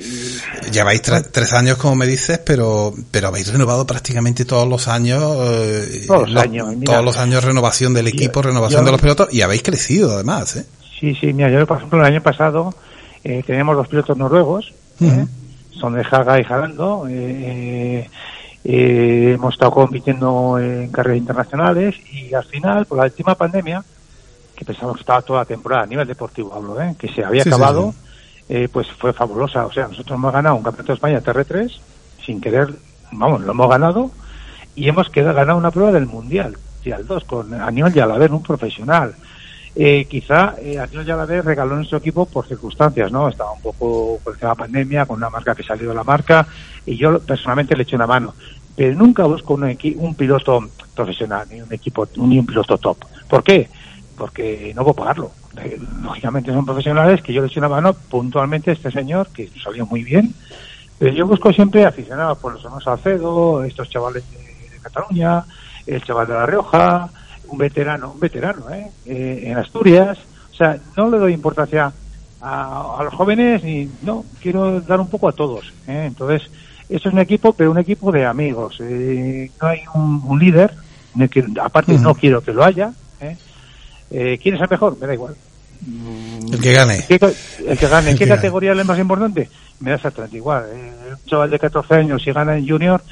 lleváis 0.71 1.03
tre- 1.03 1.23
tres 1.31 1.53
años, 1.53 1.77
como 1.77 1.93
me 1.97 2.07
dices, 2.07 2.39
pero 2.43 2.91
pero 3.11 3.27
habéis 3.27 3.51
renovado 3.53 3.85
prácticamente 3.85 4.43
todos 4.43 4.67
los 4.67 4.87
años. 4.87 5.21
eh, 5.39 6.05
Todos 6.07 6.31
los 6.31 6.41
años, 6.43 6.69
mira. 6.75 6.93
todos 6.93 7.05
los 7.05 7.17
años 7.17 7.43
renovación 7.43 7.93
del 7.93 8.07
equipo, 8.07 8.41
Yo- 8.41 8.47
renovación 8.47 8.81
yo- 8.81 8.85
de 8.87 8.91
los 8.93 9.01
pilotos 9.01 9.31
y 9.31 9.43
habéis 9.43 9.61
crecido 9.61 10.13
además, 10.15 10.55
¿eh? 10.55 10.65
Sí, 10.99 11.13
sí, 11.13 11.31
mira, 11.31 11.51
yo 11.51 11.67
por 11.67 11.77
ejemplo 11.77 11.99
el 11.99 12.05
año 12.07 12.23
pasado 12.23 12.73
eh, 13.23 13.43
teníamos 13.45 13.75
dos 13.75 13.87
pilotos 13.87 14.17
noruegos, 14.17 14.73
¿eh? 14.99 15.27
son 15.79 15.93
de 15.93 16.01
Haga 16.09 16.39
y 16.39 16.43
Jalando, 16.43 17.05
eh, 17.07 18.09
hemos 18.63 19.53
estado 19.53 19.69
compitiendo 19.73 20.57
en 20.57 20.89
carreras 20.89 21.19
internacionales 21.19 21.93
y 22.11 22.33
al 22.33 22.45
final, 22.45 22.87
por 22.87 22.97
la 22.97 23.03
última 23.03 23.35
pandemia, 23.35 23.83
que 24.55 24.65
pensábamos 24.65 24.97
que 24.97 25.01
estaba 25.01 25.21
toda 25.21 25.39
la 25.41 25.45
temporada 25.45 25.83
a 25.83 25.85
nivel 25.85 26.07
deportivo, 26.07 26.51
hablo, 26.51 26.81
¿eh? 26.81 26.95
que 26.97 27.09
se 27.09 27.23
había 27.23 27.43
sí, 27.43 27.49
acabado, 27.49 27.91
sí. 27.91 28.02
Eh, 28.49 28.67
pues 28.71 28.87
fue 28.91 29.13
fabulosa. 29.13 29.65
O 29.65 29.71
sea, 29.71 29.87
nosotros 29.87 30.17
hemos 30.17 30.33
ganado 30.33 30.55
un 30.55 30.63
campeonato 30.63 30.93
de 30.93 30.95
España 30.95 31.21
TR3 31.21 31.79
sin 32.25 32.41
querer, 32.41 32.73
vamos, 33.11 33.41
lo 33.41 33.51
hemos 33.51 33.69
ganado 33.69 34.11
y 34.75 34.87
hemos 34.87 35.09
quedado 35.09 35.35
ganado 35.35 35.57
una 35.57 35.71
prueba 35.71 35.91
del 35.91 36.05
Mundial, 36.05 36.57
al 36.91 37.05
2, 37.05 37.23
con 37.23 37.53
Aníbal 37.53 37.93
Yalaber, 37.93 38.31
un 38.31 38.43
profesional. 38.43 39.15
Eh, 39.75 40.05
quizá 40.05 40.55
eh, 40.59 40.77
Antonio 40.77 41.05
Yalavé 41.05 41.41
regaló 41.41 41.75
nuestro 41.75 41.97
equipo 41.97 42.25
por 42.25 42.47
circunstancias, 42.47 43.11
¿no? 43.11 43.29
Estaba 43.29 43.53
un 43.53 43.61
poco 43.61 44.19
con 44.23 44.35
la 44.39 44.55
pandemia, 44.55 45.05
con 45.05 45.17
una 45.17 45.29
marca 45.29 45.55
que 45.55 45.63
salió 45.63 45.89
de 45.89 45.95
la 45.95 46.03
marca, 46.03 46.45
y 46.85 46.95
yo 46.95 47.19
personalmente 47.19 47.75
le 47.75 47.83
eché 47.83 47.95
una 47.95 48.07
mano. 48.07 48.33
Pero 48.75 48.95
nunca 48.95 49.23
busco 49.23 49.53
un, 49.53 49.77
un 49.97 50.15
piloto 50.15 50.69
profesional, 50.95 51.47
ni 51.49 51.61
un 51.61 51.71
equipo, 51.71 52.07
ni 52.17 52.39
un 52.39 52.45
piloto 52.45 52.77
top. 52.77 52.97
¿Por 53.27 53.43
qué? 53.43 53.69
Porque 54.23 54.71
no 54.73 54.83
puedo 54.83 54.93
pagarlo. 54.95 55.31
Eh, 55.61 55.77
Lógicamente 56.01 56.53
son 56.53 56.65
profesionales 56.65 57.21
que 57.21 57.33
yo 57.33 57.41
le 57.41 57.47
eché 57.47 57.59
una 57.59 57.67
mano 57.67 57.91
puntualmente 57.93 58.69
a 58.69 58.73
este 58.73 58.89
señor, 58.89 59.27
que 59.33 59.49
salió 59.61 59.85
muy 59.85 60.01
bien. 60.01 60.33
Pero 60.97 61.13
yo 61.13 61.27
busco 61.27 61.51
siempre 61.51 61.83
aficionados 61.85 62.37
por 62.37 62.53
los 62.53 62.63
hermanos 62.63 62.85
Salcedo, 62.85 63.65
estos 63.65 63.89
chavales 63.89 64.23
de, 64.31 64.37
de 64.37 64.79
Cataluña, 64.81 65.43
el 65.85 66.01
chaval 66.05 66.27
de 66.27 66.33
La 66.35 66.45
Rioja, 66.45 67.09
un 67.49 67.57
veterano, 67.57 68.11
un 68.13 68.19
veterano, 68.21 68.69
¿eh? 68.73 68.91
Eh, 69.05 69.41
en 69.47 69.57
Asturias. 69.57 70.17
O 70.53 70.55
sea, 70.55 70.77
no 70.95 71.09
le 71.09 71.17
doy 71.17 71.33
importancia 71.33 71.91
a, 72.39 72.95
a 72.97 73.03
los 73.03 73.13
jóvenes 73.13 73.61
ni, 73.61 73.89
no, 74.03 74.23
quiero 74.41 74.79
dar 74.79 75.01
un 75.01 75.09
poco 75.09 75.27
a 75.27 75.33
todos. 75.33 75.65
¿eh? 75.85 76.05
Entonces, 76.07 76.49
eso 76.87 77.09
es 77.09 77.13
un 77.13 77.19
equipo, 77.19 77.51
pero 77.51 77.71
un 77.71 77.77
equipo 77.77 78.09
de 78.09 78.25
amigos. 78.25 78.77
Eh, 78.79 79.51
no 79.61 79.67
hay 79.67 79.79
un, 79.93 80.21
un 80.23 80.39
líder, 80.39 80.73
quiero- 81.29 81.49
aparte 81.61 81.97
no 81.99 82.15
quiero 82.15 82.39
que 82.41 82.53
lo 82.53 82.63
haya. 82.63 82.93
¿eh? 83.19 83.35
Eh, 84.13 84.39
¿Quién 84.41 84.55
es 84.55 84.61
el 84.61 84.69
mejor? 84.69 84.97
Me 84.99 85.07
da 85.07 85.13
igual. 85.13 85.35
El 86.51 86.61
que 86.61 86.71
gane. 86.71 87.03
¿Qué 87.07 87.15
el 87.15 87.77
que 87.77 87.87
gane. 87.89 88.11
El 88.11 88.17
¿Qué 88.17 88.23
que 88.23 88.25
gane. 88.29 88.35
categoría 88.37 88.71
es 88.71 88.77
la 88.77 88.83
más 88.85 88.97
importante? 88.99 89.49
Me 89.81 89.89
da 89.89 89.97
exactamente 89.97 90.37
igual. 90.37 90.65
Eh, 90.73 90.93
un 91.11 91.25
chaval 91.29 91.49
de 91.49 91.59
14 91.59 91.93
años, 91.95 92.23
si 92.23 92.31
gana 92.31 92.57
en 92.57 92.65
Junior, 92.67 93.03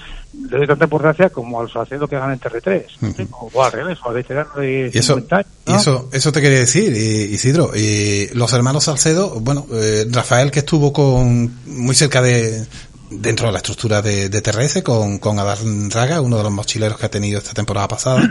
le 0.49 0.57
doy 0.59 0.67
tanta 0.67 0.85
importancia 0.85 1.29
como 1.29 1.59
al 1.59 1.69
Salcedo 1.69 2.07
que 2.07 2.15
gana 2.17 2.31
en 2.33 2.39
TR3. 2.39 3.27
O 3.53 3.61
al 3.63 3.71
revés, 3.73 3.97
o 4.05 4.09
al 4.09 4.15
veterano 4.15 4.51
de 4.55 4.89
Y 4.93 4.97
eso, 4.97 5.15
50 5.15 5.35
años. 5.35 5.47
y 5.67 5.71
eso, 5.73 6.09
eso 6.13 6.31
te 6.31 6.39
quería 6.41 6.59
decir, 6.59 6.93
Isidro. 6.95 7.71
eh, 7.75 8.29
los 8.35 8.53
hermanos 8.53 8.85
Salcedo, 8.85 9.39
bueno, 9.41 9.65
eh, 9.73 10.05
Rafael 10.09 10.49
que 10.51 10.59
estuvo 10.59 10.93
con 10.93 11.51
muy 11.65 11.95
cerca 11.95 12.21
de 12.21 12.65
dentro 13.09 13.47
de 13.47 13.51
la 13.51 13.57
estructura 13.57 14.01
de, 14.01 14.29
de 14.29 14.41
TRS 14.41 14.81
con, 14.83 15.17
con 15.17 15.37
Adán 15.39 15.91
Raga, 15.91 16.21
uno 16.21 16.37
de 16.37 16.43
los 16.43 16.51
mochileros 16.53 16.97
que 16.97 17.07
ha 17.07 17.11
tenido 17.11 17.39
esta 17.39 17.51
temporada 17.53 17.89
pasada. 17.89 18.21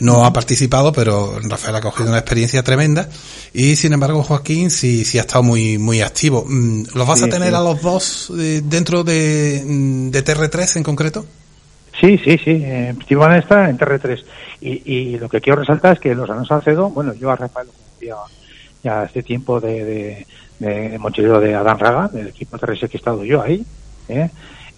No 0.00 0.24
ha 0.24 0.32
participado, 0.32 0.92
pero 0.92 1.38
Rafael 1.42 1.76
ha 1.76 1.80
cogido 1.80 2.08
una 2.10 2.18
experiencia 2.18 2.62
tremenda. 2.62 3.08
Y 3.52 3.76
sin 3.76 3.92
embargo, 3.92 4.22
Joaquín 4.22 4.70
sí, 4.70 5.04
sí 5.04 5.18
ha 5.18 5.22
estado 5.22 5.42
muy, 5.42 5.78
muy 5.78 6.00
activo. 6.02 6.44
Mm, 6.46 6.84
¿Los 6.94 7.06
vas 7.06 7.18
Sí, 7.20 7.24
a 7.26 7.28
tener 7.28 7.48
sí. 7.50 7.54
a 7.54 7.60
los 7.60 7.80
dos 7.82 8.32
eh, 8.38 8.60
dentro 8.64 9.04
de, 9.04 9.62
mm, 9.66 10.10
de 10.10 10.22
TR3 10.24 10.76
en 10.76 10.82
concreto? 10.82 11.24
Sí, 12.00 12.18
sí, 12.22 12.38
sí. 12.44 12.62
Van 13.14 13.36
está 13.36 13.70
en 13.70 13.78
TR3. 13.78 14.22
Y, 14.60 14.82
y 14.92 15.18
lo 15.18 15.28
que 15.28 15.40
quiero 15.40 15.60
resaltar 15.60 15.94
es 15.94 16.00
que 16.00 16.14
los 16.14 16.28
hermanos 16.28 16.48
Salcedo, 16.48 16.90
bueno, 16.90 17.14
yo 17.14 17.30
a 17.30 17.36
Rafael 17.36 17.66
lo 17.68 17.72
conocía 17.72 18.14
ya 18.82 19.02
hace 19.02 19.22
tiempo 19.22 19.60
de, 19.60 19.84
de, 19.84 20.26
de 20.90 20.98
mochilero 20.98 21.40
de 21.40 21.54
Adán 21.54 21.78
Raga, 21.78 22.08
del 22.08 22.28
equipo 22.28 22.58
TRS 22.58 22.80
que 22.80 22.96
he 22.96 22.96
estado 22.98 23.24
yo 23.24 23.42
ahí. 23.42 23.64
¿eh? 24.08 24.28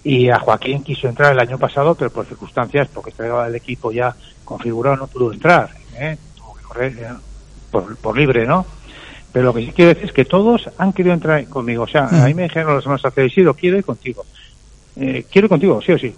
Y 0.05 0.31
a 0.31 0.39
Joaquín 0.39 0.83
quiso 0.85 1.09
entrar 1.09 1.33
el 1.33 1.41
año 1.41 1.59
pasado, 1.59 1.95
pero 1.95 2.11
por 2.11 2.25
circunstancias, 2.25 2.89
porque 2.95 3.11
estaba 3.11 3.47
el 3.49 3.55
equipo 3.57 3.91
ya 3.93 4.15
configurado, 4.49 4.97
no 4.97 5.07
pudo 5.07 5.33
entrar. 5.33 5.71
¿eh? 5.95 6.17
Tuvo 6.35 6.55
que 6.55 6.63
correr 6.63 6.93
eh, 6.99 7.09
por, 7.71 7.97
por 7.99 8.17
libre, 8.17 8.47
¿no? 8.47 8.65
Pero 9.31 9.47
lo 9.47 9.55
que 9.55 9.67
sí 9.67 9.73
quiero 9.73 9.91
decir 9.91 10.07
es 10.07 10.13
que 10.13 10.25
todos 10.25 10.71
han 10.79 10.95
querido 10.95 11.15
entrar 11.15 11.47
conmigo. 11.49 11.83
O 11.83 11.87
sea, 11.87 12.07
a 12.07 12.25
mí 12.27 12.35
me 12.35 12.45
dijeron 12.45 12.75
los 12.75 12.85
hermanos 12.85 13.03
Isidro, 13.19 13.55
quiero 13.55 13.77
ir 13.77 13.85
contigo. 13.85 14.25
Eh, 14.97 15.27
quiero 15.31 15.47
ir 15.47 15.51
contigo, 15.51 15.83
sí 15.83 15.93
o 15.93 15.99
sí. 15.99 16.15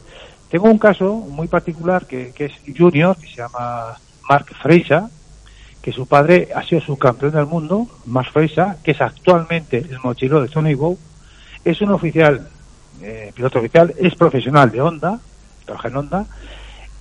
Tengo 0.49 0.71
un 0.71 0.79
caso 0.79 1.15
muy 1.15 1.49
particular 1.49 2.07
que, 2.07 2.33
que 2.33 2.47
es 2.47 2.53
Junior, 2.77 3.17
que 3.17 3.27
se 3.27 3.37
llama 3.37 3.99
Mark 4.29 4.47
Freisa, 4.63 5.11
que 5.83 5.93
su 5.93 6.07
padre 6.07 6.49
ha 6.55 6.63
sido 6.63 6.81
subcampeón 6.81 7.33
del 7.33 7.47
mundo, 7.47 7.89
Mark 8.07 8.31
Freisa, 8.33 8.77
que 8.83 8.93
es 8.93 9.01
actualmente 9.01 9.79
el 9.79 9.99
mochilero 10.05 10.41
de 10.41 10.49
Tony 10.49 10.75
Bow, 10.75 10.97
es 11.65 11.81
un 11.81 11.91
oficial, 11.91 12.49
eh, 13.03 13.33
piloto 13.35 13.59
oficial, 13.59 13.93
es 13.99 14.15
profesional 14.15 14.71
de 14.71 14.81
Honda, 14.81 15.21
trabaja 15.65 15.89
en 15.89 15.97
Honda, 15.97 16.27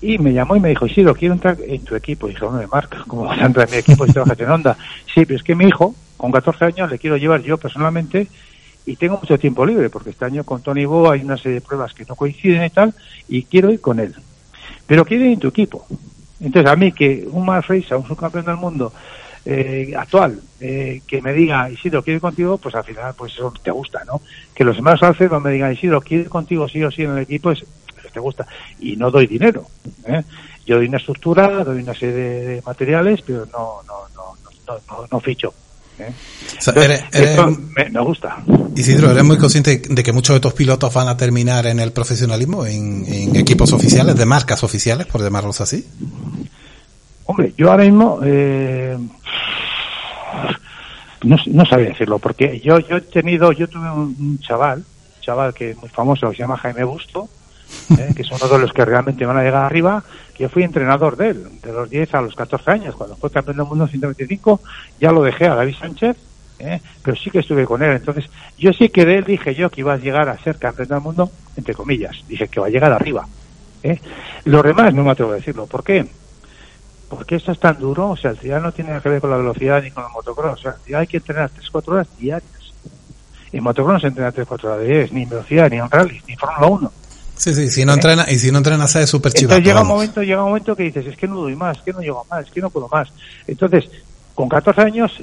y 0.02 0.18
me 0.18 0.32
llamó 0.32 0.56
y 0.56 0.60
me 0.60 0.70
dijo, 0.70 0.86
Isidro, 0.86 1.14
quiero 1.14 1.34
entrar 1.34 1.58
en 1.62 1.84
tu 1.84 1.96
equipo. 1.96 2.28
Y 2.28 2.32
dije, 2.32 2.46
hombre, 2.46 2.68
Mark, 2.68 2.90
¿cómo 3.08 3.24
vas 3.24 3.40
a 3.40 3.46
en 3.46 3.54
mi 3.54 3.78
equipo 3.78 4.06
si 4.06 4.14
trabajas 4.14 4.40
en 4.40 4.50
Honda? 4.50 4.78
Sí, 5.14 5.26
pero 5.26 5.36
es 5.36 5.44
que 5.44 5.56
mi 5.56 5.66
hijo, 5.66 5.94
con 6.16 6.32
14 6.32 6.66
años, 6.66 6.90
le 6.90 7.00
quiero 7.00 7.18
llevar 7.18 7.42
yo 7.42 7.58
personalmente 7.58 8.28
y 8.86 8.96
tengo 8.96 9.18
mucho 9.18 9.38
tiempo 9.38 9.66
libre, 9.66 9.90
porque 9.90 10.12
este 10.12 10.26
año 10.26 10.44
con 10.44 10.62
Tony 10.62 10.86
Bo 10.86 11.12
hay 11.12 11.22
una 11.22 11.38
serie 11.38 11.56
de 11.56 11.62
pruebas 11.62 11.94
que 11.94 12.06
no 12.06 12.16
coinciden 12.16 12.64
y 12.64 12.70
tal, 12.70 12.94
y 13.28 13.44
quiero 13.44 13.72
ir 13.72 13.82
con 13.82 14.00
él. 14.00 14.16
Pero 14.88 15.06
quiero 15.06 15.26
ir 15.26 15.34
en 15.34 15.40
tu 15.40 15.50
equipo. 15.50 15.86
Entonces, 16.40 16.72
a 16.72 16.76
mí 16.76 16.92
que 16.94 17.28
un 17.30 17.46
Mark 17.46 17.66
Freisa, 17.66 17.98
un 17.98 18.08
subcampeón 18.08 18.46
del 18.46 18.56
mundo 18.56 18.94
eh, 19.46 19.94
actual, 19.98 20.40
eh, 20.62 21.02
que 21.06 21.22
me 21.22 21.34
diga, 21.34 21.70
Isidro, 21.70 22.04
quiero 22.04 22.16
ir 22.16 22.22
contigo, 22.22 22.58
pues 22.58 22.74
al 22.76 22.84
final, 22.86 23.14
pues 23.18 23.34
eso 23.34 23.54
te 23.62 23.72
gusta, 23.72 24.04
¿no? 24.06 24.22
Que 24.56 24.64
los 24.64 24.78
demás 24.78 25.00
Salcedo 25.02 25.40
me 25.40 25.52
digan, 25.52 25.74
Isidro, 25.74 26.02
quiero 26.02 26.24
ir 26.24 26.30
contigo 26.30 26.68
sí 26.70 26.82
o 26.84 26.90
sí 26.90 27.04
en 27.04 27.12
el 27.12 27.20
equipo, 27.20 27.52
es, 27.52 27.66
te 28.12 28.20
gusta. 28.20 28.46
Y 28.80 28.96
no 28.96 29.10
doy 29.12 29.28
dinero, 29.28 29.66
¿eh? 30.06 30.22
Yo 30.66 30.76
doy 30.78 30.88
una 30.88 30.98
estructura, 30.98 31.64
doy 31.64 31.82
una 31.82 31.94
serie 31.94 32.16
de, 32.16 32.62
materiales, 32.66 33.22
pero 33.26 33.46
no, 33.48 33.82
no, 33.88 33.94
no, 34.16 34.36
no, 34.68 34.80
no, 34.88 35.08
no 35.12 35.20
ficho. 35.20 35.54
¿eh? 35.98 36.12
O 36.58 36.62
sea, 36.62 36.74
eres- 36.84 37.04
eres- 37.12 37.30
esto 37.32 37.48
me, 37.76 37.90
me 37.90 38.00
gusta. 38.02 38.38
Isidro, 38.76 39.12
¿eres 39.12 39.24
muy 39.24 39.38
consciente 39.38 39.82
de 39.90 40.04
que 40.04 40.14
muchos 40.14 40.36
de 40.36 40.40
tus 40.40 40.54
pilotos 40.54 40.94
van 40.94 41.08
a 41.08 41.18
terminar 41.18 41.66
en 41.68 41.80
el 41.80 41.92
profesionalismo, 41.92 42.66
en, 42.66 43.04
en 43.08 43.36
equipos 43.36 43.74
oficiales, 43.74 44.16
de 44.16 44.26
marcas 44.26 44.64
oficiales, 44.64 45.08
por 45.08 45.22
llamarlos 45.22 45.60
así? 45.60 45.86
Hombre, 47.26 47.54
yo 47.58 47.72
ahora 47.72 47.84
mismo 47.84 48.20
eh, 48.24 48.98
no, 51.24 51.36
no 51.48 51.66
sabía 51.66 51.90
decirlo, 51.90 52.20
porque 52.20 52.60
yo 52.64 52.80
yo 52.80 52.98
he 52.98 53.02
tenido, 53.02 53.52
yo 53.52 53.68
tuve 53.68 53.90
un, 53.92 54.16
un 54.20 54.40
chaval, 54.40 54.80
un 54.80 55.22
chaval 55.22 55.54
que 55.54 55.72
es 55.72 55.78
muy 55.78 55.90
famoso, 55.90 56.30
que 56.30 56.38
se 56.38 56.44
llama 56.44 56.58
Jaime 56.58 56.84
Busto, 56.84 57.28
eh, 57.98 58.14
que 58.16 58.22
es 58.22 58.32
uno 58.32 58.48
de 58.48 58.60
los 58.60 58.74
que 58.74 58.86
realmente 58.86 59.26
van 59.26 59.38
a 59.38 59.44
llegar 59.44 59.64
arriba, 59.64 60.04
yo 60.38 60.50
fui 60.50 60.64
entrenador 60.64 61.18
de 61.18 61.30
él, 61.30 61.48
de 61.62 61.74
los 61.74 61.90
10 61.90 62.14
a 62.14 62.22
los 62.22 62.36
14 62.36 62.72
años, 62.72 62.96
cuando 62.96 63.16
fue 63.16 63.32
campeón 63.32 63.58
del 63.58 63.66
mundo 63.66 63.86
en 63.86 63.92
125, 63.92 64.62
ya 65.00 65.12
lo 65.12 65.24
dejé 65.24 65.48
a 65.48 65.56
David 65.56 65.76
Sánchez, 65.80 66.18
eh, 66.60 66.82
pero 67.04 67.16
sí 67.16 67.30
que 67.30 67.40
estuve 67.40 67.66
con 67.66 67.82
él, 67.84 67.92
entonces 67.92 68.30
yo 68.58 68.74
sí 68.74 68.90
que 68.90 69.06
de 69.06 69.18
él 69.18 69.24
dije 69.24 69.56
yo 69.56 69.70
que 69.70 69.82
iba 69.82 69.94
a 69.94 69.98
llegar 69.98 70.30
a 70.30 70.38
ser 70.38 70.58
campeón 70.58 70.88
del 70.88 71.02
mundo, 71.02 71.32
entre 71.56 71.74
comillas, 71.74 72.24
dije 72.28 72.48
que 72.48 72.60
va 72.60 72.68
a 72.68 72.70
llegar 72.70 72.92
arriba. 72.92 73.28
¿eh? 73.84 74.00
Los 74.46 74.64
demás 74.64 74.94
no 74.94 75.04
me 75.04 75.12
atrevo 75.12 75.32
a 75.32 75.36
decirlo, 75.36 75.68
¿por 75.68 75.84
qué? 75.84 76.06
porque 77.10 77.36
esto 77.36 77.52
es 77.52 77.60
tan 77.60 77.80
duro, 77.80 78.12
o 78.12 78.16
sea, 78.16 78.32
el 78.32 78.38
trial 78.38 78.62
no 78.62 78.72
tiene 78.72 79.02
que 79.02 79.10
ver 79.10 79.20
con 79.20 79.32
la 79.32 79.38
velocidad 79.38 79.82
ni 79.82 79.92
con 79.92 80.06
el 80.06 80.12
motocross, 80.12 80.60
o 80.60 80.62
sea, 80.62 80.76
el 80.86 80.96
hay 80.96 81.08
que 81.08 81.18
entrenar 81.18 81.50
3-4 81.50 81.88
horas 81.88 82.08
diarias. 82.18 82.74
En 83.52 83.64
motocross 83.64 83.94
no 83.94 84.00
se 84.00 84.08
entrena 84.08 84.32
3-4 84.32 84.64
horas 84.66 84.86
diarias, 84.86 85.12
ni 85.12 85.24
en 85.24 85.30
velocidad, 85.30 85.70
ni 85.72 85.78
en 85.78 85.90
rally, 85.90 86.22
ni 86.28 86.34
en 86.34 86.40
Fórmula 86.40 86.68
1. 86.68 86.92
Sí, 87.40 87.56
sí, 87.56 87.70
si 87.70 87.86
no 87.86 87.94
entrena, 87.94 88.26
y 88.30 88.38
si 88.38 88.52
no 88.52 88.58
entrenas 88.58 88.94
es 88.98 89.10
súper 89.10 89.32
chivato, 89.32 89.56
Entonces 89.56 89.66
llega 89.66 89.82
un 89.82 89.88
momento, 89.88 90.22
llega 90.22 90.44
un 90.44 90.50
momento 90.50 90.76
que 90.76 90.84
dices, 90.84 91.06
es 91.06 91.16
que 91.16 91.26
no 91.26 91.36
doy 91.36 91.56
más, 91.56 91.78
es 91.78 91.84
que 91.84 91.94
no 91.94 92.02
llego 92.02 92.26
más, 92.30 92.46
es 92.46 92.52
que 92.52 92.60
no 92.60 92.70
puedo 92.70 92.90
más. 92.90 93.08
Entonces, 93.48 93.90
con 94.36 94.50
14 94.50 94.82
años 94.82 95.14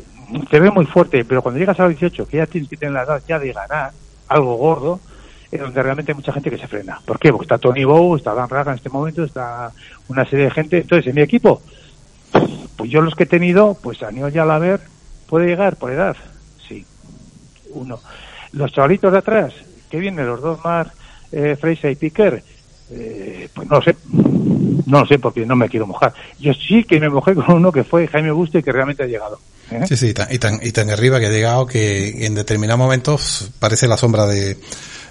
te 0.50 0.58
ve 0.58 0.70
muy 0.70 0.86
fuerte, 0.86 1.26
pero 1.26 1.42
cuando 1.42 1.58
llegas 1.58 1.78
a 1.78 1.82
los 1.82 1.90
18, 1.90 2.26
que 2.26 2.38
ya 2.38 2.46
tienes 2.46 2.70
que 2.70 2.78
tener 2.78 2.94
la 2.94 3.02
edad 3.02 3.22
ya 3.28 3.38
de 3.38 3.52
ganar 3.52 3.92
algo 4.28 4.54
gordo, 4.54 4.98
es 5.50 5.60
donde 5.60 5.82
realmente 5.82 6.12
hay 6.12 6.16
mucha 6.16 6.32
gente 6.32 6.48
que 6.48 6.56
se 6.56 6.66
frena. 6.66 7.02
¿Por 7.04 7.18
qué? 7.18 7.30
Porque 7.32 7.44
está 7.44 7.58
Tony 7.58 7.84
Bow, 7.84 8.16
está 8.16 8.32
Dan 8.32 8.48
Raga 8.48 8.72
en 8.72 8.78
este 8.78 8.88
momento, 8.88 9.22
está 9.22 9.70
una 10.08 10.24
serie 10.24 10.46
de 10.46 10.50
gente. 10.52 10.78
Entonces, 10.78 11.08
en 11.08 11.16
mi 11.16 11.20
equipo, 11.20 11.60
pues 12.78 12.90
yo 12.90 13.02
los 13.02 13.14
que 13.14 13.24
he 13.24 13.26
tenido, 13.26 13.76
pues 13.82 14.02
a 14.02 14.10
Neo 14.10 14.30
Yalaver 14.30 14.80
puede 15.28 15.48
llegar 15.48 15.76
por 15.76 15.92
edad, 15.92 16.16
sí, 16.66 16.86
uno. 17.72 18.00
Los 18.52 18.72
chavalitos 18.72 19.12
de 19.12 19.18
atrás, 19.18 19.52
que 19.90 19.98
vienen 19.98 20.26
los 20.26 20.40
dos 20.40 20.64
más, 20.64 20.88
eh, 21.32 21.56
Freisa 21.60 21.90
y 21.90 21.96
Piquer, 21.96 22.42
eh, 22.90 23.48
pues 23.54 23.68
no 23.68 23.76
lo 23.76 23.82
sé, 23.82 23.96
no 24.86 25.00
lo 25.00 25.06
sé 25.06 25.18
porque 25.18 25.44
no 25.44 25.56
me 25.56 25.68
quiero 25.68 25.86
mojar. 25.86 26.12
Yo 26.38 26.52
sí 26.54 26.84
que 26.84 27.00
me 27.00 27.08
mojé 27.08 27.34
con 27.34 27.50
uno 27.52 27.72
que 27.72 27.84
fue 27.84 28.06
Jaime 28.06 28.30
Busto 28.30 28.58
y 28.58 28.62
que 28.62 28.72
realmente 28.72 29.02
ha 29.02 29.06
llegado. 29.06 29.38
¿eh? 29.70 29.84
Sí, 29.88 29.96
sí, 29.96 30.08
y 30.08 30.14
tan, 30.14 30.32
y 30.32 30.38
tan, 30.38 30.58
y 30.62 30.72
tan 30.72 30.90
arriba 30.90 31.18
que 31.18 31.26
ha 31.26 31.30
llegado 31.30 31.66
que 31.66 32.24
en 32.26 32.34
determinados 32.34 32.78
momentos 32.78 33.50
parece 33.58 33.88
la 33.88 33.96
sombra 33.96 34.26
de, 34.26 34.56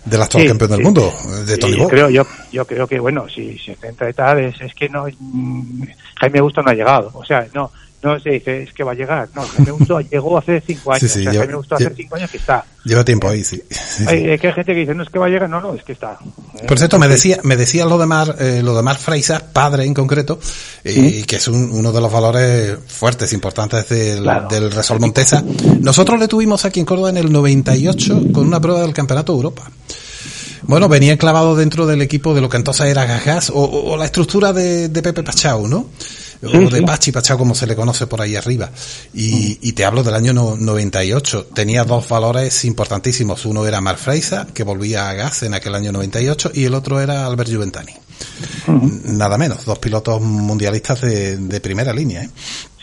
del 0.06 0.22
actual 0.22 0.44
Sí, 0.44 0.48
campeón 0.50 0.72
del 0.72 0.80
sí. 0.80 0.84
mundo, 0.86 1.14
de 1.46 1.58
Tony 1.58 1.78
yo 1.78 1.88
creo, 1.88 2.10
yo, 2.10 2.26
yo 2.52 2.66
creo 2.66 2.88
que, 2.88 3.00
bueno, 3.00 3.28
si 3.28 3.58
se 3.58 3.76
centra 3.76 4.10
y 4.10 4.14
tal, 4.14 4.40
es, 4.40 4.60
es 4.62 4.74
que 4.74 4.88
no, 4.88 5.06
mm, 5.20 5.84
Jaime 6.22 6.42
Busto 6.42 6.62
no 6.62 6.72
ha 6.72 6.76
llegado. 6.76 7.12
O 7.14 7.26
sea, 7.26 7.46
no, 7.54 7.72
no 8.06 8.20
se 8.20 8.30
dice, 8.32 8.64
es 8.64 8.74
que 8.74 8.84
va 8.84 8.92
a 8.94 8.96
llegar. 8.96 9.28
No, 9.36 9.42
Jaime 9.44 9.72
Busto 9.72 10.00
llegó 10.12 10.38
hace 10.38 10.62
cinco 10.66 10.92
años. 10.94 11.02
Sí, 11.02 11.08
sí, 11.10 11.20
o 11.20 11.24
sea, 11.24 11.32
lleva- 11.34 11.44
Jaime 11.44 11.56
Busto 11.58 11.76
hace 11.76 11.84
lleva- 11.86 11.96
cinco 11.96 12.16
años 12.16 12.32
que 12.32 12.38
está. 12.38 12.66
Lleva 12.86 13.04
tiempo 13.04 13.28
ahí, 13.30 13.44
sí. 13.44 13.62
Hay, 14.08 14.38
que 14.38 14.48
hay 14.48 14.54
gente 14.54 14.74
que 14.74 14.80
dice, 14.80 14.94
no 14.94 15.04
es 15.04 15.10
que 15.10 15.18
va 15.20 15.26
a 15.26 15.30
llegar, 15.30 15.50
no, 15.50 15.60
no, 15.60 15.74
es 15.74 15.84
que 15.84 15.94
está. 15.94 16.20
Por 16.68 16.78
cierto, 16.78 17.00
me 17.00 17.08
decía, 17.08 17.40
me 17.44 17.56
decía 17.58 17.86
lo 17.86 17.98
de 17.98 18.06
Mar, 18.06 18.36
eh, 18.40 18.62
lo 18.64 18.76
de 18.76 18.82
Mar 18.84 18.98
padre 19.52 19.86
en 19.86 19.94
concreto, 19.94 20.40
y 20.84 21.24
que 21.24 21.38
es 21.38 21.48
un- 21.48 21.72
uno 21.72 21.92
de 21.92 22.02
los 22.02 22.12
valores 22.12 22.78
fuertes, 22.88 23.34
importantes 23.34 23.90
del, 23.90 24.22
Claro. 24.22 24.48
del 24.50 24.72
Resol 24.72 25.00
Montesa. 25.00 25.44
Nosotros 25.80 26.20
le 26.20 26.28
tuvimos 26.28 26.64
aquí 26.66 26.80
en 26.80 26.86
Córdoba 26.86 27.10
en 27.10 27.18
el 27.18 27.32
98 27.32 28.22
con 28.32 28.46
una 28.48 28.60
prueba 28.60 28.82
del 28.82 28.94
Campeonato 28.94 29.32
de 29.34 29.38
Europa. 29.38 29.64
Bueno, 30.68 30.90
venía 30.90 31.14
enclavado 31.14 31.56
dentro 31.56 31.86
del 31.86 32.02
equipo 32.02 32.34
de 32.34 32.42
lo 32.42 32.50
que 32.50 32.58
entonces 32.58 32.88
era 32.88 33.06
o- 33.52 33.92
o 33.94 33.98
la 33.98 34.06
estructura 34.06 34.52
de, 34.52 34.90
de 34.90 35.02
Pepe 35.04 35.22
Pachau, 35.24 35.68
¿no? 35.68 35.90
O 36.44 36.70
de 36.70 36.82
Pachi 36.84 37.12
Pachao 37.12 37.38
como 37.38 37.56
se 37.56 37.68
le 37.68 37.76
conoce 37.76 38.08
por 38.08 38.22
ahí 38.22 38.36
arriba. 38.36 38.70
Y, 39.14 39.58
y 39.62 39.72
te 39.74 39.86
hablo 39.86 40.04
del 40.04 40.14
año 40.16 40.34
no- 40.34 40.56
98. 40.58 41.48
Tenía 41.54 41.84
dos 41.84 42.08
valores 42.10 42.66
importantísimos. 42.66 43.46
Uno 43.46 43.66
era 43.66 43.82
Mark 43.82 43.98
Fraser, 44.00 44.48
que 44.48 44.64
volvía 44.64 45.10
a 45.10 45.14
gas 45.14 45.44
en 45.44 45.54
aquel 45.54 45.76
año 45.76 45.92
98, 45.92 46.52
y 46.54 46.66
el 46.66 46.74
otro 46.74 47.00
era 47.02 47.26
Albert 47.26 47.52
Juventani. 47.52 47.94
Nada 48.68 49.38
menos, 49.38 49.66
dos 49.66 49.80
pilotos 49.80 50.22
mundialistas 50.22 51.02
de, 51.02 51.38
de 51.38 51.62
primera 51.62 51.94
línea. 51.94 52.24
¿eh? 52.24 52.30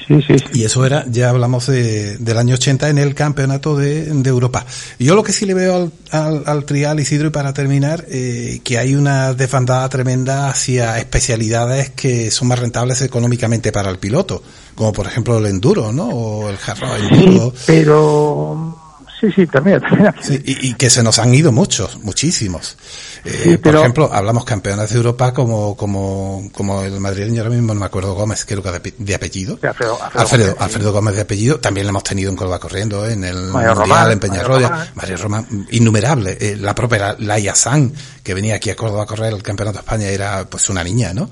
Sí, 0.06 0.20
sí, 0.26 0.36
Y 0.52 0.64
eso 0.64 0.84
era, 0.84 1.04
ya 1.08 1.30
hablamos 1.30 1.66
de, 1.66 2.16
del 2.18 2.38
año 2.38 2.54
80 2.54 2.88
en 2.88 2.98
el 2.98 3.14
campeonato 3.14 3.76
de, 3.76 4.06
de 4.06 4.30
Europa. 4.30 4.66
Yo 4.98 5.14
lo 5.14 5.22
que 5.22 5.32
sí 5.32 5.46
le 5.46 5.54
veo 5.54 5.76
al, 5.76 5.92
al, 6.10 6.42
al 6.46 6.64
trial 6.64 6.98
Isidro 7.00 7.28
y 7.28 7.30
para 7.30 7.52
terminar, 7.52 8.04
eh, 8.08 8.60
que 8.64 8.78
hay 8.78 8.94
una 8.94 9.34
desbandada 9.34 9.88
tremenda 9.88 10.48
hacia 10.48 10.98
especialidades 10.98 11.90
que 11.90 12.30
son 12.30 12.48
más 12.48 12.58
rentables 12.58 13.00
económicamente 13.02 13.70
para 13.72 13.90
el 13.90 13.98
piloto, 13.98 14.42
como 14.74 14.92
por 14.92 15.06
ejemplo 15.06 15.38
el 15.38 15.46
enduro, 15.46 15.92
¿no? 15.92 16.08
O 16.08 16.48
el 16.48 16.56
hard 16.66 16.80
rock 16.80 17.12
enduro. 17.12 17.54
Pero 17.66 18.81
sí, 19.22 19.32
sí, 19.32 19.46
también, 19.46 19.80
también. 19.80 20.12
Sí, 20.20 20.38
y, 20.44 20.68
y 20.70 20.74
que 20.74 20.90
se 20.90 21.02
nos 21.02 21.18
han 21.18 21.34
ido 21.34 21.50
muchos, 21.52 21.98
muchísimos. 22.02 22.76
Eh, 23.24 23.40
Sí, 23.44 23.56
Por 23.56 23.76
ejemplo, 23.76 24.10
hablamos 24.12 24.44
campeones 24.44 24.90
de 24.90 24.96
Europa 24.96 25.32
como, 25.32 25.76
como, 25.76 26.50
como 26.52 26.82
el 26.82 26.98
madrileño 26.98 27.42
ahora 27.42 27.54
mismo, 27.54 27.72
no 27.72 27.78
me 27.78 27.86
acuerdo 27.86 28.14
Gómez, 28.14 28.44
creo 28.44 28.62
que 28.62 28.70
de, 28.72 28.94
de 28.98 29.14
apellido. 29.14 29.58
Sí, 29.60 29.66
Alfredo, 29.68 29.96
Alfredo 30.02 30.20
Alfredo, 30.20 30.44
Gómez, 30.44 30.56
sí. 30.58 30.64
Alfredo 30.64 30.92
Gómez 30.92 31.14
de 31.14 31.20
apellido, 31.20 31.60
también 31.60 31.86
lo 31.86 31.90
hemos 31.90 32.02
tenido 32.02 32.30
en 32.30 32.36
Córdoba 32.36 32.58
corriendo, 32.58 33.06
¿eh? 33.06 33.12
en 33.12 33.22
el 33.22 33.36
Mario 33.36 33.50
Mundial, 33.52 33.76
Román, 33.76 34.10
en 34.12 34.18
Peñarroya, 34.20 34.68
Mario 34.68 34.72
Román. 34.72 34.90
Mario 34.96 35.16
Román, 35.16 35.66
innumerable. 35.70 36.36
Eh, 36.40 36.56
la 36.56 36.74
propia 36.74 37.14
Laia 37.20 37.54
San, 37.54 37.92
que 38.24 38.34
venía 38.34 38.56
aquí 38.56 38.70
a 38.70 38.76
Córdoba 38.76 39.04
a 39.04 39.06
correr 39.06 39.32
el 39.32 39.42
Campeonato 39.42 39.78
de 39.78 39.82
España, 39.82 40.08
era 40.08 40.44
pues 40.50 40.68
una 40.68 40.82
niña, 40.82 41.14
¿no? 41.14 41.30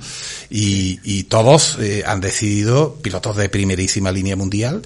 Y, 0.48 1.00
y 1.02 1.24
todos 1.24 1.76
eh, 1.80 2.04
han 2.06 2.20
decidido, 2.20 2.94
pilotos 3.02 3.36
de 3.36 3.48
primerísima 3.48 4.12
línea 4.12 4.36
mundial, 4.36 4.82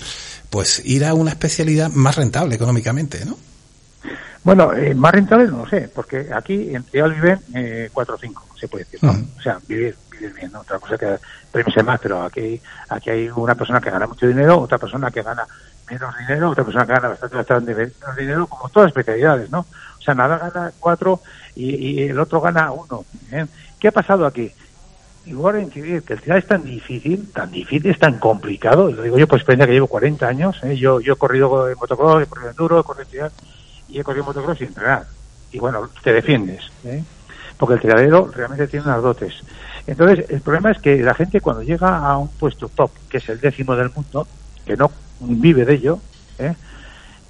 pues 0.55 0.81
ir 0.85 1.05
a 1.05 1.15
una 1.15 1.31
especialidad 1.31 1.91
más 1.91 2.15
rentable 2.15 2.55
económicamente, 2.55 3.25
¿no? 3.25 3.37
Bueno, 4.45 4.73
eh, 4.73 4.95
más 4.95 5.11
rentable 5.11 5.49
no 5.49 5.65
lo 5.65 5.69
sé, 5.69 5.91
porque 5.93 6.29
aquí 6.33 6.73
en 6.73 6.85
Trial 6.85 7.13
viven 7.13 7.41
eh, 7.57 7.91
cuatro 7.93 8.15
o 8.15 8.19
cinco, 8.19 8.47
se 8.55 8.69
puede 8.69 8.85
decir, 8.85 9.03
¿no? 9.03 9.11
O 9.37 9.43
sea, 9.43 9.59
vivir, 9.67 9.97
vivir 10.13 10.33
bien, 10.33 10.53
¿no? 10.53 10.61
Otra 10.61 10.79
cosa 10.79 10.97
que 10.97 11.17
premios 11.51 11.85
más, 11.85 11.99
pero 11.99 12.23
aquí, 12.23 12.61
aquí 12.89 13.11
hay 13.11 13.29
una 13.31 13.57
persona 13.57 13.81
que 13.81 13.91
gana 13.91 14.07
mucho 14.07 14.29
dinero, 14.29 14.61
otra 14.61 14.79
persona 14.79 15.11
que 15.11 15.23
gana 15.23 15.45
menos 15.91 16.15
dinero, 16.19 16.51
otra 16.51 16.63
persona 16.63 16.87
que 16.87 16.93
gana 16.93 17.09
bastante, 17.09 17.37
bastante 17.37 17.75
menos 17.75 18.17
dinero, 18.17 18.47
como 18.47 18.69
todas 18.69 18.91
las 18.91 18.97
especialidades, 18.97 19.51
¿no? 19.51 19.67
O 19.99 20.03
sea, 20.03 20.15
nada 20.15 20.39
gana 20.39 20.73
cuatro 20.79 21.21
y, 21.57 21.75
y 21.75 22.03
el 22.05 22.21
otro 22.21 22.41
gana 22.41 22.71
uno. 22.71 23.05
¿eh? 23.33 23.45
¿Qué 23.81 23.89
ha 23.89 23.93
pasado 23.93 24.25
aquí? 24.25 24.53
Igual 25.27 25.57
en 25.57 25.71
que, 25.71 26.03
que 26.03 26.13
el 26.13 26.21
trial 26.21 26.39
es 26.39 26.47
tan 26.47 26.63
difícil, 26.63 27.31
tan 27.33 27.51
difícil, 27.51 27.91
es 27.91 27.99
tan 27.99 28.19
complicado, 28.19 28.91
y 28.91 28.93
lo 28.93 29.03
digo 29.03 29.19
yo 29.19 29.27
por 29.27 29.39
experiencia 29.39 29.67
que 29.67 29.73
llevo 29.73 29.87
40 29.87 30.27
años, 30.27 30.61
¿eh? 30.63 30.77
yo, 30.77 31.01
yo 31.01 31.15
he 31.15 31.17
corrido 31.17 31.69
en 31.69 31.79
motocross, 31.79 32.23
he 32.23 32.27
corrido 32.27 32.49
en 32.49 32.53
enduro, 32.53 32.81
he 32.81 32.85
corrido 32.85 33.05
en 33.05 33.11
trial, 33.11 33.33
y 33.89 33.99
he 33.99 34.05
corrido 34.05 34.25
motocross 34.25 34.59
sin 34.59 34.69
entrenar. 34.69 35.07
Y 35.51 35.59
bueno, 35.59 35.89
te 36.03 36.13
defiendes, 36.13 36.71
¿eh? 36.85 37.03
porque 37.57 37.75
el 37.75 37.81
tiradero 37.81 38.31
realmente 38.35 38.67
tiene 38.67 38.85
unas 38.85 39.03
dotes. 39.03 39.33
Entonces, 39.87 40.29
el 40.29 40.43
problema 40.43 40.73
es 40.73 40.79
que 40.79 41.03
la 41.03 41.15
gente 41.15 41.41
cuando 41.41 41.63
llega 41.63 41.99
a 41.99 42.19
un 42.19 42.29
puesto 42.29 42.69
top, 42.69 42.91
que 43.09 43.19
es 43.19 43.29
el 43.31 43.41
décimo 43.41 43.77
del 43.77 43.91
mundo, 43.95 44.27
que 44.67 44.77
no 44.77 44.91
vive 45.21 45.65
de 45.65 45.75
ello, 45.75 46.01
¿eh? 46.39 46.55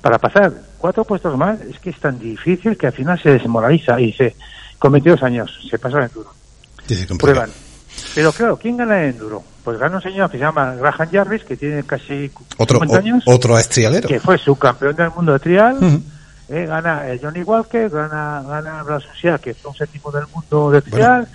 para 0.01 0.19
pasar 0.19 0.53
cuatro 0.79 1.05
puestos 1.05 1.37
más, 1.39 1.61
es 1.61 1.79
que 1.79 1.91
es 1.91 2.01
tan 2.01 2.19
difícil 2.19 2.77
que 2.77 2.89
al 2.89 2.93
final 2.93 3.21
se 3.23 3.31
desmoraliza 3.31 4.01
y 4.01 4.13
se, 4.13 4.35
con 4.79 4.93
22 4.93 5.23
años, 5.23 5.61
se 5.71 5.79
pasa 5.79 5.99
al 5.99 6.05
enduro. 6.05 6.31
Prueban. 7.19 7.51
Pero 8.15 8.33
claro, 8.33 8.57
¿quién 8.57 8.77
gana 8.77 9.03
el 9.03 9.11
enduro? 9.15 9.43
Pues 9.63 9.79
gana 9.79 9.97
un 9.97 10.03
señor 10.03 10.31
que 10.31 10.37
se 10.39 10.45
llama 10.45 10.75
Graham 10.75 11.09
Jarvis, 11.11 11.45
que 11.45 11.57
tiene 11.57 11.83
casi 11.85 12.31
Otro, 12.59 12.79
50 12.81 12.99
años 12.99 13.23
o- 13.27 13.35
otro 13.35 13.59
estrialero. 13.59 14.09
que 14.09 14.21
fue 14.21 14.37
subcampeón 14.39 14.95
del 14.97 15.11
mundo 15.11 15.33
de 15.33 15.39
trial, 15.39 15.79
eh, 16.49 16.67
gana 16.67 17.09
eh, 17.09 17.19
Johnny 17.23 17.43
Walker, 17.43 17.89
gana, 17.89 18.43
gana 18.47 18.83
Blas 18.83 19.05
Usia, 19.15 19.39
que 19.39 19.55
fue 19.55 19.71
un 19.71 19.77
séptimo 19.77 20.11
del 20.13 20.25
mundo 20.35 20.71
de 20.71 20.83
trial. 20.83 21.27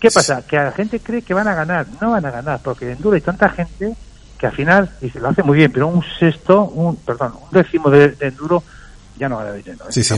¿Qué 0.00 0.10
pasa? 0.10 0.46
Que 0.46 0.56
la 0.56 0.72
gente 0.72 1.00
cree 1.00 1.22
que 1.22 1.34
van 1.34 1.48
a 1.48 1.54
ganar, 1.54 1.86
no 2.00 2.12
van 2.12 2.24
a 2.24 2.30
ganar, 2.30 2.60
porque 2.62 2.86
en 2.86 2.92
enduro 2.92 3.16
hay 3.16 3.20
tanta 3.20 3.48
gente 3.50 3.94
que 4.38 4.46
al 4.46 4.52
final 4.52 4.88
dice, 5.00 5.18
lo 5.18 5.28
hace 5.28 5.42
muy 5.42 5.58
bien, 5.58 5.72
pero 5.72 5.88
un 5.88 6.02
sexto, 6.18 6.62
un, 6.64 6.94
perdón, 6.96 7.32
un 7.42 7.50
décimo 7.50 7.90
de, 7.90 8.10
de 8.12 8.28
enduro 8.28 8.62
ya 9.18 9.28
no 9.28 9.36
vale 9.36 9.56
dinero. 9.58 9.84
¿eh? 9.88 9.92
Sí, 9.92 10.02
sí, 10.04 10.14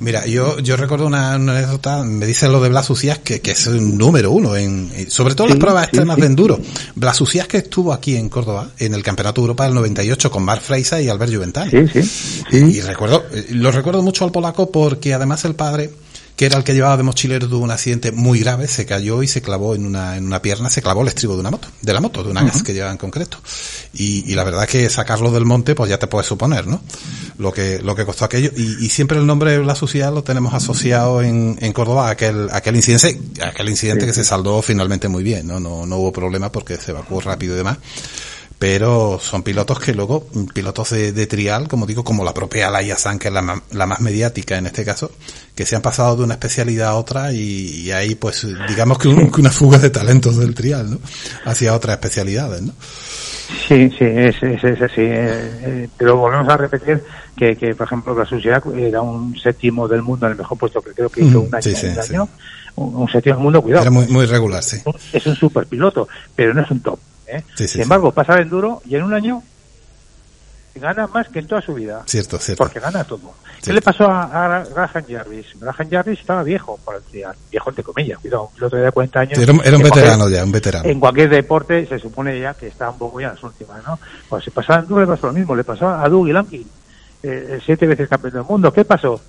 mira, 0.00 0.26
yo, 0.26 0.58
yo 0.60 0.76
recuerdo 0.76 1.06
una, 1.06 1.36
una 1.36 1.56
anécdota, 1.56 2.02
me 2.02 2.26
dicen 2.26 2.52
lo 2.52 2.60
de 2.60 2.68
Blas 2.68 2.88
Ucías, 2.90 3.18
que, 3.18 3.40
que 3.40 3.52
es 3.52 3.66
un 3.66 3.96
número 3.98 4.30
uno, 4.30 4.56
en, 4.56 4.90
en- 4.94 5.10
sobre 5.10 5.34
todo 5.34 5.46
en 5.48 5.52
Sí, 5.54 5.58
las 5.58 5.60
pruebas 5.60 5.82
sí, 5.84 5.88
extremas 5.90 6.14
sí. 6.16 6.20
de 6.20 6.26
enduro. 6.26 6.60
Blas 6.94 7.20
Ucías 7.20 7.46
que 7.48 7.58
estuvo 7.58 7.92
aquí 7.92 8.16
en 8.16 8.28
Córdoba, 8.28 8.70
en 8.78 8.94
el 8.94 9.02
Campeonato 9.02 9.40
Europa 9.40 9.64
del 9.64 9.74
98 9.74 10.30
con 10.30 10.42
Mark 10.44 10.60
Freisa 10.62 11.00
y 11.00 11.08
Albert 11.08 11.32
Juventani. 11.34 11.70
Sí, 11.70 12.02
sí, 12.02 12.32
Y, 12.52 12.56
y 12.56 12.80
recuerdo, 12.80 13.24
eh, 13.32 13.46
lo 13.50 13.70
recuerdo 13.70 14.02
mucho 14.02 14.24
al 14.24 14.32
polaco 14.32 14.70
porque 14.70 15.14
además 15.14 15.44
el 15.44 15.54
padre, 15.54 15.90
que 16.36 16.46
era 16.46 16.56
el 16.56 16.64
que 16.64 16.74
llevaba 16.74 16.96
de 16.96 17.02
mochilero, 17.02 17.48
tuvo 17.48 17.64
un 17.64 17.70
accidente 17.70 18.10
muy 18.10 18.40
grave, 18.40 18.66
se 18.66 18.86
cayó 18.86 19.22
y 19.22 19.28
se 19.28 19.42
clavó 19.42 19.74
en 19.74 19.86
una, 19.86 20.16
en 20.16 20.26
una 20.26 20.40
pierna, 20.40 20.70
se 20.70 20.82
clavó 20.82 21.02
el 21.02 21.08
estribo 21.08 21.34
de 21.34 21.40
una 21.40 21.50
moto, 21.50 21.68
de 21.80 21.92
la 21.92 22.00
moto, 22.00 22.24
de 22.24 22.30
una 22.30 22.42
gas 22.42 22.62
que 22.62 22.72
llevaba 22.72 22.92
en 22.92 22.98
concreto. 22.98 23.38
Y, 23.92 24.30
y 24.30 24.34
la 24.34 24.44
verdad 24.44 24.66
que 24.66 24.88
sacarlo 24.88 25.30
del 25.30 25.44
monte, 25.44 25.74
pues 25.74 25.90
ya 25.90 25.98
te 25.98 26.06
puedes 26.06 26.26
suponer, 26.26 26.66
¿no? 26.66 26.80
Lo 27.38 27.52
que, 27.52 27.80
lo 27.80 27.94
que 27.94 28.04
costó 28.04 28.24
aquello. 28.24 28.50
Y, 28.56 28.84
y 28.84 28.88
siempre 28.88 29.18
el 29.18 29.26
nombre 29.26 29.52
de 29.52 29.58
Blas 29.58 29.78
Social 29.78 30.14
lo 30.14 30.24
tenemos 30.24 30.54
asociado 30.54 31.22
en, 31.22 31.58
en 31.60 31.72
Córdoba 31.72 32.08
a 32.08 32.12
aquel, 32.12 32.48
a 32.50 32.56
aquel 32.56 32.76
incidente, 32.76 33.20
a 33.42 33.48
aquel 33.48 33.68
incidente 33.68 34.06
que 34.06 34.14
se 34.14 34.24
saldó 34.24 34.62
finalmente 34.62 35.08
muy 35.08 35.22
bien, 35.22 35.46
¿no? 35.46 35.60
No, 35.60 35.86
no 35.86 35.96
hubo 35.98 36.12
problema 36.12 36.50
porque 36.50 36.76
se 36.76 36.92
evacuó 36.92 37.20
rápido 37.20 37.54
y 37.54 37.58
demás 37.58 37.78
pero 38.62 39.18
son 39.20 39.42
pilotos 39.42 39.80
que 39.80 39.92
luego, 39.92 40.28
mm, 40.32 40.44
pilotos 40.54 40.90
de, 40.90 41.10
de 41.10 41.26
trial, 41.26 41.66
como 41.66 41.84
digo, 41.84 42.04
como 42.04 42.22
la 42.22 42.32
propia 42.32 42.70
Laia 42.70 42.96
San, 42.96 43.18
que 43.18 43.26
es 43.26 43.34
la, 43.34 43.60
la 43.72 43.86
más 43.86 44.00
mediática 44.00 44.56
en 44.56 44.66
este 44.66 44.84
caso, 44.84 45.10
que 45.56 45.66
se 45.66 45.74
han 45.74 45.82
pasado 45.82 46.14
de 46.14 46.22
una 46.22 46.34
especialidad 46.34 46.90
a 46.90 46.94
otra 46.94 47.32
y, 47.32 47.40
y 47.40 47.90
hay 47.90 48.14
pues 48.14 48.46
digamos 48.64 48.98
que, 48.98 49.08
un- 49.08 49.32
que 49.32 49.40
una 49.40 49.50
fuga 49.50 49.78
de 49.78 49.90
talentos 49.90 50.36
del 50.36 50.54
trial, 50.54 50.92
¿no? 50.92 50.98
Hacia 51.44 51.74
otras 51.74 51.94
especialidades, 51.96 52.62
¿no? 52.62 52.72
Sí, 53.66 53.90
sí, 53.98 54.04
es, 54.04 54.40
es, 54.40 54.62
es 54.62 54.80
así. 54.80 55.00
eh, 55.00 55.50
eh, 55.64 55.88
pero 55.98 56.16
volvemos 56.18 56.48
a 56.48 56.56
repetir 56.56 57.02
que, 57.36 57.56
que 57.56 57.74
por 57.74 57.88
ejemplo, 57.88 58.16
la 58.16 58.26
Sociedad 58.26 58.62
era 58.78 59.02
un 59.02 59.36
séptimo 59.36 59.88
del 59.88 60.02
mundo 60.02 60.26
en 60.26 60.32
el 60.32 60.38
mejor 60.38 60.56
puesto 60.56 60.80
que 60.80 60.92
creo 60.92 61.08
que 61.10 61.22
hizo 61.22 61.40
Ujú, 61.40 61.48
un 61.48 61.54
año. 61.56 61.62
sí, 61.62 61.74
sí, 61.74 61.86
un, 61.88 62.02
sí. 62.04 62.14
un, 62.76 62.94
un 62.94 63.08
séptimo 63.08 63.34
del 63.34 63.42
mundo, 63.42 63.60
cuidado. 63.60 63.82
Era 63.82 63.90
muy, 63.90 64.06
muy 64.06 64.24
regular, 64.26 64.62
sí. 64.62 64.76
Es 65.12 65.26
un 65.26 65.34
superpiloto, 65.34 66.06
pero 66.36 66.54
no 66.54 66.62
es 66.62 66.70
un 66.70 66.80
top. 66.80 66.98
¿Eh? 67.32 67.44
Sí, 67.56 67.66
sí, 67.66 67.74
Sin 67.74 67.82
embargo, 67.82 68.12
pasa 68.12 68.34
el 68.34 68.42
enduro 68.42 68.82
y 68.86 68.96
en 68.96 69.02
un 69.02 69.14
año 69.14 69.42
gana 70.74 71.06
más 71.06 71.28
que 71.28 71.40
en 71.40 71.46
toda 71.46 71.60
su 71.60 71.74
vida. 71.74 72.02
Cierto, 72.06 72.38
cierto. 72.38 72.64
Porque 72.64 72.80
gana 72.80 73.04
todo. 73.04 73.34
¿Qué 73.62 73.72
le 73.72 73.82
pasó 73.82 74.04
a, 74.10 74.22
a 74.58 74.64
Graham 74.64 75.04
Jarvis? 75.08 75.46
Graham 75.60 75.90
Jarvis 75.90 76.18
estaba 76.20 76.42
viejo, 76.42 76.78
para 76.84 76.98
el 76.98 77.04
viejo 77.50 77.70
entre 77.70 77.84
comillas, 77.84 78.18
cuidado, 78.18 78.44
un 78.48 78.54
piloto 78.54 78.76
de 78.76 78.90
40 78.90 79.20
años. 79.20 79.38
Era, 79.38 79.52
un- 79.52 79.60
era 79.64 79.76
veterano 79.78 80.28
ya, 80.28 80.42
un 80.44 80.50
veterano. 80.52 80.88
en 80.88 80.98
cualquier 80.98 81.28
deporte 81.28 81.86
se 81.86 81.98
supone 81.98 82.40
ya 82.40 82.54
que 82.54 82.68
está 82.68 82.90
un 82.90 82.98
poco 82.98 83.20
ya 83.20 83.28
en 83.28 83.34
las 83.34 83.44
últimas, 83.44 83.84
¿no? 83.86 83.98
Pues 84.28 84.44
si 84.44 84.50
pasaba 84.50 84.78
en 84.78 84.84
Enduro 84.84 85.02
le 85.02 85.06
pasó 85.06 85.26
lo 85.28 85.32
mismo, 85.34 85.54
le 85.54 85.62
pasó 85.64 85.88
a 85.88 86.08
Doug 86.08 86.26
Lankin, 86.28 86.66
eh, 87.22 87.60
siete 87.64 87.86
veces 87.86 88.08
campeón 88.08 88.32
del 88.32 88.42
mundo. 88.44 88.72
¿Qué 88.72 88.84
pasó? 88.84 89.20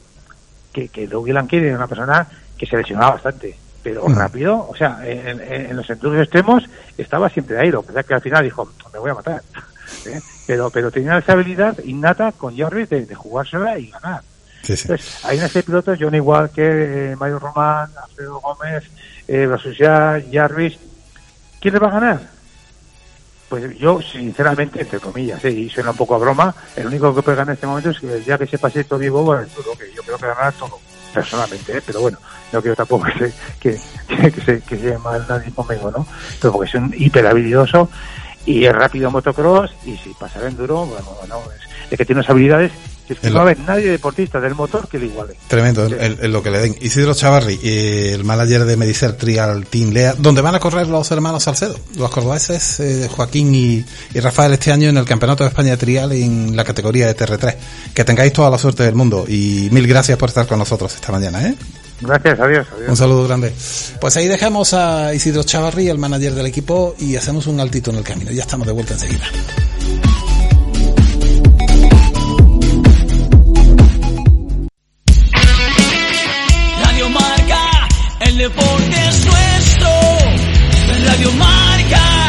Que, 0.71 0.87
que 0.87 1.07
Doug 1.07 1.27
Lankin 1.27 1.63
era 1.65 1.75
una 1.75 1.87
persona 1.87 2.25
que 2.57 2.65
se 2.65 2.77
lesionaba 2.77 3.11
bastante, 3.11 3.55
pero 3.83 4.07
rápido, 4.07 4.67
o 4.69 4.75
sea, 4.75 4.99
en, 5.03 5.75
los 5.75 5.89
enduros 5.89 6.21
extremos 6.21 6.63
estaba 6.97 7.29
siempre 7.29 7.59
ahí, 7.59 7.69
lo 7.69 7.81
que 7.81 7.87
pasa 7.87 7.99
es 7.99 8.05
que 8.05 8.13
al 8.13 8.21
final 8.21 8.43
dijo, 8.43 8.71
me 8.93 8.99
voy 8.99 9.11
a 9.11 9.15
matar. 9.15 9.41
¿eh? 10.05 10.21
Pero, 10.47 10.69
pero 10.69 10.89
tenía 10.89 11.17
esa 11.17 11.33
habilidad 11.33 11.77
innata 11.83 12.31
con 12.31 12.55
Jarvis 12.55 12.89
de, 12.89 13.05
de 13.05 13.15
jugársela 13.15 13.77
y 13.77 13.87
ganar. 13.87 14.23
Sí, 14.63 14.77
sí. 14.77 14.83
Entonces, 14.83 15.25
hay 15.25 15.37
una 15.37 15.47
serie 15.47 15.61
de 15.61 15.65
pilotos, 15.65 15.99
Johnny 15.99 16.19
Walker, 16.21 16.63
eh, 16.63 17.15
Mario 17.17 17.39
Román, 17.39 17.91
Alfredo 18.01 18.39
Gómez, 18.39 18.85
eh, 19.27 19.45
Basusia, 19.45 20.23
Jarvis. 20.31 20.77
¿Quién 21.59 21.73
le 21.73 21.79
va 21.79 21.87
a 21.87 21.99
ganar? 21.99 22.21
Pues 23.49 23.77
yo, 23.77 24.01
sinceramente, 24.01 24.81
entre 24.81 24.99
comillas, 24.99 25.43
eh, 25.45 25.51
y 25.51 25.69
suena 25.69 25.91
un 25.91 25.97
poco 25.97 26.15
a 26.15 26.17
broma, 26.17 26.55
el 26.75 26.87
único 26.87 27.13
que 27.13 27.21
puede 27.21 27.37
ganar 27.37 27.51
en 27.51 27.55
este 27.55 27.67
momento 27.67 27.89
es 27.89 27.99
que 27.99 28.13
el 28.13 28.23
día 28.23 28.37
que 28.37 28.47
se 28.47 28.57
pase 28.57 28.85
Tony 28.85 29.09
Bobo 29.09 29.37
que 29.37 29.93
yo 29.93 30.01
creo 30.01 30.17
que 30.17 30.27
ganará 30.27 30.51
todo, 30.53 30.79
personalmente, 31.13 31.77
eh, 31.77 31.81
pero 31.85 32.01
bueno, 32.01 32.17
no 32.51 32.61
quiero 32.61 32.75
tampoco 32.75 33.05
que 33.05 33.31
se, 33.31 33.33
que, 33.59 34.41
se, 34.45 34.61
que 34.61 34.77
se 34.77 34.97
mal 34.97 35.25
nadie 35.27 35.51
conmigo, 35.51 35.91
¿no? 35.91 36.05
Pero 36.41 36.53
porque 36.53 36.69
es 36.69 36.75
un 36.75 36.93
hiper 36.95 37.27
habilidoso 37.27 37.89
y 38.45 38.65
es 38.65 38.73
rápido 38.73 39.07
en 39.07 39.13
motocross 39.13 39.73
y 39.85 39.95
si 39.97 40.13
pasará 40.13 40.47
en 40.47 40.57
duro, 40.57 40.85
bueno, 40.85 41.05
bueno, 41.19 41.39
es, 41.55 41.91
es 41.91 41.97
que 41.97 42.05
tiene 42.05 42.19
unas 42.19 42.29
habilidades 42.29 42.71
es 43.09 43.19
que 43.19 43.27
El- 43.27 43.33
no 43.33 43.39
va 43.39 43.41
a 43.41 43.51
haber 43.51 43.59
nadie 43.59 43.89
deportista 43.91 44.39
del 44.39 44.55
motor 44.55 44.87
que 44.87 44.97
le 44.97 45.07
iguale. 45.07 45.33
Tremendo, 45.47 45.85
el- 45.85 45.93
el- 45.93 46.17
el 46.21 46.31
lo 46.31 46.41
que 46.41 46.49
le 46.51 46.59
den. 46.59 46.75
Isidro 46.81 47.13
Chavarri, 47.13 47.59
eh, 47.61 48.11
el 48.13 48.23
manager 48.23 48.63
de 48.65 48.77
Medicer 48.77 49.13
Trial 49.13 49.65
Team 49.67 49.91
Lea, 49.91 50.13
donde 50.17 50.41
van 50.41 50.55
a 50.55 50.59
correr 50.59 50.87
los 50.87 51.11
hermanos 51.11 51.43
Salcedo, 51.43 51.75
los 51.97 52.09
cordobeses, 52.09 52.79
eh, 52.79 53.09
Joaquín 53.13 53.53
y, 53.53 53.85
y 54.13 54.19
Rafael 54.21 54.53
este 54.53 54.71
año 54.71 54.89
en 54.89 54.97
el 54.97 55.05
Campeonato 55.05 55.43
de 55.43 55.49
España 55.49 55.71
de 55.71 55.77
Trial 55.77 56.11
en 56.13 56.55
la 56.55 56.63
categoría 56.63 57.07
de 57.07 57.15
TR3. 57.15 57.55
Que 57.93 58.03
tengáis 58.05 58.31
toda 58.31 58.49
la 58.49 58.57
suerte 58.57 58.83
del 58.83 58.95
mundo 58.95 59.25
y 59.27 59.67
mil 59.71 59.85
gracias 59.87 60.17
por 60.17 60.29
estar 60.29 60.47
con 60.47 60.59
nosotros 60.59 60.93
esta 60.95 61.11
mañana, 61.11 61.45
¿eh? 61.47 61.55
Gracias, 62.01 62.37
adiós, 62.39 62.67
adiós. 62.75 62.89
Un 62.89 62.97
saludo 62.97 63.25
grande. 63.27 63.53
Pues 64.01 64.17
ahí 64.17 64.27
dejamos 64.27 64.73
a 64.73 65.13
Isidro 65.13 65.43
Chavarri, 65.43 65.87
el 65.87 65.97
manager 65.97 66.33
del 66.33 66.45
equipo, 66.47 66.95
y 66.99 67.15
hacemos 67.15 67.47
un 67.47 67.59
altito 67.61 67.91
en 67.91 67.97
el 67.97 68.03
camino. 68.03 68.31
Ya 68.31 68.41
estamos 68.41 68.67
de 68.67 68.73
vuelta 68.73 68.93
enseguida. 68.95 69.23
Radio 81.13 81.31
Marca. 81.33 82.22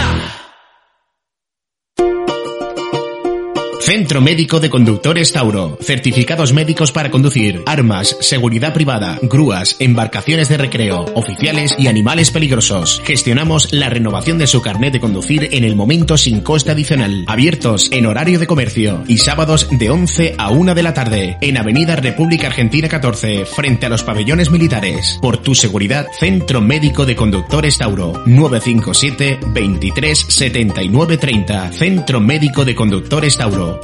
Centro 3.84 4.22
Médico 4.22 4.60
de 4.60 4.70
Conductores 4.70 5.30
Tauro. 5.34 5.76
Certificados 5.78 6.54
médicos 6.54 6.90
para 6.90 7.10
conducir, 7.10 7.62
armas, 7.66 8.16
seguridad 8.20 8.72
privada, 8.72 9.18
grúas, 9.20 9.76
embarcaciones 9.78 10.48
de 10.48 10.56
recreo, 10.56 11.04
oficiales 11.14 11.76
y 11.78 11.88
animales 11.88 12.30
peligrosos. 12.30 13.02
Gestionamos 13.04 13.74
la 13.74 13.90
renovación 13.90 14.38
de 14.38 14.46
su 14.46 14.62
carnet 14.62 14.94
de 14.94 15.00
conducir 15.00 15.50
en 15.52 15.64
el 15.64 15.76
momento 15.76 16.16
sin 16.16 16.40
coste 16.40 16.70
adicional. 16.70 17.26
Abiertos 17.28 17.90
en 17.92 18.06
horario 18.06 18.38
de 18.38 18.46
comercio 18.46 19.04
y 19.06 19.18
sábados 19.18 19.68
de 19.70 19.90
11 19.90 20.36
a 20.38 20.48
1 20.48 20.74
de 20.74 20.82
la 20.82 20.94
tarde. 20.94 21.36
En 21.42 21.58
Avenida 21.58 21.94
República 21.94 22.46
Argentina 22.46 22.88
14, 22.88 23.44
frente 23.44 23.84
a 23.84 23.90
los 23.90 24.02
pabellones 24.02 24.50
militares. 24.50 25.18
Por 25.20 25.36
tu 25.36 25.54
seguridad, 25.54 26.06
Centro 26.18 26.62
Médico 26.62 27.04
de 27.04 27.16
Conductores 27.16 27.76
Tauro. 27.76 28.22
957 28.24 29.40
23 29.48 30.26
79 30.26 31.18
30. 31.18 31.72
Centro 31.72 32.18
Médico 32.22 32.64
de 32.64 32.74
Conductores 32.74 33.36
Tauro. 33.36 33.74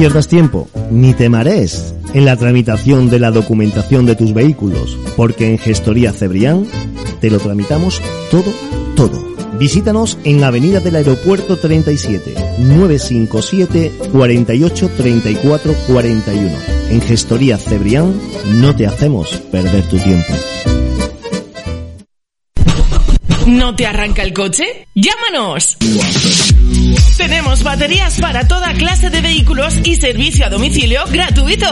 Pierdas 0.00 0.28
tiempo, 0.28 0.66
ni 0.90 1.12
te 1.12 1.28
marees 1.28 1.94
en 2.14 2.24
la 2.24 2.34
tramitación 2.34 3.10
de 3.10 3.18
la 3.18 3.30
documentación 3.30 4.06
de 4.06 4.16
tus 4.16 4.32
vehículos, 4.32 4.96
porque 5.14 5.50
en 5.50 5.58
Gestoría 5.58 6.10
Cebrián 6.10 6.66
te 7.20 7.28
lo 7.28 7.38
tramitamos 7.38 8.00
todo, 8.30 8.50
todo. 8.96 9.22
Visítanos 9.58 10.16
en 10.24 10.42
Avenida 10.42 10.80
del 10.80 10.96
Aeropuerto 10.96 11.58
37, 11.58 12.32
957 12.60 13.92
48 14.10 14.90
34 14.96 15.74
41. 15.88 16.50
En 16.92 17.02
Gestoría 17.02 17.58
Cebrián 17.58 18.18
no 18.54 18.74
te 18.74 18.86
hacemos 18.86 19.28
perder 19.52 19.86
tu 19.90 19.98
tiempo. 19.98 20.32
¿No 23.48 23.76
te 23.76 23.84
arranca 23.84 24.22
el 24.22 24.32
coche? 24.32 24.86
¡Llámanos! 24.94 25.76
Tenemos 27.20 27.62
baterías 27.62 28.18
para 28.18 28.48
toda 28.48 28.72
clase 28.72 29.10
de 29.10 29.20
vehículos 29.20 29.78
y 29.84 29.96
servicio 29.96 30.46
a 30.46 30.48
domicilio 30.48 31.04
gratuito. 31.04 31.66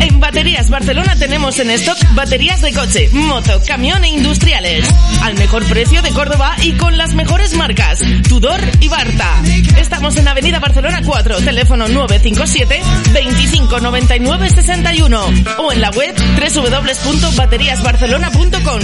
En 0.00 0.18
Baterías 0.18 0.70
Barcelona 0.70 1.14
tenemos 1.16 1.58
en 1.58 1.68
stock 1.72 1.98
baterías 2.14 2.62
de 2.62 2.72
coche, 2.72 3.10
moto, 3.12 3.60
camión 3.66 4.02
e 4.02 4.08
industriales. 4.08 4.88
Al 5.22 5.34
mejor 5.34 5.62
precio 5.66 6.00
de 6.00 6.08
Córdoba 6.08 6.56
y 6.62 6.72
con 6.72 6.96
las 6.96 7.12
mejores 7.12 7.54
marcas, 7.54 8.00
Tudor 8.26 8.58
y 8.80 8.88
Barta. 8.88 9.42
Estamos 9.78 10.16
en 10.16 10.26
Avenida 10.26 10.58
Barcelona 10.58 11.02
4, 11.04 11.36
teléfono 11.42 11.86
957 11.86 12.80
25 13.12 13.80
99 13.80 14.48
61 14.48 15.20
o 15.58 15.70
en 15.70 15.82
la 15.82 15.90
web 15.90 16.14
www.bateriasbarcelona.com. 16.16 18.80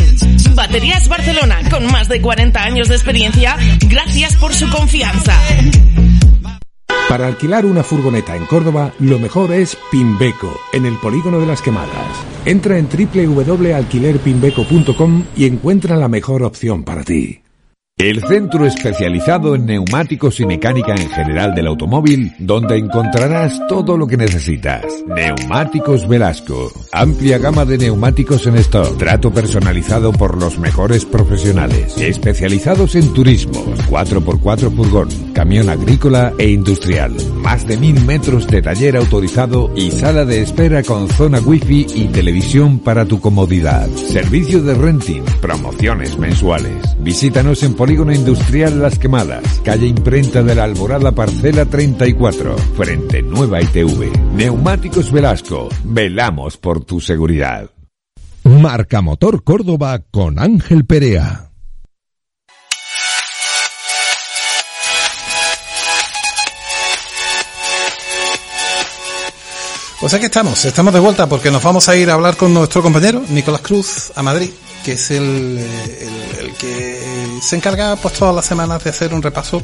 Baterías 0.54 1.08
Barcelona, 1.08 1.60
con 1.70 1.86
más 1.86 2.08
de 2.08 2.20
40 2.20 2.62
años 2.62 2.88
de 2.88 2.96
experiencia, 2.96 3.56
gracias 3.88 4.36
por 4.36 4.54
su 4.54 4.68
confianza. 4.68 5.32
Para 7.10 7.26
alquilar 7.26 7.66
una 7.66 7.82
furgoneta 7.82 8.36
en 8.36 8.46
Córdoba, 8.46 8.94
lo 9.00 9.18
mejor 9.18 9.52
es 9.52 9.76
Pimbeco, 9.90 10.56
en 10.72 10.86
el 10.86 10.96
polígono 10.98 11.40
de 11.40 11.46
las 11.46 11.60
quemadas. 11.60 12.24
Entra 12.44 12.78
en 12.78 12.88
www.alquilerpimbeco.com 12.88 15.24
y 15.34 15.46
encuentra 15.46 15.96
la 15.96 16.06
mejor 16.06 16.44
opción 16.44 16.84
para 16.84 17.02
ti. 17.02 17.40
El 18.00 18.22
centro 18.26 18.64
especializado 18.64 19.54
en 19.54 19.66
neumáticos 19.66 20.40
y 20.40 20.46
mecánica 20.46 20.94
en 20.94 21.10
general 21.10 21.54
del 21.54 21.66
automóvil, 21.66 22.32
donde 22.38 22.78
encontrarás 22.78 23.60
todo 23.68 23.98
lo 23.98 24.06
que 24.06 24.16
necesitas. 24.16 24.82
Neumáticos 25.06 26.08
Velasco. 26.08 26.72
Amplia 26.92 27.36
gama 27.36 27.66
de 27.66 27.76
neumáticos 27.76 28.46
en 28.46 28.56
stock. 28.56 28.96
Trato 28.96 29.30
personalizado 29.30 30.12
por 30.12 30.40
los 30.40 30.58
mejores 30.58 31.04
profesionales. 31.04 31.98
Especializados 31.98 32.94
en 32.94 33.12
turismos. 33.12 33.66
4x4 33.90 34.74
furgón. 34.74 35.08
Camión 35.34 35.68
agrícola 35.68 36.32
e 36.38 36.48
industrial. 36.48 37.14
Más 37.42 37.66
de 37.66 37.76
mil 37.76 38.02
metros 38.06 38.46
de 38.46 38.62
taller 38.62 38.96
autorizado 38.96 39.70
y 39.76 39.90
sala 39.90 40.24
de 40.24 40.40
espera 40.40 40.82
con 40.82 41.06
zona 41.10 41.40
wifi 41.40 41.86
y 41.94 42.04
televisión 42.06 42.78
para 42.78 43.04
tu 43.04 43.20
comodidad. 43.20 43.90
Servicio 43.90 44.62
de 44.62 44.72
renting. 44.72 45.22
Promociones 45.42 46.16
mensuales. 46.18 46.96
Visítanos 47.00 47.62
en 47.62 47.74
Polígono 47.90 48.14
Industrial 48.14 48.80
Las 48.80 49.00
Quemadas, 49.00 49.60
calle 49.64 49.88
Imprenta 49.88 50.44
de 50.44 50.54
la 50.54 50.62
Alborada 50.62 51.10
Parcela 51.10 51.64
34, 51.64 52.56
frente 52.76 53.20
Nueva 53.20 53.60
ITV. 53.62 54.32
Neumáticos 54.32 55.10
Velasco, 55.10 55.68
velamos 55.82 56.56
por 56.56 56.84
tu 56.84 57.00
seguridad. 57.00 57.68
Marca 58.44 59.00
Motor 59.02 59.42
Córdoba 59.42 60.04
con 60.08 60.38
Ángel 60.38 60.84
Perea. 60.86 61.50
Pues 70.00 70.14
aquí 70.14 70.26
estamos, 70.26 70.64
estamos 70.64 70.94
de 70.94 71.00
vuelta 71.00 71.28
porque 71.28 71.50
nos 71.50 71.64
vamos 71.64 71.88
a 71.88 71.96
ir 71.96 72.08
a 72.08 72.14
hablar 72.14 72.36
con 72.36 72.54
nuestro 72.54 72.82
compañero 72.82 73.20
Nicolás 73.30 73.62
Cruz 73.62 74.12
a 74.14 74.22
Madrid, 74.22 74.50
que 74.84 74.92
es 74.92 75.10
el, 75.10 75.58
el, 75.58 76.46
el 76.46 76.54
que 76.54 77.38
se 77.42 77.56
encarga 77.56 77.96
pues 77.96 78.14
todas 78.14 78.34
las 78.34 78.46
semanas 78.46 78.82
de 78.84 78.90
hacer 78.90 79.14
un 79.14 79.22
repaso 79.22 79.62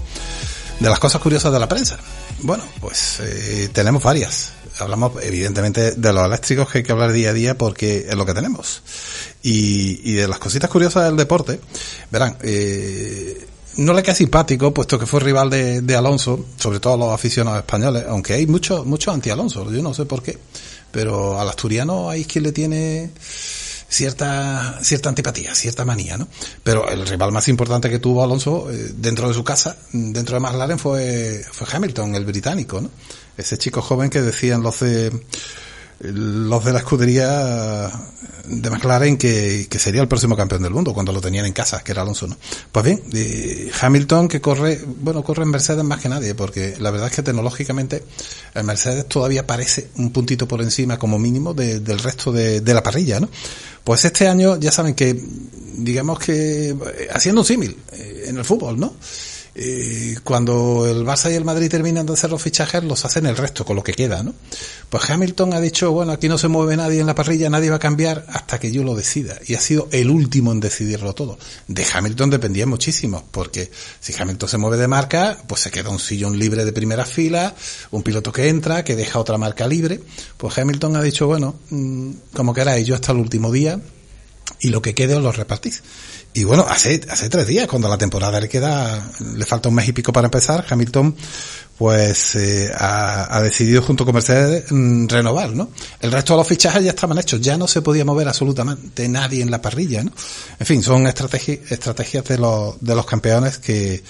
de 0.81 0.91
las 0.91 0.99
cosas 0.99 1.21
curiosas 1.21 1.53
de 1.53 1.59
la 1.59 1.69
prensa. 1.69 1.99
Bueno, 2.41 2.65
pues 2.81 3.21
eh, 3.21 3.69
tenemos 3.73 4.03
varias. 4.03 4.53
Hablamos 4.79 5.13
evidentemente 5.23 5.93
de 5.93 6.13
los 6.13 6.27
eléctricos 6.27 6.69
que 6.69 6.79
hay 6.79 6.85
que 6.85 6.93
hablar 6.93 7.13
día 7.13 7.31
a 7.31 7.33
día 7.33 7.57
porque 7.57 8.07
es 8.09 8.15
lo 8.15 8.27
que 8.27 8.35
tenemos. 8.35 8.83
Y, 9.43 10.11
y 10.11 10.15
de 10.15 10.29
las 10.29 10.39
cositas 10.39 10.69
curiosas 10.69 11.05
del 11.05 11.17
deporte, 11.17 11.61
verán, 12.11 12.37
eh, 12.43 13.47
no 13.77 13.95
le 13.95 14.03
queda 14.03 14.15
simpático, 14.15 14.73
puesto 14.75 14.99
que 14.99 15.07
fue 15.07 15.21
rival 15.21 15.49
de, 15.49 15.81
de, 15.81 15.97
Alonso, 15.97 16.47
sobre 16.59 16.81
todo 16.81 16.95
a 16.95 16.97
los 16.97 17.15
aficionados 17.15 17.61
españoles, 17.61 18.05
aunque 18.09 18.35
hay 18.35 18.47
muchos 18.47 18.85
mucho 18.87 19.13
anti-Alonso, 19.13 19.71
yo 19.71 19.83
no 19.83 19.93
sé 19.95 20.07
por 20.07 20.23
qué, 20.23 20.39
pero 20.91 21.39
al 21.39 21.49
asturiano 21.49 22.09
hay 22.09 22.25
quien 22.25 22.45
le 22.45 22.53
tiene 22.53 23.11
cierta 23.89 24.79
cierta 24.83 25.09
antipatía, 25.09 25.55
cierta 25.55 25.85
manía, 25.85 26.17
¿no? 26.17 26.29
Pero 26.63 26.89
el 26.89 27.07
rival 27.07 27.33
más 27.33 27.49
importante 27.49 27.89
que 27.89 27.99
tuvo 27.99 28.23
Alonso 28.23 28.71
eh, 28.71 28.93
dentro 28.97 29.29
de 29.29 29.35
su 29.35 29.45
casa, 29.45 29.77
dentro 29.93 30.35
de 30.35 30.41
McLaren, 30.41 30.79
fue, 30.79 31.45
fue 31.51 31.67
Hamilton, 31.71 32.15
el 32.15 32.25
británico, 32.25 32.81
¿no? 32.81 32.91
Ese 33.37 33.59
chico 33.59 33.83
joven 33.83 34.11
que 34.11 34.23
decían 34.23 34.63
los 34.63 34.81
de 34.81 35.13
los 36.01 36.65
de 36.65 36.73
la 36.73 36.79
escudería 36.81 37.91
de 38.47 38.71
McLaren 38.71 39.17
que, 39.17 39.67
que, 39.69 39.79
sería 39.79 40.03
el 40.03 40.09
próximo 40.09 40.37
campeón 40.37 40.63
del 40.63 40.73
mundo 40.73 40.95
cuando 40.95 41.13
lo 41.13 41.21
tenían 41.21 41.47
en 41.47 41.53
casa, 41.53 41.83
que 41.83 41.93
era 41.93 42.03
Alonso, 42.03 42.27
¿no? 42.27 42.37
Pues 42.71 42.85
bien, 42.85 43.03
eh, 43.13 43.71
Hamilton 43.81 44.29
que 44.29 44.41
corre, 44.41 44.81
bueno, 45.01 45.23
corre 45.25 45.43
en 45.43 45.51
Mercedes 45.51 45.85
más 45.85 46.01
que 46.01 46.09
nadie, 46.09 46.35
porque 46.35 46.77
la 46.79 46.91
verdad 46.91 47.09
es 47.09 47.17
que 47.17 47.23
tecnológicamente 47.23 48.05
el 48.55 48.65
Mercedes 48.65 49.07
todavía 49.07 49.47
parece 49.47 49.89
un 49.97 50.11
puntito 50.11 50.47
por 50.47 50.63
encima 50.63 50.99
como 50.99 51.19
mínimo 51.19 51.55
de, 51.55 51.81
del 51.81 51.99
resto 51.99 52.31
de, 52.31 52.61
de, 52.61 52.75
la 52.75 52.83
parrilla, 52.83 53.19
¿no? 53.19 53.29
Pues 53.83 54.05
este 54.05 54.29
año 54.29 54.59
ya 54.59 54.71
saben 54.71 54.95
que, 54.95 55.21
digamos 55.77 56.19
que, 56.19 56.77
haciendo 57.13 57.41
un 57.41 57.47
símil 57.47 57.77
eh, 57.93 58.25
en 58.27 58.37
el 58.37 58.45
fútbol, 58.45 58.79
¿no? 58.79 58.95
Eh, 59.59 60.19
cuando 60.23 60.87
el 60.87 61.07
Barça 61.07 61.33
y 61.33 61.35
el 61.35 61.45
Madrid 61.47 61.71
terminan 61.71 62.05
de 62.05 62.13
hacer 62.13 62.29
los 62.29 62.43
fichajes, 62.43 62.85
los 62.85 63.07
hacen 63.07 63.25
el 63.25 63.39
resto, 63.39 63.65
con 63.65 63.75
lo 63.75 63.83
que 63.83 63.95
queda, 63.95 64.23
¿no? 64.23 64.35
Pues 64.91 65.09
Hamilton 65.09 65.55
ha 65.55 65.61
dicho, 65.61 65.93
bueno, 65.93 66.13
aquí 66.13 66.29
no 66.29 66.37
se 66.37 66.49
mueve 66.49 66.77
nadie 66.77 67.01
en 67.01 67.07
la 67.07 67.15
parrilla, 67.15 67.49
nadie 67.49 67.71
va 67.71 67.77
a 67.77 67.79
cambiar 67.79 68.27
hasta 68.29 68.61
que 68.61 68.71
yo 68.71 68.85
lo 68.85 68.95
decida. 68.95 69.39
Y 69.47 69.55
ha 69.55 69.61
sido 69.61 69.89
el 69.93 70.11
último 70.11 70.53
en 70.53 70.61
decidirlo 70.61 71.15
todo. 71.15 71.39
De 71.69 71.87
Hamilton 71.91 72.29
dependía 72.29 72.67
muchísimo, 72.67 73.25
porque 73.31 73.71
si 73.99 74.13
Hamilton 74.13 74.47
se 74.47 74.59
mueve 74.59 74.77
de 74.77 74.89
marca, 74.89 75.39
pues 75.47 75.63
se 75.63 75.71
queda 75.71 75.89
un 75.89 76.01
sillón 76.01 76.39
libre 76.39 76.67
de 76.67 76.73
primera 76.75 77.07
fila, 77.07 77.55
un 77.93 78.03
piloto 78.03 78.33
que 78.33 78.49
entra, 78.49 78.85
que 78.85 78.95
deja 78.95 79.19
otra 79.19 79.39
marca 79.39 79.67
libre. 79.67 80.03
Pues 80.37 80.59
Hamilton 80.59 80.97
ha 80.97 81.03
dicho, 81.03 81.27
bueno, 81.27 81.57
mmm, 81.71 82.11
como 82.35 82.53
queráis, 82.53 82.87
yo 82.87 82.95
hasta 82.95 83.13
el 83.13 83.19
último 83.19 83.51
día, 83.51 83.81
y 84.61 84.69
lo 84.69 84.83
que 84.83 84.95
quede 84.95 85.15
os 85.15 85.23
lo 85.23 85.33
repartís. 85.33 85.83
Y 86.37 86.45
bueno, 86.45 86.67
hace, 86.69 87.01
hace 87.09 87.31
tres 87.31 87.47
días, 87.47 87.67
cuando 87.67 87.89
la 87.89 87.97
temporada 87.97 88.39
le 88.39 88.47
queda, 88.47 89.11
le 89.35 89.47
falta 89.47 89.71
un 89.71 89.75
mes 89.75 89.89
y 89.89 89.93
pico 89.93 90.13
para 90.13 90.27
empezar, 90.27 90.67
Hamilton 90.69 91.17
pues 91.79 92.35
eh, 92.35 92.71
ha, 92.75 93.35
ha, 93.35 93.43
decidido 93.43 93.81
junto 93.81 94.05
con 94.05 94.15
Mercedes 94.15 94.65
mmm, 94.71 95.07
renovar, 95.09 95.55
¿no? 95.55 95.71
El 95.99 96.13
resto 96.13 96.35
de 96.35 96.39
los 96.39 96.47
fichajes 96.47 96.85
ya 96.85 96.91
estaban 96.91 97.19
hechos, 97.19 97.41
ya 97.41 97.57
no 97.57 97.67
se 97.67 97.81
podía 97.81 98.05
mover 98.05 98.29
absolutamente 98.29 99.09
nadie 99.09 99.43
en 99.43 99.51
la 99.51 99.63
parrilla, 99.63 100.05
¿no? 100.05 100.13
En 100.59 100.67
fin, 100.67 100.83
son 100.83 101.07
estrategias, 101.07 101.73
estrategias 101.73 102.25
de 102.25 102.37
los, 102.37 102.75
de 102.83 102.95
los 102.95 103.07
campeones 103.07 103.57
que, 103.57 104.03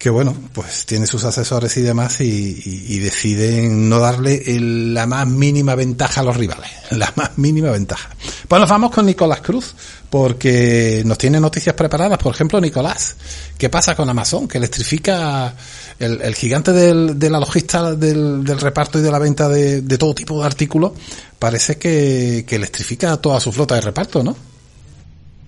que 0.00 0.08
bueno, 0.08 0.34
pues 0.54 0.86
tiene 0.86 1.06
sus 1.06 1.24
asesores 1.24 1.76
y 1.76 1.82
demás 1.82 2.22
y, 2.22 2.62
y- 2.64 2.98
deciden 3.00 3.90
no 3.90 3.98
darle 3.98 4.42
el- 4.46 4.94
la 4.94 5.06
más 5.06 5.26
mínima 5.26 5.74
ventaja 5.74 6.22
a 6.22 6.24
los 6.24 6.38
rivales, 6.38 6.70
la 6.92 7.12
más 7.16 7.36
mínima 7.36 7.70
ventaja. 7.70 8.08
Pues 8.48 8.60
nos 8.60 8.70
vamos 8.70 8.92
con 8.92 9.04
Nicolás 9.04 9.42
Cruz, 9.42 9.74
porque 10.08 11.02
nos 11.04 11.18
tiene 11.18 11.38
noticias 11.38 11.74
preparadas, 11.74 12.16
por 12.16 12.34
ejemplo, 12.34 12.58
Nicolás, 12.62 13.14
¿qué 13.58 13.68
pasa 13.68 13.94
con 13.94 14.08
Amazon? 14.08 14.48
Que 14.48 14.56
electrifica 14.56 15.54
el, 15.98 16.22
el 16.22 16.34
gigante 16.34 16.72
de 16.72 17.28
la 17.30 17.38
logista 17.38 17.94
del, 17.94 18.42
reparto 18.58 18.98
y 18.98 19.02
de 19.02 19.10
la 19.10 19.18
venta 19.18 19.50
de, 19.50 19.82
todo 19.98 20.14
tipo 20.14 20.40
de 20.40 20.46
artículos, 20.46 20.92
parece 21.38 21.76
que 21.76 22.46
electrifica 22.48 23.18
toda 23.18 23.38
su 23.38 23.52
flota 23.52 23.74
de 23.74 23.82
reparto, 23.82 24.24
¿no? 24.24 24.49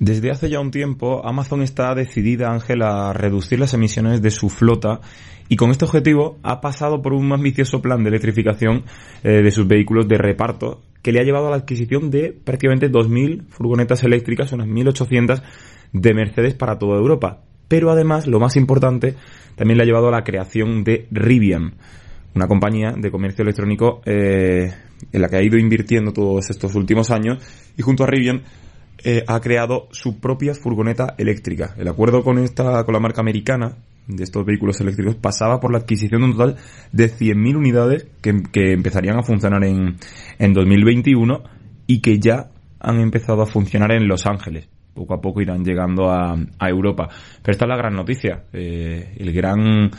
Desde 0.03 0.32
hace 0.32 0.50
ya 0.50 0.59
un 0.59 0.72
tiempo, 0.72 1.24
Amazon 1.24 1.62
está 1.62 1.94
decidida, 1.94 2.50
Ángel, 2.50 2.82
a 2.82 3.12
reducir 3.12 3.61
las 3.61 3.72
emisiones 3.72 4.20
de 4.20 4.32
su 4.32 4.48
flota 4.48 5.00
y 5.48 5.55
con 5.55 5.70
este 5.70 5.84
objetivo 5.84 6.40
ha 6.42 6.61
pasado 6.61 7.00
por 7.03 7.12
un 7.12 7.32
ambicioso 7.32 7.80
plan 7.80 8.03
de 8.03 8.09
electrificación 8.09 8.82
eh, 9.22 9.42
de 9.42 9.50
sus 9.53 9.68
vehículos 9.68 10.09
de 10.09 10.18
reparto 10.18 10.82
que 11.03 11.12
le 11.12 11.20
ha 11.20 11.22
llevado 11.22 11.46
a 11.46 11.50
la 11.50 11.59
adquisición 11.59 12.11
de 12.11 12.32
prácticamente 12.32 12.90
2.000 12.90 13.44
furgonetas 13.46 14.03
eléctricas, 14.03 14.50
unas 14.50 14.66
1.800 14.66 15.40
de 15.92 16.14
Mercedes 16.14 16.55
para 16.55 16.78
toda 16.78 16.98
Europa. 16.98 17.44
Pero 17.68 17.92
además, 17.92 18.26
lo 18.26 18.40
más 18.40 18.57
importante, 18.57 19.14
también 19.55 19.78
le 19.78 19.84
ha 19.84 19.86
llevado 19.86 20.09
a 20.09 20.11
la 20.18 20.24
creación 20.24 20.82
de 20.82 21.07
Rivian, 21.12 21.74
una 22.34 22.48
compañía 22.48 22.92
de 22.98 23.12
comercio 23.12 23.44
electrónico 23.44 24.03
eh, 24.05 24.68
en 25.12 25.22
la 25.22 25.28
que 25.28 25.36
ha 25.36 25.44
ido 25.44 25.59
invirtiendo 25.59 26.12
todos 26.12 26.50
estos 26.50 26.74
últimos 26.74 27.12
años 27.12 27.38
y 27.76 27.82
junto 27.82 28.03
a 28.03 28.09
Rivian 28.09 28.42
eh, 29.05 29.24
ha 29.26 29.40
creado 29.40 29.88
su 29.90 30.20
propia 30.20 30.55
furgoneta 30.55 31.14
eléctrica. 31.18 31.74
El 31.78 31.88
acuerdo 31.88 32.22
con 32.22 32.38
esta 32.38 32.84
con 32.84 32.94
la 32.94 33.00
marca 33.00 33.20
americana 33.20 33.76
de 34.07 34.24
estos 34.24 34.44
vehículos 34.44 34.80
eléctricos 34.80 35.14
pasaba 35.16 35.61
por 35.61 35.72
la 35.72 35.78
adquisición 35.78 36.20
de 36.20 36.26
un 36.26 36.32
total 36.32 36.57
de 36.92 37.07
100.000 37.07 37.57
unidades 37.57 38.07
que, 38.20 38.42
que 38.53 38.72
empezarían 38.72 39.18
a 39.18 39.22
funcionar 39.22 39.64
en, 39.64 39.96
en 40.38 40.53
2021 40.53 41.42
y 41.86 42.00
que 42.00 42.18
ya 42.18 42.50
han 42.80 43.00
empezado 43.00 43.42
a 43.42 43.46
funcionar 43.46 43.92
en 43.92 44.09
Los 44.09 44.26
Ángeles. 44.26 44.68
Poco 44.94 45.14
a 45.14 45.20
poco 45.20 45.40
irán 45.40 45.64
llegando 45.64 46.11
a, 46.11 46.36
a 46.59 46.68
Europa. 46.68 47.09
Pero 47.42 47.53
esta 47.53 47.64
es 47.64 47.68
la 47.68 47.76
gran 47.76 47.94
noticia. 47.94 48.44
Eh, 48.53 49.14
el 49.18 49.32
gran 49.32 49.90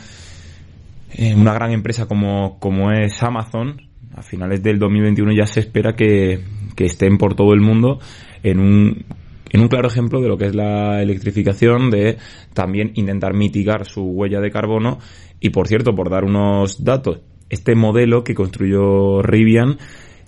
eh, 1.16 1.34
una 1.34 1.52
gran 1.54 1.70
empresa 1.70 2.06
como, 2.06 2.58
como 2.58 2.90
es 2.90 3.22
Amazon, 3.22 3.80
a 4.16 4.22
finales 4.22 4.62
del 4.62 4.78
2021 4.78 5.32
ya 5.32 5.46
se 5.46 5.60
espera 5.60 5.94
que, 5.94 6.40
que 6.74 6.86
estén 6.86 7.18
por 7.18 7.34
todo 7.34 7.52
el 7.52 7.60
mundo 7.60 8.00
en 8.44 8.60
un, 8.60 9.04
en 9.50 9.60
un 9.60 9.68
claro 9.68 9.88
ejemplo 9.88 10.20
de 10.20 10.28
lo 10.28 10.36
que 10.36 10.46
es 10.46 10.54
la 10.54 11.02
electrificación, 11.02 11.90
de 11.90 12.18
también 12.52 12.92
intentar 12.94 13.34
mitigar 13.34 13.86
su 13.86 14.02
huella 14.02 14.40
de 14.40 14.50
carbono. 14.50 14.98
Y 15.40 15.50
por 15.50 15.66
cierto, 15.66 15.94
por 15.94 16.10
dar 16.10 16.24
unos 16.24 16.84
datos, 16.84 17.20
este 17.50 17.74
modelo 17.74 18.22
que 18.22 18.34
construyó 18.34 19.22
Rivian 19.22 19.78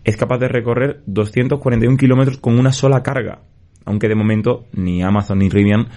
es 0.02 0.16
capaz 0.16 0.38
de 0.38 0.48
recorrer 0.48 1.02
241 1.06 1.96
kilómetros 1.96 2.38
con 2.38 2.58
una 2.58 2.72
sola 2.72 3.02
carga. 3.02 3.42
Aunque 3.84 4.08
de 4.08 4.14
momento 4.14 4.64
ni 4.72 5.02
Amazon 5.02 5.38
ni 5.38 5.48
Rivian 5.48 5.88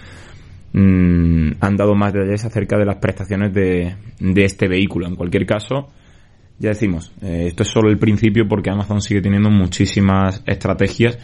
mm, 0.74 1.51
han 1.59 1.78
dado 1.78 1.95
más 1.95 2.13
detalles 2.13 2.45
acerca 2.45 2.78
de 2.78 2.86
las 2.86 2.97
prestaciones 2.97 3.53
de, 3.53 3.95
de 4.20 4.43
este 4.43 4.67
vehículo. 4.67 5.07
En 5.07 5.15
cualquier 5.15 5.45
caso, 5.45 5.88
ya 6.59 6.70
decimos, 6.70 7.13
eh, 7.22 7.45
esto 7.47 7.63
es 7.63 7.70
solo 7.70 7.89
el 7.89 7.97
principio 7.97 8.47
porque 8.47 8.70
Amazon 8.70 9.01
sigue 9.01 9.22
teniendo 9.22 9.49
muchísimas 9.49 10.43
estrategias 10.45 11.17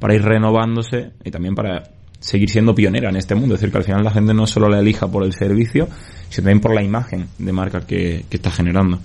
para 0.00 0.14
ir 0.14 0.22
renovándose 0.22 1.12
y 1.22 1.30
también 1.30 1.54
para 1.54 1.84
seguir 2.18 2.50
siendo 2.50 2.74
pionera 2.74 3.10
en 3.10 3.16
este 3.16 3.34
mundo. 3.34 3.54
Es 3.54 3.60
decir, 3.60 3.70
que 3.70 3.78
al 3.78 3.84
final 3.84 4.02
la 4.02 4.10
gente 4.10 4.34
no 4.34 4.46
solo 4.46 4.68
la 4.68 4.80
elija 4.80 5.06
por 5.06 5.22
el 5.22 5.32
servicio, 5.32 5.88
sino 6.28 6.44
también 6.44 6.60
por 6.60 6.74
la 6.74 6.82
imagen 6.82 7.28
de 7.38 7.52
marca 7.52 7.86
que, 7.86 8.24
que 8.28 8.36
está 8.36 8.50
generando. 8.50 8.98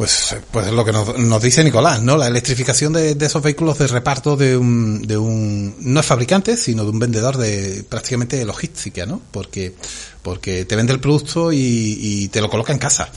Pues, 0.00 0.34
pues 0.50 0.66
es 0.66 0.72
lo 0.72 0.82
que 0.82 0.92
nos, 0.92 1.18
nos 1.18 1.42
dice 1.42 1.62
Nicolás, 1.62 2.02
¿no? 2.02 2.16
La 2.16 2.26
electrificación 2.28 2.94
de, 2.94 3.14
esos 3.20 3.42
vehículos 3.42 3.78
de 3.78 3.86
reparto 3.86 4.34
de 4.34 4.56
un, 4.56 5.02
de 5.02 5.18
un, 5.18 5.74
no 5.80 6.00
es 6.00 6.06
fabricante, 6.06 6.56
sino 6.56 6.84
de 6.84 6.90
un 6.90 6.98
vendedor 6.98 7.36
de 7.36 7.84
prácticamente 7.86 8.42
logística, 8.46 9.04
¿no? 9.04 9.20
Porque, 9.30 9.74
porque 10.22 10.64
te 10.64 10.74
vende 10.74 10.94
el 10.94 11.00
producto 11.00 11.52
y, 11.52 11.98
y 12.00 12.28
te 12.28 12.40
lo 12.40 12.48
coloca 12.48 12.72
en 12.72 12.78
casa. 12.78 13.10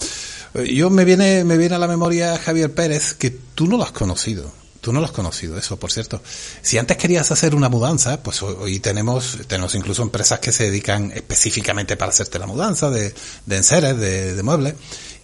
Eh, 0.55 0.73
Yo 0.75 0.89
me 0.89 1.05
viene, 1.05 1.45
me 1.45 1.57
viene 1.57 1.75
a 1.75 1.79
la 1.79 1.87
memoria 1.87 2.37
Javier 2.37 2.73
Pérez, 2.73 3.13
que 3.13 3.29
tú 3.29 3.65
no 3.65 3.77
lo 3.77 3.83
has 3.83 3.93
conocido. 3.93 4.51
Tú 4.83 4.91
no 4.91 4.99
lo 4.99 5.05
has 5.05 5.13
conocido, 5.13 5.57
eso, 5.57 5.77
por 5.77 5.93
cierto. 5.93 6.21
Si 6.61 6.77
antes 6.77 6.97
querías 6.97 7.31
hacer 7.31 7.55
una 7.55 7.69
mudanza, 7.69 8.21
pues 8.21 8.43
hoy 8.43 8.81
tenemos, 8.81 9.37
tenemos 9.47 9.75
incluso 9.75 10.03
empresas 10.03 10.39
que 10.39 10.51
se 10.51 10.65
dedican 10.65 11.09
específicamente 11.15 11.95
para 11.95 12.11
hacerte 12.11 12.37
la 12.37 12.47
mudanza 12.47 12.89
de, 12.89 13.13
de 13.45 13.55
enseres, 13.55 13.97
de, 13.97 14.35
de 14.35 14.43
muebles. 14.43 14.73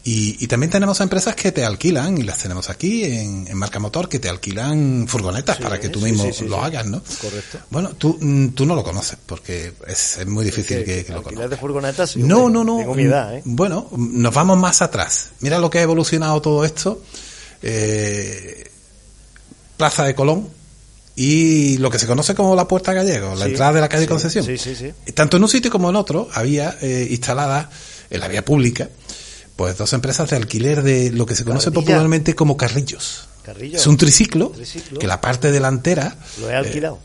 Y, 0.06 0.42
y 0.42 0.48
también 0.48 0.70
tenemos 0.70 1.02
empresas 1.02 1.36
que 1.36 1.52
te 1.52 1.66
alquilan, 1.66 2.18
y 2.18 2.24
las 2.24 2.38
tenemos 2.38 2.70
aquí 2.70 3.04
en, 3.04 3.50
en 3.50 3.58
Marca 3.58 3.80
Motor, 3.80 4.08
que 4.08 4.20
te 4.20 4.30
alquilan 4.30 5.10
furgonetas 5.10 5.58
para 5.58 5.78
que 5.78 5.90
tú 5.90 6.00
mismo 6.00 6.24
sí, 6.24 6.32
sí, 6.32 6.46
lo 6.48 6.64
hagas, 6.64 6.86
¿no? 6.86 7.04
Correcto. 7.22 7.60
Bueno, 7.70 7.90
tú, 7.98 8.18
mm, 8.18 8.52
tú 8.52 8.66
no 8.66 8.76
lo 8.76 8.84
conoces, 8.86 9.18
porque 9.26 9.74
es, 9.90 10.20
es 10.20 10.26
muy 10.26 10.46
difícil 10.46 10.86
que, 10.86 11.04
que 11.04 11.12
lo 11.12 11.20
Alquiler 11.20 11.50
de 11.50 11.58
furgonetas, 11.58 12.16
no, 12.16 12.50
no, 12.50 12.64
no. 12.64 12.78
Tengo 12.78 12.96
mi 12.96 13.04
edad, 13.04 13.36
¿eh? 13.36 13.42
Bueno, 13.44 13.90
nos 13.92 14.34
vamos 14.34 14.58
más 14.58 14.82
atrás. 14.82 15.32
Mira 15.42 15.60
lo 15.60 15.70
que 15.70 15.80
ha 15.80 15.82
evolucionado 15.82 16.42
todo 16.42 16.64
esto. 16.64 17.02
Eh, 17.62 18.69
Plaza 19.80 20.04
de 20.04 20.14
Colón 20.14 20.50
y 21.16 21.78
lo 21.78 21.90
que 21.90 21.98
se 21.98 22.06
conoce 22.06 22.36
como 22.36 22.54
la 22.56 22.68
Puerta 22.68 22.94
Gallego, 22.94 23.34
la 23.36 23.46
Sí, 23.46 23.52
entrada 23.52 23.74
de 23.74 23.82
la 23.82 23.90
calle 23.90 24.04
sí, 24.04 24.08
Concesión. 24.10 24.46
Sí, 24.46 24.58
sí, 24.58 24.76
sí. 24.76 24.92
Tanto 25.14 25.38
en 25.38 25.44
un 25.44 25.50
sitio 25.50 25.72
como 25.72 25.90
en 25.90 25.96
otro 25.96 26.28
había 26.34 26.78
eh, 26.82 27.08
instaladas 27.10 27.68
en 28.10 28.20
la 28.20 28.28
vía 28.28 28.44
pública 28.44 28.90
pues 29.56 29.78
dos 29.78 29.92
empresas 29.94 30.30
de 30.30 30.36
alquiler 30.36 30.84
de 30.84 31.12
lo 31.12 31.26
que 31.26 31.36
se 31.36 31.44
conoce 31.46 31.72
popularmente 31.72 32.36
como 32.36 32.56
carrillos. 32.58 33.28
Carrillo. 33.44 33.78
Es 33.78 33.88
un 33.88 33.98
triciclo, 33.98 34.50
Triciclo. 34.50 35.00
que 35.00 35.08
la 35.08 35.20
parte 35.22 35.52
delantera 35.52 36.16
Lo 36.42 36.50
he 36.50 36.56
alquilado. 36.56 37.00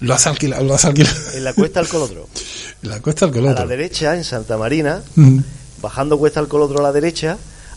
lo 0.00 0.14
has 0.14 0.26
alquilado, 0.26 0.64
lo 0.64 0.74
has 0.74 0.84
alquilado. 0.86 1.16
En 1.34 1.44
la 1.44 1.52
cuesta 1.52 1.80
del 1.80 1.88
Colodro. 1.88 2.28
La 2.82 3.00
cuesta 3.00 3.26
del 3.26 3.34
A 3.34 3.40
la 3.40 3.42
Colotro. 3.54 3.68
derecha, 3.68 4.16
en 4.16 4.24
Santa 4.24 4.56
Marina, 4.56 5.02
bajando 5.82 6.18
cuesta 6.18 6.40
del 6.40 6.48
Colodro 6.48 6.78
a 6.78 6.82
la 6.82 6.92
derecha, 6.92 7.36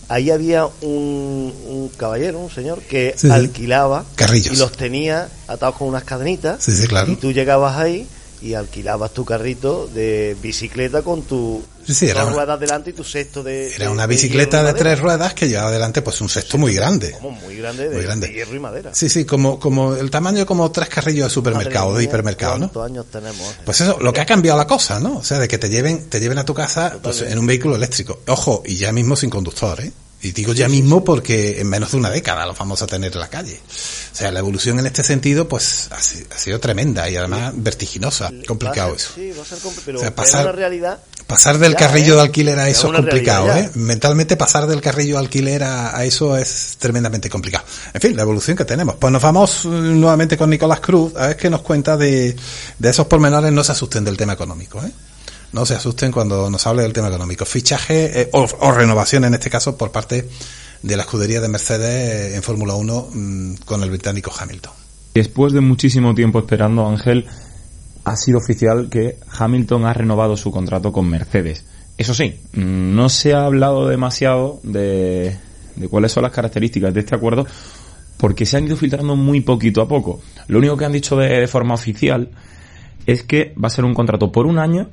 ahí 0.10 0.30
había 0.32 0.66
un, 0.82 1.54
un 1.68 1.92
caballero, 1.98 2.40
un 2.40 2.50
señor, 2.50 2.82
que 2.82 3.14
Sí, 3.18 3.28
sí. 3.28 3.34
alquilaba 3.34 4.06
Carrillos. 4.16 4.56
y 4.56 4.58
los 4.60 4.72
tenía 4.74 5.30
atados 5.48 5.76
con 5.76 5.88
unas 5.88 6.04
cadenitas. 6.04 6.64
Sí, 6.64 6.72
sí, 6.76 6.88
claro. 6.88 7.12
Y 7.12 7.16
tú 7.16 7.32
llegabas 7.32 7.78
ahí 7.78 8.08
y 8.44 8.54
alquilabas 8.56 9.12
tu 9.14 9.24
carrito 9.24 9.88
de 9.94 10.36
bicicleta 10.42 11.02
con 11.02 11.22
tu 11.24 11.64
Sí, 11.88 12.08
era 12.08 12.22
dos 12.22 12.30
una- 12.34 12.38
ruedas 12.44 12.60
delante 12.60 12.90
y 12.92 12.94
tu 12.94 13.04
cesto 13.04 13.42
de. 13.44 13.74
Era 13.76 13.90
una 13.92 14.06
bicicleta 14.06 14.64
de 14.64 14.74
tres 14.74 15.00
ruedas 15.00 15.34
que 15.34 15.48
llevaba 15.50 15.70
adelante 15.70 16.02
pues 16.02 16.20
un 16.22 16.30
cesto 16.30 16.58
muy 16.58 16.74
grande. 16.74 17.16
Muy 17.22 17.58
grande, 17.58 17.90
de, 17.90 17.96
Muy 17.96 18.04
grande. 18.06 18.28
de 18.28 18.34
hierro 18.34 18.56
y 18.56 18.60
madera. 18.60 18.92
Sí, 18.94 19.10
sí, 19.10 19.26
como, 19.26 19.60
como 19.60 19.94
el 19.96 20.10
tamaño 20.12 20.46
como 20.46 20.70
tres 20.72 20.90
carrillos 20.90 21.28
de 21.28 21.34
supermercado, 21.34 21.88
Madre 21.88 22.00
de 22.00 22.04
hipermercado, 22.06 22.54
¿no? 22.58 22.70
¿Cuántos 22.72 22.86
años 22.86 23.06
tenemos? 23.12 23.56
Pues 23.66 23.82
eso, 23.82 23.98
lo 24.00 24.14
que 24.14 24.22
ha 24.22 24.26
cambiado 24.26 24.58
la 24.58 24.68
cosa, 24.68 25.00
¿no? 25.00 25.18
O 25.18 25.24
sea, 25.24 25.40
de 25.40 25.48
que 25.48 25.58
te 25.58 25.70
lleven, 25.70 26.10
te 26.10 26.20
lleven 26.20 26.38
a 26.38 26.46
tu 26.46 26.54
casa 26.54 26.98
pues, 27.02 27.22
en 27.22 27.38
un 27.38 27.46
vehículo 27.48 27.76
eléctrico. 27.76 28.20
Ojo, 28.28 28.64
y 28.66 28.76
ya 28.78 28.92
mismo 28.92 29.16
sin 29.16 29.30
conductor, 29.30 29.80
¿eh? 29.82 29.92
Y 30.24 30.32
digo 30.32 30.54
ya 30.54 30.70
mismo 30.70 31.04
porque 31.04 31.60
en 31.60 31.68
menos 31.68 31.92
de 31.92 31.98
una 31.98 32.10
década 32.10 32.46
los 32.46 32.58
vamos 32.58 32.82
a 32.82 32.88
tener 32.88 33.12
en 33.12 33.20
la 33.20 33.28
calle. 33.30 33.60
O 34.14 34.16
sea, 34.16 34.32
la 34.32 34.40
evolución 34.40 34.80
en 34.80 34.86
este 34.86 35.04
sentido, 35.04 35.50
pues, 35.50 35.90
ha, 35.92 35.98
ha 35.98 36.40
sido 36.40 36.60
tremenda 36.62 37.10
y 37.10 37.18
además 37.18 37.52
vertiginosa. 37.58 38.32
Complicado 38.48 38.92
ser- 38.92 38.98
eso. 39.00 39.12
Sí, 39.16 39.32
va 39.38 39.44
a 39.44 39.46
ser 39.46 39.58
complicado. 39.60 39.84
Pero, 39.86 39.98
O 39.98 40.02
sea, 40.02 40.16
pero 40.16 40.16
pasar- 40.16 40.56
realidad. 40.56 41.00
Pasar 41.28 41.58
del 41.58 41.74
ya, 41.74 41.78
carrillo 41.78 42.14
¿eh? 42.14 42.16
de 42.18 42.22
alquiler 42.22 42.60
a 42.60 42.70
eso 42.70 42.88
es 42.88 42.94
complicado, 42.96 43.48
realidad 43.48 43.72
¿eh? 43.76 43.80
Mentalmente 43.80 44.36
pasar 44.38 44.68
del 44.68 44.82
carrillo 44.82 45.16
de 45.16 45.20
alquiler 45.22 45.64
a, 45.64 45.96
a 45.98 46.04
eso 46.06 46.38
es 46.38 46.76
tremendamente 46.80 47.30
complicado. 47.30 47.66
En 47.94 48.00
fin, 48.02 48.16
la 48.16 48.22
evolución 48.24 48.56
que 48.58 48.66
tenemos. 48.66 48.96
Pues 48.96 49.12
nos 49.12 49.22
vamos 49.22 49.66
eh, 49.66 49.68
nuevamente 49.70 50.38
con 50.38 50.50
Nicolás 50.50 50.80
Cruz, 50.82 51.14
a 51.18 51.28
ver 51.28 51.38
qué 51.38 51.50
nos 51.50 51.62
cuenta 51.62 51.96
de, 51.98 52.36
de 52.80 52.90
esos 52.90 53.08
pormenores. 53.08 53.52
No 53.52 53.64
se 53.64 53.72
asusten 53.74 54.04
del 54.06 54.16
tema 54.18 54.34
económico, 54.34 54.82
¿eh? 54.84 54.92
No 55.54 55.68
se 55.68 55.76
asusten 55.76 56.12
cuando 56.12 56.50
nos 56.50 56.66
hable 56.66 56.82
del 56.82 56.94
tema 56.94 57.10
económico. 57.10 57.46
Fichaje 57.46 58.22
eh, 58.22 58.30
o, 58.34 58.72
renovación 58.72 59.24
en 59.26 59.36
este 59.36 59.52
caso 59.52 59.78
por 59.78 59.92
parte 59.92 60.28
de 60.82 60.98
la 60.98 61.04
escudería 61.04 61.42
de 61.42 61.48
Mercedes 61.48 62.34
en 62.34 62.42
Fórmula 62.42 62.74
1 62.74 63.10
mm, 63.14 63.54
con 63.64 63.84
el 63.84 63.92
británico 63.92 64.32
Hamilton. 64.38 64.74
Después 65.14 65.54
de 65.54 65.62
muchísimo 65.62 66.16
tiempo 66.16 66.40
esperando, 66.40 66.88
Ángel, 66.88 67.28
ha 68.04 68.16
sido 68.16 68.40
oficial 68.40 68.90
que 68.90 69.20
Hamilton 69.30 69.86
ha 69.86 69.94
renovado 69.94 70.36
su 70.38 70.50
contrato 70.50 70.92
con 70.92 71.08
Mercedes. 71.08 71.66
Eso 72.00 72.16
sí, 72.16 72.40
mm, 72.54 72.96
no 72.96 73.10
se 73.10 73.36
ha 73.36 73.46
hablado 73.46 73.88
demasiado 73.88 74.60
de, 74.64 75.38
de 75.76 75.88
cuáles 75.88 76.12
son 76.12 76.24
las 76.24 76.32
características 76.32 76.92
de 76.96 77.02
este 77.02 77.16
acuerdo 77.16 77.46
porque 78.18 78.48
se 78.48 78.58
han 78.58 78.66
ido 78.66 78.76
filtrando 78.76 79.16
muy 79.16 79.42
poquito 79.42 79.84
a 79.84 79.88
poco. 79.88 80.20
Lo 80.48 80.58
único 80.58 80.78
que 80.78 80.86
han 80.86 80.94
dicho 80.94 81.16
de 81.16 81.48
forma 81.48 81.76
oficial 81.76 82.30
es 83.06 83.22
que 83.22 83.54
va 83.64 83.68
a 83.68 83.72
ser 83.72 83.86
un 83.86 83.94
contrato 83.94 84.32
por 84.32 84.48
un 84.48 84.58
año 84.58 84.90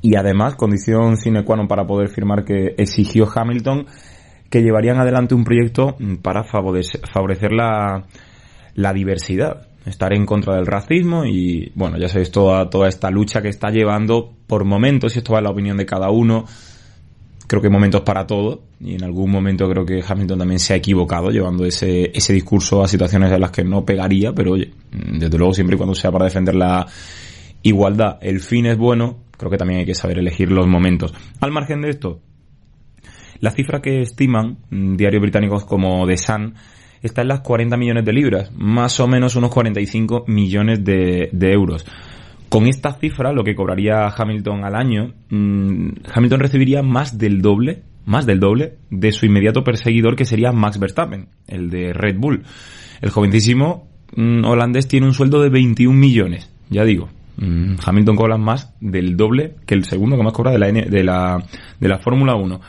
y 0.00 0.16
además, 0.16 0.54
condición 0.54 1.16
sine 1.16 1.44
qua 1.44 1.56
non 1.56 1.66
para 1.66 1.86
poder 1.86 2.08
firmar 2.08 2.44
que 2.44 2.74
exigió 2.78 3.26
Hamilton, 3.26 3.86
que 4.48 4.62
llevarían 4.62 5.00
adelante 5.00 5.34
un 5.34 5.44
proyecto 5.44 5.96
para 6.22 6.44
favorecer, 6.44 7.52
la, 7.52 8.06
la 8.74 8.92
diversidad, 8.92 9.66
estar 9.84 10.14
en 10.14 10.24
contra 10.24 10.54
del 10.54 10.66
racismo 10.66 11.24
y, 11.24 11.72
bueno, 11.74 11.98
ya 11.98 12.08
sabéis 12.08 12.30
toda, 12.30 12.70
toda 12.70 12.88
esta 12.88 13.10
lucha 13.10 13.42
que 13.42 13.48
está 13.48 13.70
llevando 13.70 14.32
por 14.46 14.64
momentos, 14.64 15.16
y 15.16 15.18
esto 15.18 15.32
va 15.32 15.38
en 15.38 15.44
la 15.44 15.50
opinión 15.50 15.76
de 15.76 15.84
cada 15.84 16.10
uno, 16.10 16.44
creo 17.48 17.60
que 17.60 17.70
momentos 17.70 18.02
para 18.02 18.26
todo 18.26 18.62
y 18.80 18.94
en 18.94 19.02
algún 19.02 19.30
momento 19.30 19.68
creo 19.68 19.84
que 19.84 20.04
Hamilton 20.06 20.38
también 20.38 20.60
se 20.60 20.74
ha 20.74 20.76
equivocado 20.76 21.30
llevando 21.30 21.64
ese, 21.64 22.10
ese 22.14 22.32
discurso 22.32 22.82
a 22.82 22.88
situaciones 22.88 23.32
en 23.32 23.40
las 23.40 23.50
que 23.50 23.64
no 23.64 23.84
pegaría, 23.84 24.32
pero 24.32 24.52
oye, 24.52 24.70
desde 24.92 25.36
luego 25.36 25.52
siempre 25.54 25.74
y 25.74 25.78
cuando 25.78 25.94
sea 25.94 26.12
para 26.12 26.26
defender 26.26 26.54
la 26.54 26.86
igualdad, 27.62 28.18
el 28.20 28.40
fin 28.40 28.66
es 28.66 28.76
bueno, 28.76 29.16
creo 29.38 29.50
que 29.50 29.56
también 29.56 29.80
hay 29.80 29.86
que 29.86 29.94
saber 29.94 30.18
elegir 30.18 30.52
los 30.52 30.66
momentos. 30.66 31.14
Al 31.40 31.52
margen 31.52 31.80
de 31.80 31.90
esto, 31.90 32.20
la 33.40 33.50
cifra 33.52 33.80
que 33.80 34.02
estiman 34.02 34.58
mm, 34.70 34.96
diarios 34.96 35.22
británicos 35.22 35.64
como 35.64 36.06
The 36.06 36.16
Sun 36.16 36.54
está 37.02 37.22
en 37.22 37.28
las 37.28 37.40
40 37.40 37.76
millones 37.76 38.04
de 38.04 38.12
libras, 38.12 38.50
más 38.56 38.98
o 38.98 39.06
menos 39.06 39.36
unos 39.36 39.50
45 39.50 40.24
millones 40.26 40.84
de, 40.84 41.30
euros. 41.32 41.86
Con 42.48 42.66
esta 42.66 42.94
cifra, 42.94 43.32
lo 43.32 43.44
que 43.44 43.54
cobraría 43.54 44.08
Hamilton 44.08 44.64
al 44.64 44.74
año, 44.74 45.14
mmm, 45.30 45.90
Hamilton 46.12 46.40
recibiría 46.40 46.82
más 46.82 47.16
del 47.16 47.40
doble, 47.40 47.82
más 48.06 48.26
del 48.26 48.40
doble 48.40 48.78
de 48.90 49.12
su 49.12 49.26
inmediato 49.26 49.62
perseguidor 49.62 50.16
que 50.16 50.24
sería 50.24 50.50
Max 50.50 50.78
Verstappen, 50.80 51.28
el 51.46 51.70
de 51.70 51.92
Red 51.92 52.16
Bull. 52.18 52.42
El 53.00 53.10
jovencísimo 53.10 53.86
mmm, 54.16 54.44
holandés 54.44 54.88
tiene 54.88 55.06
un 55.06 55.14
sueldo 55.14 55.40
de 55.40 55.50
21 55.50 55.96
millones, 55.96 56.50
ya 56.70 56.84
digo. 56.84 57.08
Mmm, 57.38 57.76
Hamilton 57.84 58.16
cobra 58.16 58.36
más 58.36 58.74
del 58.80 59.16
doble 59.16 59.54
que 59.64 59.74
el 59.74 59.84
segundo 59.84 60.16
que 60.16 60.22
más 60.22 60.32
cobra 60.32 60.50
de 60.50 60.58
la, 60.58 60.66
de 60.72 61.04
la, 61.04 61.42
de 61.78 61.88
la 61.88 61.98
Fórmula 61.98 62.34
1. 62.34 62.60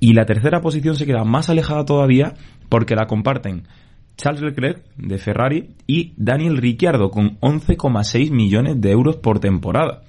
Y 0.00 0.14
la 0.14 0.24
tercera 0.24 0.60
posición 0.60 0.96
se 0.96 1.06
queda 1.06 1.24
más 1.24 1.48
alejada 1.50 1.84
todavía 1.84 2.34
porque 2.68 2.96
la 2.96 3.06
comparten 3.06 3.68
Charles 4.16 4.42
Leclerc 4.42 4.82
de 4.96 5.18
Ferrari 5.18 5.70
y 5.86 6.14
Daniel 6.16 6.56
Ricciardo 6.56 7.10
con 7.10 7.38
11,6 7.40 8.30
millones 8.30 8.80
de 8.80 8.90
euros 8.90 9.16
por 9.16 9.40
temporada. 9.40 10.02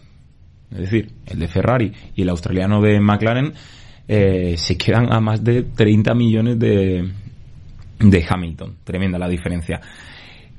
Es 0.72 0.80
decir, 0.80 1.12
el 1.26 1.40
de 1.40 1.48
Ferrari 1.48 1.92
y 2.16 2.24
el 2.24 2.30
australiano 2.30 2.82
de 2.82 3.00
McLaren 3.00 3.54
eh, 4.08 4.56
se 4.58 4.78
quedan 4.78 5.14
a 5.14 5.20
más 5.20 5.44
de 5.44 5.64
30 5.64 6.14
millones 6.16 6.58
de, 6.58 7.12
de 8.00 8.26
Hamilton. 8.28 8.78
Tremenda 8.84 9.20
la 9.20 9.28
diferencia. 9.28 9.82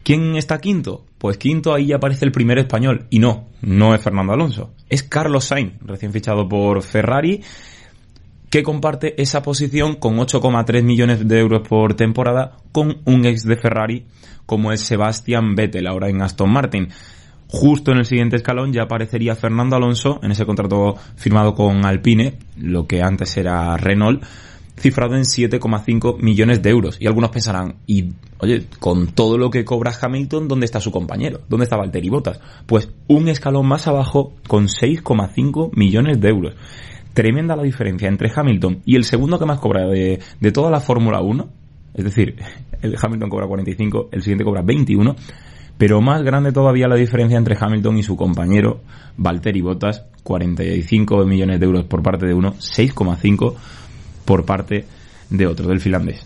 ¿Quién 0.04 0.36
está 0.36 0.58
quinto? 0.58 1.06
Pues 1.18 1.38
quinto 1.38 1.74
ahí 1.74 1.86
ya 1.86 1.96
aparece 1.96 2.24
el 2.24 2.30
primer 2.30 2.58
español. 2.58 3.06
Y 3.10 3.18
no, 3.18 3.46
no 3.62 3.94
es 3.94 4.02
Fernando 4.02 4.34
Alonso. 4.34 4.74
Es 4.88 5.02
Carlos 5.02 5.46
Sainz, 5.46 5.72
recién 5.84 6.12
fichado 6.12 6.48
por 6.48 6.82
Ferrari 6.82 7.42
que 8.50 8.62
comparte 8.62 9.20
esa 9.20 9.42
posición 9.42 9.96
con 9.96 10.16
8,3 10.16 10.84
millones 10.84 11.26
de 11.26 11.40
euros 11.40 11.66
por 11.66 11.94
temporada 11.94 12.58
con 12.70 12.98
un 13.04 13.24
ex 13.24 13.42
de 13.42 13.56
Ferrari 13.56 14.06
como 14.46 14.70
es 14.70 14.80
Sebastian 14.82 15.56
Vettel, 15.56 15.88
ahora 15.88 16.08
en 16.08 16.22
Aston 16.22 16.52
Martin. 16.52 16.88
Justo 17.48 17.90
en 17.90 17.98
el 17.98 18.04
siguiente 18.04 18.36
escalón 18.36 18.72
ya 18.72 18.82
aparecería 18.82 19.34
Fernando 19.34 19.74
Alonso 19.74 20.20
en 20.22 20.30
ese 20.30 20.46
contrato 20.46 20.94
firmado 21.16 21.54
con 21.54 21.84
Alpine, 21.84 22.38
lo 22.56 22.86
que 22.86 23.02
antes 23.02 23.36
era 23.36 23.76
Renault, 23.76 24.22
cifrado 24.76 25.14
en 25.16 25.22
7,5 25.22 26.20
millones 26.20 26.62
de 26.62 26.70
euros. 26.70 26.96
Y 27.00 27.06
algunos 27.06 27.30
pensarán, 27.30 27.76
y 27.86 28.12
oye, 28.38 28.66
con 28.80 29.08
todo 29.08 29.38
lo 29.38 29.50
que 29.50 29.64
cobra 29.64 29.92
Hamilton, 30.00 30.48
¿dónde 30.48 30.66
está 30.66 30.80
su 30.80 30.90
compañero? 30.90 31.40
¿Dónde 31.48 31.64
está 31.64 31.76
Valtteri 31.76 32.08
Bottas? 32.08 32.40
Pues 32.66 32.90
un 33.08 33.28
escalón 33.28 33.66
más 33.66 33.86
abajo 33.86 34.32
con 34.48 34.66
6,5 34.66 35.70
millones 35.74 36.20
de 36.20 36.28
euros 36.28 36.54
tremenda 37.14 37.56
la 37.56 37.62
diferencia 37.62 38.08
entre 38.08 38.30
Hamilton 38.34 38.82
y 38.84 38.96
el 38.96 39.04
segundo 39.04 39.38
que 39.38 39.46
más 39.46 39.60
cobra 39.60 39.86
de, 39.86 40.18
de 40.40 40.52
toda 40.52 40.70
la 40.70 40.80
Fórmula 40.80 41.20
1. 41.22 41.48
Es 41.94 42.04
decir, 42.04 42.36
el 42.82 42.96
Hamilton 43.00 43.30
cobra 43.30 43.46
45, 43.46 44.08
el 44.12 44.22
siguiente 44.22 44.44
cobra 44.44 44.62
21. 44.62 45.16
Pero 45.76 46.00
más 46.00 46.22
grande 46.22 46.52
todavía 46.52 46.86
la 46.86 46.94
diferencia 46.94 47.36
entre 47.36 47.56
Hamilton 47.58 47.98
y 47.98 48.02
su 48.04 48.16
compañero 48.16 48.80
Valtteri 49.16 49.60
Bottas, 49.60 50.04
45 50.22 51.24
millones 51.24 51.58
de 51.58 51.66
euros 51.66 51.84
por 51.86 52.00
parte 52.00 52.26
de 52.26 52.34
uno, 52.34 52.52
6,5 52.52 53.54
por 54.24 54.44
parte 54.44 54.84
de 55.30 55.46
otro, 55.46 55.68
del 55.68 55.80
finlandés. 55.80 56.20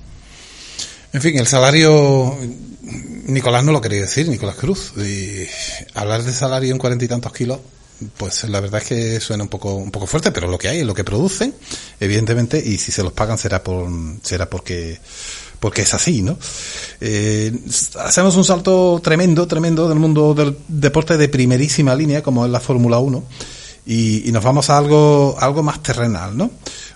En 1.13 1.23
fin, 1.23 1.39
el 1.39 1.47
salario, 1.47 2.37
Nicolás 3.27 3.65
no 3.65 3.73
lo 3.73 3.81
quería 3.81 4.03
decir, 4.03 4.29
Nicolás 4.29 4.57
Cruz. 4.57 4.93
Hablar 5.95 6.23
de 6.23 6.33
salario 6.33 6.73
en 6.73 6.79
cuarenta 6.79 7.05
y 7.05 7.09
tantos 7.09 7.33
kilos, 7.33 7.61
pues 8.17 8.45
la 8.45 8.61
verdad 8.61 8.83
es 8.83 8.89
que 8.89 9.21
suena 9.21 9.43
un 9.43 9.49
poco 9.49 9.75
un 9.75 9.91
poco 9.91 10.07
fuerte, 10.07 10.31
pero 10.31 10.49
lo 10.49 10.59
que 10.59 10.69
hay 10.69 10.81
es 10.81 10.87
lo 10.87 10.95
que 10.95 11.05
producen, 11.05 11.55
evidentemente, 11.99 12.63
y 12.65 12.79
si 12.79 12.93
se 12.93 13.03
los 13.03 13.13
pagan 13.13 13.39
será 13.39 13.63
por 13.63 13.89
será 14.23 14.49
porque 14.49 15.01
porque 15.59 15.83
es 15.83 15.95
así, 15.95 16.23
¿no? 16.23 16.39
Eh, 17.01 17.53
hacemos 17.99 18.37
un 18.37 18.45
salto 18.45 19.01
tremendo, 19.03 19.49
tremendo 19.49 19.89
del 19.89 19.99
mundo 19.99 20.35
del 20.35 20.57
deporte 20.69 21.17
de 21.17 21.29
primerísima 21.29 21.95
línea, 21.95 22.23
como 22.23 22.45
es 22.45 22.51
la 22.53 22.61
Fórmula 22.61 22.99
1, 22.99 23.25
y, 23.87 24.29
y, 24.29 24.33
nos 24.33 24.45
vamos 24.45 24.71
a 24.71 24.79
algo, 24.79 25.37
algo 25.41 25.63
más 25.65 25.83
terrenal, 25.83 26.37
¿no? 26.37 26.51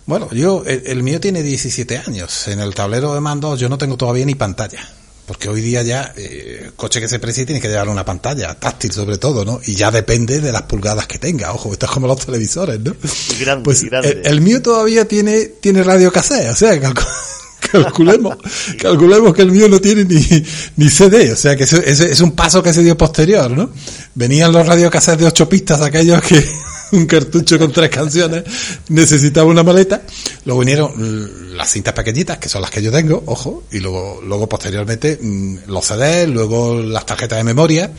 Bueno, 0.07 0.29
yo, 0.33 0.65
el, 0.67 0.83
el 0.87 1.03
mío 1.03 1.21
tiene 1.21 1.43
17 1.43 1.99
años. 1.99 2.49
En 2.49 2.61
el 2.61 2.75
tablero 2.75 3.15
de 3.15 3.21
mando 3.21 3.57
yo 3.57 3.69
no 3.69 3.79
tengo 3.79 3.97
todavía 3.97 4.25
ni 4.25 4.35
pantalla. 4.35 4.81
Porque 5.27 5.49
hoy 5.49 5.61
día 5.61 5.83
ya, 5.83 6.13
eh, 6.17 6.73
coche 6.75 7.01
que 7.01 7.09
se 7.09 7.21
precie 7.21 7.47
tiene 7.47 7.61
que 7.61 7.69
llevar 7.69 7.89
una 7.89 8.05
pantalla, 8.05 8.55
táctil 8.55 8.91
sobre 8.91 9.19
todo, 9.19 9.45
¿no? 9.45 9.61
Y 9.65 9.75
ya 9.77 9.91
depende 9.93 10.41
de 10.41 10.51
las 10.51 10.63
pulgadas 10.63 11.07
que 11.07 11.19
tenga. 11.19 11.53
Ojo, 11.53 11.73
esto 11.73 11.87
es 11.87 11.93
como 11.93 12.09
los 12.09 12.27
televisores, 12.27 12.81
¿no? 12.81 12.95
Grande, 13.41 13.65
pues 13.65 13.85
grande. 13.85 14.11
El, 14.11 14.27
el, 14.27 14.41
mío 14.41 14.61
todavía 14.61 15.07
tiene, 15.07 15.47
tiene 15.47 15.85
radio 15.85 16.11
cassette, 16.11 16.51
o 16.51 16.57
sea, 16.57 16.79
calcu 16.81 17.03
calculemos, 17.71 18.37
calculemos 18.81 19.33
que 19.33 19.43
el 19.43 19.53
mío 19.53 19.69
no 19.69 19.81
tiene 19.81 20.05
ni, 20.05 20.45
ni 20.77 20.91
CD, 20.91 21.33
o 21.33 21.37
sea 21.37 21.57
que 21.57 21.65
ese, 21.65 21.89
ese 21.89 22.11
es 22.11 22.21
un 22.21 22.33
paso 22.33 22.61
que 22.61 22.73
se 22.73 22.83
dio 22.83 22.99
posterior, 22.99 23.49
¿no? 23.51 23.71
Venían 24.17 24.51
los 24.51 24.67
radiocassettes 24.67 25.21
de 25.21 25.27
ocho 25.27 25.49
pistas, 25.49 25.81
aquellos 25.81 26.21
que 26.23 26.45
un 26.99 27.07
cartucho 27.07 27.59
con 27.59 27.73
tres 27.73 27.91
canciones 27.91 28.45
necesitaba 28.89 29.49
una 29.49 29.63
maleta, 29.63 30.03
luego 30.45 30.61
vinieron 30.61 31.57
las 31.57 31.71
cintas 31.71 31.95
pequeñitas, 31.95 32.39
que 32.39 32.49
son 32.49 32.63
las 32.63 32.71
que 32.71 32.83
yo 32.83 32.93
tengo, 32.93 33.23
ojo, 33.27 33.65
y 33.73 33.81
luego, 33.81 34.21
luego 34.25 34.49
posteriormente 34.49 35.19
los 35.67 35.85
CDs, 35.85 36.29
luego 36.29 36.81
las 36.81 37.07
tarjetas 37.07 37.39
de 37.39 37.45
memoria, 37.45 37.91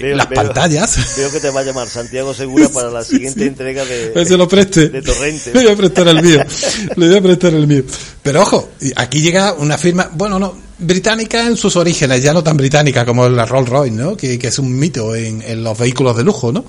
Veo, 0.00 0.16
las 0.16 0.28
veo, 0.28 0.36
pantallas. 0.42 1.16
Veo 1.16 1.30
que 1.30 1.40
te 1.40 1.50
va 1.50 1.60
a 1.60 1.64
llamar 1.64 1.88
Santiago 1.88 2.32
Segura 2.34 2.68
para 2.68 2.90
la 2.90 3.04
siguiente 3.04 3.40
Sí. 3.40 3.46
entrega 3.46 3.84
de, 3.84 4.08
Pues 4.14 4.28
se 4.28 4.36
lo 4.36 4.48
preste. 4.48 4.88
de 4.88 5.02
Torrente. 5.02 5.52
Le 5.54 5.62
voy 5.64 5.72
a 5.72 5.76
prestar 5.76 6.08
el 6.08 6.22
mío. 6.22 6.40
Le 6.96 7.08
voy 7.08 7.16
a 7.16 7.22
prestar 7.22 7.54
el 7.54 7.66
mío. 7.66 7.82
Pero 8.22 8.42
ojo, 8.42 8.70
aquí 8.96 9.20
llega 9.20 9.52
una 9.54 9.76
firma, 9.78 10.10
bueno, 10.14 10.38
no, 10.38 10.56
británica 10.78 11.46
en 11.46 11.56
sus 11.56 11.76
orígenes, 11.76 12.22
ya 12.22 12.32
no 12.32 12.42
tan 12.42 12.56
británica 12.56 13.04
como 13.04 13.28
la 13.28 13.44
Rolls 13.46 13.68
Royce, 13.68 13.94
¿no? 13.94 14.16
Que, 14.16 14.38
que 14.38 14.48
es 14.48 14.58
un 14.58 14.76
mito 14.78 15.14
en, 15.14 15.42
en, 15.42 15.62
los 15.62 15.76
vehículos 15.78 16.16
de 16.16 16.24
lujo, 16.24 16.52
¿no? 16.52 16.64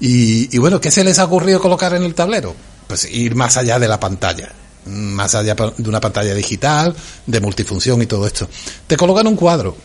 Y, 0.00 0.54
y 0.54 0.58
bueno, 0.58 0.80
¿qué 0.80 0.90
se 0.90 1.02
les 1.04 1.18
ha 1.18 1.24
ocurrido 1.24 1.60
colocar 1.60 1.94
en 1.94 2.02
el 2.04 2.14
tablero? 2.14 2.54
Pues 2.86 3.08
ir 3.10 3.34
más 3.34 3.56
allá 3.56 3.78
de 3.78 3.88
la 3.88 3.98
pantalla 4.00 4.52
más 4.86 5.34
allá 5.34 5.54
de 5.54 5.88
una 5.88 6.00
pantalla 6.00 6.34
digital, 6.34 6.96
de 7.26 7.40
multifunción 7.40 8.00
y 8.00 8.06
todo 8.06 8.26
esto. 8.26 8.48
Te 8.86 8.96
colocan 8.96 9.26
un 9.26 9.36
cuadro, 9.36 9.76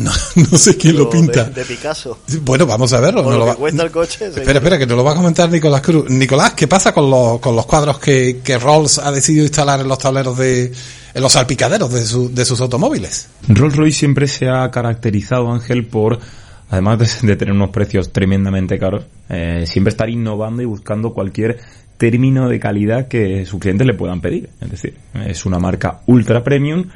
no, 0.00 0.10
no, 0.50 0.58
sé 0.58 0.76
quién 0.76 0.96
lo, 0.96 1.04
lo 1.04 1.10
pinta. 1.10 1.44
De, 1.44 1.50
de, 1.60 1.64
Picasso. 1.64 2.18
Bueno, 2.42 2.66
vamos 2.66 2.92
a 2.92 3.00
verlo. 3.00 3.22
No 3.22 3.38
lo 3.38 3.46
va... 3.46 3.54
cuenta 3.54 3.82
el 3.82 3.90
coche. 3.90 4.26
Espera, 4.26 4.58
espera, 4.58 4.78
que 4.78 4.86
nos 4.86 4.96
lo 4.96 5.04
va 5.04 5.12
a 5.12 5.14
comentar 5.14 5.50
Nicolás 5.50 5.80
Cruz. 5.82 6.08
Nicolás, 6.10 6.54
¿qué 6.54 6.66
pasa 6.66 6.92
con 6.92 7.10
los, 7.10 7.40
con 7.40 7.54
los 7.54 7.66
cuadros 7.66 7.98
que, 7.98 8.40
que 8.42 8.58
Rolls 8.58 8.98
ha 8.98 9.12
decidido 9.12 9.44
instalar 9.44 9.80
en 9.80 9.88
los 9.88 9.98
tableros 9.98 10.36
de, 10.38 10.72
en 11.14 11.22
los 11.22 11.32
salpicaderos 11.32 11.92
de, 11.92 12.04
su, 12.04 12.32
de 12.32 12.44
sus 12.44 12.60
automóviles? 12.60 13.28
Rolls 13.48 13.76
Royce 13.76 13.98
siempre 13.98 14.26
se 14.26 14.48
ha 14.48 14.70
caracterizado, 14.70 15.52
Ángel, 15.52 15.86
por, 15.86 16.18
además 16.70 16.98
de, 16.98 17.28
de 17.28 17.36
tener 17.36 17.54
unos 17.54 17.70
precios 17.70 18.12
tremendamente 18.12 18.78
caros, 18.78 19.04
eh, 19.28 19.64
siempre 19.66 19.90
estar 19.90 20.08
innovando 20.08 20.62
y 20.62 20.66
buscando 20.66 21.12
cualquier 21.12 21.58
término 22.00 22.48
de 22.48 22.58
calidad 22.58 23.08
que 23.08 23.44
sus 23.44 23.60
clientes 23.60 23.86
le 23.86 23.92
puedan 23.92 24.22
pedir. 24.22 24.48
Es 24.60 24.70
decir, 24.70 24.96
es 25.26 25.44
una 25.44 25.58
marca 25.58 26.00
ultra 26.06 26.42
premium 26.42 26.86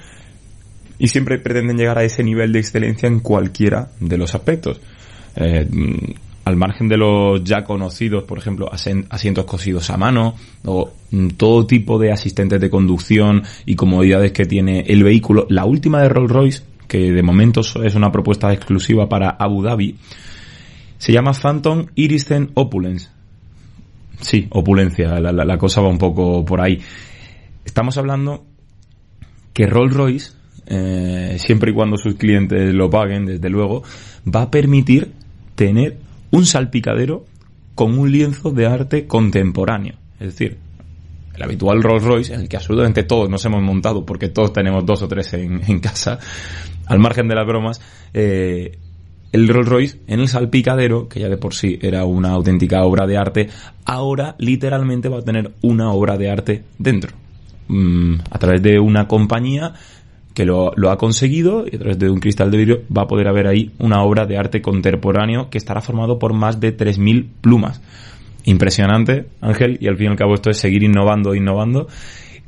y 1.04 1.08
siempre 1.08 1.36
pretenden 1.36 1.76
llegar 1.76 1.98
a 1.98 2.04
ese 2.04 2.24
nivel 2.24 2.50
de 2.50 2.60
excelencia 2.60 3.06
en 3.06 3.20
cualquiera 3.20 3.90
de 4.00 4.16
los 4.16 4.34
aspectos. 4.34 4.80
Eh, 5.36 5.68
al 6.46 6.56
margen 6.56 6.88
de 6.88 6.96
los 6.96 7.44
ya 7.44 7.62
conocidos, 7.62 8.24
por 8.24 8.38
ejemplo, 8.38 8.70
asientos 8.72 9.44
cosidos 9.44 9.90
a 9.90 9.98
mano 9.98 10.34
o 10.64 10.92
mm, 11.10 11.28
todo 11.36 11.66
tipo 11.66 11.98
de 11.98 12.10
asistentes 12.10 12.58
de 12.58 12.70
conducción 12.70 13.42
y 13.66 13.74
comodidades 13.76 14.32
que 14.32 14.46
tiene 14.46 14.80
el 14.86 15.04
vehículo. 15.04 15.46
La 15.50 15.66
última 15.66 16.00
de 16.00 16.08
Rolls 16.08 16.30
Royce, 16.30 16.62
que 16.88 17.12
de 17.12 17.22
momento 17.22 17.60
es 17.60 17.94
una 17.94 18.10
propuesta 18.10 18.50
exclusiva 18.50 19.06
para 19.06 19.28
Abu 19.28 19.62
Dhabi, 19.62 19.98
se 20.96 21.12
llama 21.12 21.34
Phantom 21.34 21.84
Iristen 21.96 22.50
Opulence. 22.54 23.10
Sí, 24.22 24.46
opulencia, 24.48 25.20
la, 25.20 25.32
la 25.32 25.58
cosa 25.58 25.82
va 25.82 25.88
un 25.90 25.98
poco 25.98 26.46
por 26.46 26.62
ahí. 26.62 26.80
Estamos 27.62 27.98
hablando 27.98 28.46
que 29.52 29.66
Rolls 29.66 29.92
Royce 29.92 30.43
eh, 30.66 31.36
siempre 31.38 31.70
y 31.70 31.74
cuando 31.74 31.96
sus 31.96 32.14
clientes 32.14 32.74
lo 32.74 32.90
paguen, 32.90 33.26
desde 33.26 33.50
luego, 33.50 33.82
va 34.32 34.42
a 34.42 34.50
permitir 34.50 35.12
tener 35.54 35.98
un 36.30 36.46
salpicadero 36.46 37.24
con 37.74 37.98
un 37.98 38.10
lienzo 38.10 38.50
de 38.50 38.66
arte 38.66 39.06
contemporáneo. 39.06 39.94
Es 40.20 40.28
decir, 40.28 40.58
el 41.34 41.42
habitual 41.42 41.82
Rolls 41.82 42.04
Royce, 42.04 42.34
en 42.34 42.40
el 42.40 42.48
que 42.48 42.56
absolutamente 42.56 43.02
todos 43.02 43.28
nos 43.28 43.44
hemos 43.44 43.62
montado, 43.62 44.06
porque 44.06 44.28
todos 44.28 44.52
tenemos 44.52 44.86
dos 44.86 45.02
o 45.02 45.08
tres 45.08 45.34
en, 45.34 45.80
casa, 45.80 46.18
al 46.86 46.98
margen 46.98 47.28
de 47.28 47.34
las 47.34 47.46
bromas, 47.46 47.80
eh, 48.12 48.78
el 49.32 49.48
Rolls 49.48 49.68
Royce 49.68 50.00
en 50.06 50.20
el 50.20 50.28
salpicadero, 50.28 51.08
que 51.08 51.20
ya 51.20 51.28
de 51.28 51.36
por 51.36 51.54
sí 51.54 51.78
era 51.82 52.04
una 52.04 52.30
auténtica 52.30 52.84
obra 52.84 53.06
de 53.06 53.16
arte, 53.16 53.48
ahora 53.84 54.36
literalmente 54.38 55.08
va 55.08 55.18
a 55.18 55.22
tener 55.22 55.52
una 55.62 55.90
obra 55.92 56.16
de 56.16 56.30
arte 56.30 56.64
dentro. 56.78 57.10
Mm, 57.66 58.16
a 58.30 58.38
través 58.38 58.62
de 58.62 58.78
una 58.78 59.08
compañía 59.08 59.72
que 60.34 60.44
lo, 60.44 60.72
ha 60.90 60.98
conseguido 60.98 61.64
y 61.70 61.76
a 61.76 61.78
través 61.78 61.98
de 61.98 62.10
un 62.10 62.18
cristal 62.18 62.50
de 62.50 62.58
vidrio 62.58 62.82
va 62.94 63.02
a 63.02 63.06
poder 63.06 63.28
haber 63.28 63.46
ahí 63.46 63.70
una 63.78 64.02
obra 64.02 64.26
de 64.26 64.36
arte 64.36 64.60
contemporáneo 64.60 65.48
que 65.48 65.58
estará 65.58 65.80
formado 65.80 66.18
por 66.18 66.34
más 66.34 66.60
de 66.60 66.76
3.000 66.76 67.28
plumas. 67.40 67.80
Impresionante, 68.44 69.26
Ángel, 69.40 69.78
y 69.80 69.86
al 69.86 69.96
fin 69.96 70.08
y 70.08 70.10
al 70.10 70.16
cabo 70.16 70.34
esto 70.34 70.50
es 70.50 70.58
seguir 70.58 70.82
innovando, 70.82 71.34
innovando 71.34 71.86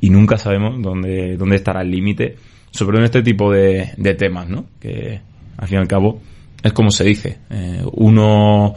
y 0.01 0.09
nunca 0.09 0.37
sabemos 0.37 0.81
dónde, 0.81 1.37
dónde 1.37 1.55
estará 1.55 1.81
el 1.81 1.89
límite, 1.89 2.35
sobre 2.71 2.91
todo 2.91 2.99
en 2.99 3.05
este 3.05 3.23
tipo 3.23 3.51
de, 3.51 3.91
de, 3.97 4.13
temas, 4.13 4.47
¿no? 4.47 4.65
Que 4.79 5.21
al 5.57 5.67
fin 5.67 5.77
y 5.77 5.81
al 5.81 5.87
cabo 5.87 6.21
es 6.61 6.73
como 6.73 6.91
se 6.91 7.05
dice, 7.05 7.37
eh, 7.49 7.81
uno, 7.93 8.75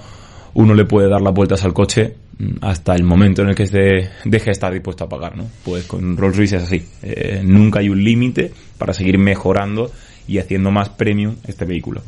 uno 0.55 0.75
le 0.75 0.85
puede 0.85 1.09
dar 1.09 1.21
las 1.21 1.35
vueltas 1.35 1.65
al 1.65 1.73
coche 1.73 2.15
hasta 2.63 2.95
el 2.95 3.03
momento 3.03 3.43
en 3.43 3.51
el 3.51 3.55
que 3.55 3.67
se 3.67 4.11
deje 4.25 4.47
de 4.47 4.51
estar 4.51 4.73
dispuesto 4.73 5.05
a 5.05 5.09
pagar, 5.09 5.37
¿no? 5.37 5.47
Pues 5.65 5.85
con 5.85 6.17
Rolls 6.17 6.37
Royce 6.37 6.57
es 6.57 6.63
así. 6.63 6.87
Eh, 7.03 7.43
nunca 7.45 7.81
hay 7.81 7.89
un 7.89 8.03
límite 8.03 8.53
para 8.79 8.95
seguir 8.95 9.19
mejorando 9.19 9.91
y 10.27 10.39
haciendo 10.39 10.71
más 10.71 10.89
premium 10.91 11.37
este 11.47 11.65
vehículo. 11.65 12.03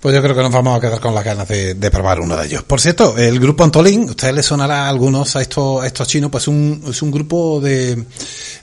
Pues 0.00 0.14
yo 0.14 0.22
creo 0.22 0.36
que 0.36 0.42
nos 0.42 0.52
vamos 0.52 0.76
a 0.76 0.80
quedar 0.80 1.00
con 1.00 1.12
las 1.12 1.24
ganas 1.24 1.48
de, 1.48 1.90
probar 1.90 2.20
uno 2.20 2.36
de 2.36 2.46
ellos. 2.46 2.62
Por 2.62 2.80
cierto, 2.80 3.18
el 3.18 3.40
grupo 3.40 3.64
Antolín, 3.64 4.04
ustedes 4.04 4.32
les 4.32 4.46
sonará 4.46 4.84
a 4.84 4.88
algunos 4.88 5.34
a 5.34 5.42
estos, 5.42 5.84
estos 5.84 6.06
chinos, 6.06 6.30
pues 6.30 6.46
un, 6.46 6.84
es 6.88 7.02
un 7.02 7.10
grupo 7.10 7.60
de, 7.60 8.04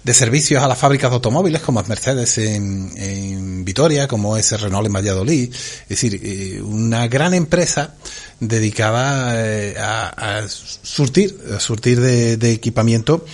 de 0.04 0.14
servicios 0.14 0.64
a 0.64 0.68
las 0.68 0.78
fábricas 0.78 1.10
de 1.10 1.16
automóviles, 1.16 1.62
como 1.62 1.82
es 1.82 1.89
Mercedes 1.89 2.38
en, 2.38 2.89
en 2.96 3.66
Vitoria, 3.66 4.08
como 4.08 4.38
es 4.38 4.60
Renault 4.62 4.88
en 4.88 4.93
Valladolid. 4.93 5.54
Es 5.54 5.89
decir, 5.89 6.22
eh, 6.24 6.62
una 6.62 7.08
gran 7.10 7.34
empresa 7.34 7.96
dedicada 8.40 9.46
eh, 9.46 9.76
a, 9.80 10.40
a, 10.40 10.48
surtir, 10.48 11.36
a 11.56 11.60
surtir 11.60 12.00
de, 12.00 12.52
equipamiento 12.52 13.26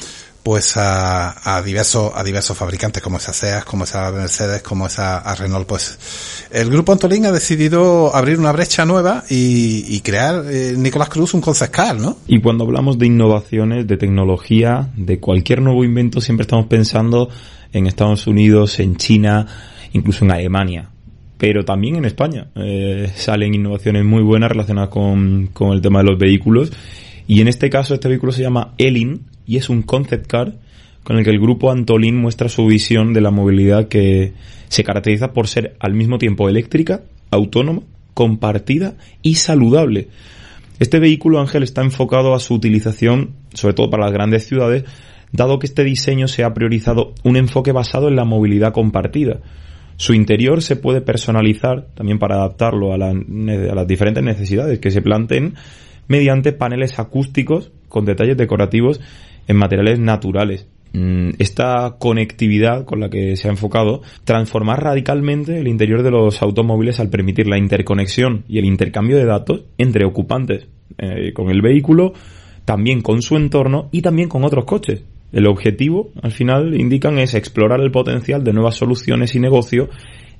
pues 0.43 0.75
a, 0.75 1.57
a, 1.57 1.61
diversos 1.61 2.11
a 2.15 2.23
diversos 2.23 2.57
fabricantes 2.57 3.03
como 3.03 3.17
esa 3.17 3.31
SEAT, 3.31 3.63
como 3.63 3.83
esa 3.83 4.11
Mercedes, 4.11 4.63
como 4.63 4.87
esa 4.87 5.19
a 5.19 5.35
Renault, 5.35 5.67
pues 5.67 6.47
el 6.49 6.71
grupo 6.71 6.91
Antolín 6.91 7.27
ha 7.27 7.31
decidido 7.31 8.15
abrir 8.15 8.39
una 8.39 8.51
brecha 8.51 8.83
nueva 8.83 9.23
y, 9.29 9.85
y 9.87 10.01
crear 10.01 10.43
eh, 10.49 10.73
Nicolás 10.75 11.09
Cruz 11.09 11.35
un 11.35 11.41
concescal, 11.41 12.01
¿no? 12.01 12.17
Y 12.25 12.41
cuando 12.41 12.63
hablamos 12.63 12.97
de 12.97 13.05
innovaciones, 13.05 13.85
de 13.85 13.97
tecnología, 13.97 14.89
de 14.95 15.19
cualquier 15.19 15.61
nuevo 15.61 15.83
invento, 15.83 16.21
siempre 16.21 16.41
estamos 16.41 16.65
pensando 16.65 17.29
en 17.71 17.85
Estados 17.85 18.25
Unidos, 18.25 18.79
en 18.79 18.95
China, 18.97 19.45
incluso 19.93 20.25
en 20.25 20.31
Alemania. 20.31 20.89
Pero 21.41 21.65
también 21.65 21.95
en 21.95 22.05
España 22.05 22.49
eh, 22.53 23.09
salen 23.15 23.55
innovaciones 23.55 24.05
muy 24.05 24.21
buenas 24.21 24.51
relacionadas 24.51 24.91
con, 24.91 25.47
con 25.47 25.71
el 25.71 25.81
tema 25.81 26.03
de 26.03 26.05
los 26.05 26.19
vehículos. 26.19 26.71
Y 27.25 27.41
en 27.41 27.47
este 27.47 27.71
caso, 27.71 27.95
este 27.95 28.09
vehículo 28.09 28.31
se 28.31 28.43
llama 28.43 28.75
Elin, 28.77 29.21
y 29.47 29.57
es 29.57 29.67
un 29.67 29.81
concept 29.81 30.27
car 30.27 30.53
con 31.03 31.17
el 31.17 31.23
que 31.23 31.31
el 31.31 31.39
grupo 31.39 31.71
Antolín 31.71 32.15
muestra 32.15 32.47
su 32.47 32.67
visión 32.67 33.11
de 33.13 33.21
la 33.21 33.31
movilidad 33.31 33.87
que 33.87 34.33
se 34.67 34.83
caracteriza 34.83 35.33
por 35.33 35.47
ser 35.47 35.75
al 35.79 35.95
mismo 35.95 36.19
tiempo 36.19 36.47
eléctrica, 36.47 37.01
autónoma, 37.31 37.81
compartida 38.13 38.93
y 39.23 39.33
saludable. 39.33 40.09
Este 40.77 40.99
vehículo 40.99 41.39
Ángel 41.39 41.63
está 41.63 41.81
enfocado 41.81 42.35
a 42.35 42.39
su 42.39 42.53
utilización, 42.53 43.31
sobre 43.55 43.73
todo 43.73 43.89
para 43.89 44.03
las 44.03 44.13
grandes 44.13 44.45
ciudades, 44.45 44.83
dado 45.31 45.57
que 45.57 45.65
este 45.65 45.83
diseño 45.83 46.27
se 46.27 46.43
ha 46.43 46.53
priorizado 46.53 47.15
un 47.23 47.35
enfoque 47.35 47.71
basado 47.71 48.09
en 48.09 48.15
la 48.15 48.25
movilidad 48.25 48.73
compartida. 48.73 49.39
Su 50.01 50.15
interior 50.15 50.63
se 50.63 50.77
puede 50.77 51.01
personalizar 51.01 51.85
también 51.93 52.17
para 52.17 52.37
adaptarlo 52.37 52.91
a, 52.91 52.97
la, 52.97 53.09
a 53.09 53.75
las 53.75 53.87
diferentes 53.87 54.23
necesidades 54.23 54.79
que 54.79 54.89
se 54.89 55.03
planteen 55.03 55.53
mediante 56.07 56.53
paneles 56.53 56.97
acústicos 56.97 57.71
con 57.87 58.03
detalles 58.05 58.35
decorativos 58.35 58.99
en 59.47 59.57
materiales 59.57 59.99
naturales. 59.99 60.65
Esta 61.37 61.97
conectividad 61.99 62.83
con 62.83 62.99
la 62.99 63.11
que 63.11 63.35
se 63.35 63.47
ha 63.47 63.51
enfocado 63.51 64.01
transformar 64.23 64.81
radicalmente 64.81 65.59
el 65.59 65.67
interior 65.67 66.01
de 66.01 66.09
los 66.09 66.41
automóviles 66.41 66.99
al 66.99 67.11
permitir 67.11 67.45
la 67.45 67.59
interconexión 67.59 68.43
y 68.47 68.57
el 68.57 68.65
intercambio 68.65 69.17
de 69.17 69.25
datos 69.25 69.65
entre 69.77 70.05
ocupantes 70.05 70.65
eh, 70.97 71.31
con 71.31 71.51
el 71.51 71.61
vehículo, 71.61 72.13
también 72.65 73.03
con 73.03 73.21
su 73.21 73.35
entorno 73.35 73.87
y 73.91 74.01
también 74.01 74.29
con 74.29 74.45
otros 74.45 74.65
coches. 74.65 75.03
El 75.31 75.47
objetivo, 75.47 76.11
al 76.21 76.31
final, 76.31 76.79
indican 76.79 77.17
es 77.19 77.33
explorar 77.33 77.79
el 77.81 77.91
potencial 77.91 78.43
de 78.43 78.53
nuevas 78.53 78.75
soluciones 78.75 79.35
y 79.35 79.39
negocio 79.39 79.89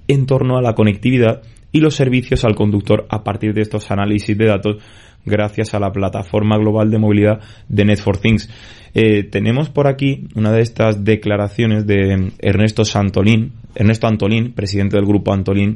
en 0.08 0.26
torno 0.26 0.58
a 0.58 0.62
la 0.62 0.74
conectividad 0.74 1.42
y 1.72 1.80
los 1.80 1.96
servicios 1.96 2.44
al 2.44 2.56
conductor 2.56 3.06
a 3.10 3.24
partir 3.24 3.54
de 3.54 3.62
estos 3.62 3.92
análisis 3.92 4.38
de 4.38 4.46
datos 4.46 4.78
gracias 5.26 5.74
a 5.74 5.80
la 5.80 5.92
plataforma 5.92 6.58
global 6.58 6.90
de 6.92 6.98
movilidad 6.98 7.40
de 7.70 7.86
Net 7.86 8.00
for 8.00 8.18
Things. 8.18 8.50
Eh, 8.94 9.24
tenemos 9.24 9.70
por 9.70 9.88
aquí 9.88 10.28
una 10.36 10.52
de 10.52 10.62
estas 10.62 11.04
declaraciones 11.06 11.88
de 11.88 12.34
Ernesto 12.40 12.84
Santolín, 12.84 13.54
Ernesto 13.76 14.08
Antolín, 14.08 14.52
presidente 14.54 14.98
del 14.98 15.06
grupo 15.06 15.34
Antolín, 15.34 15.76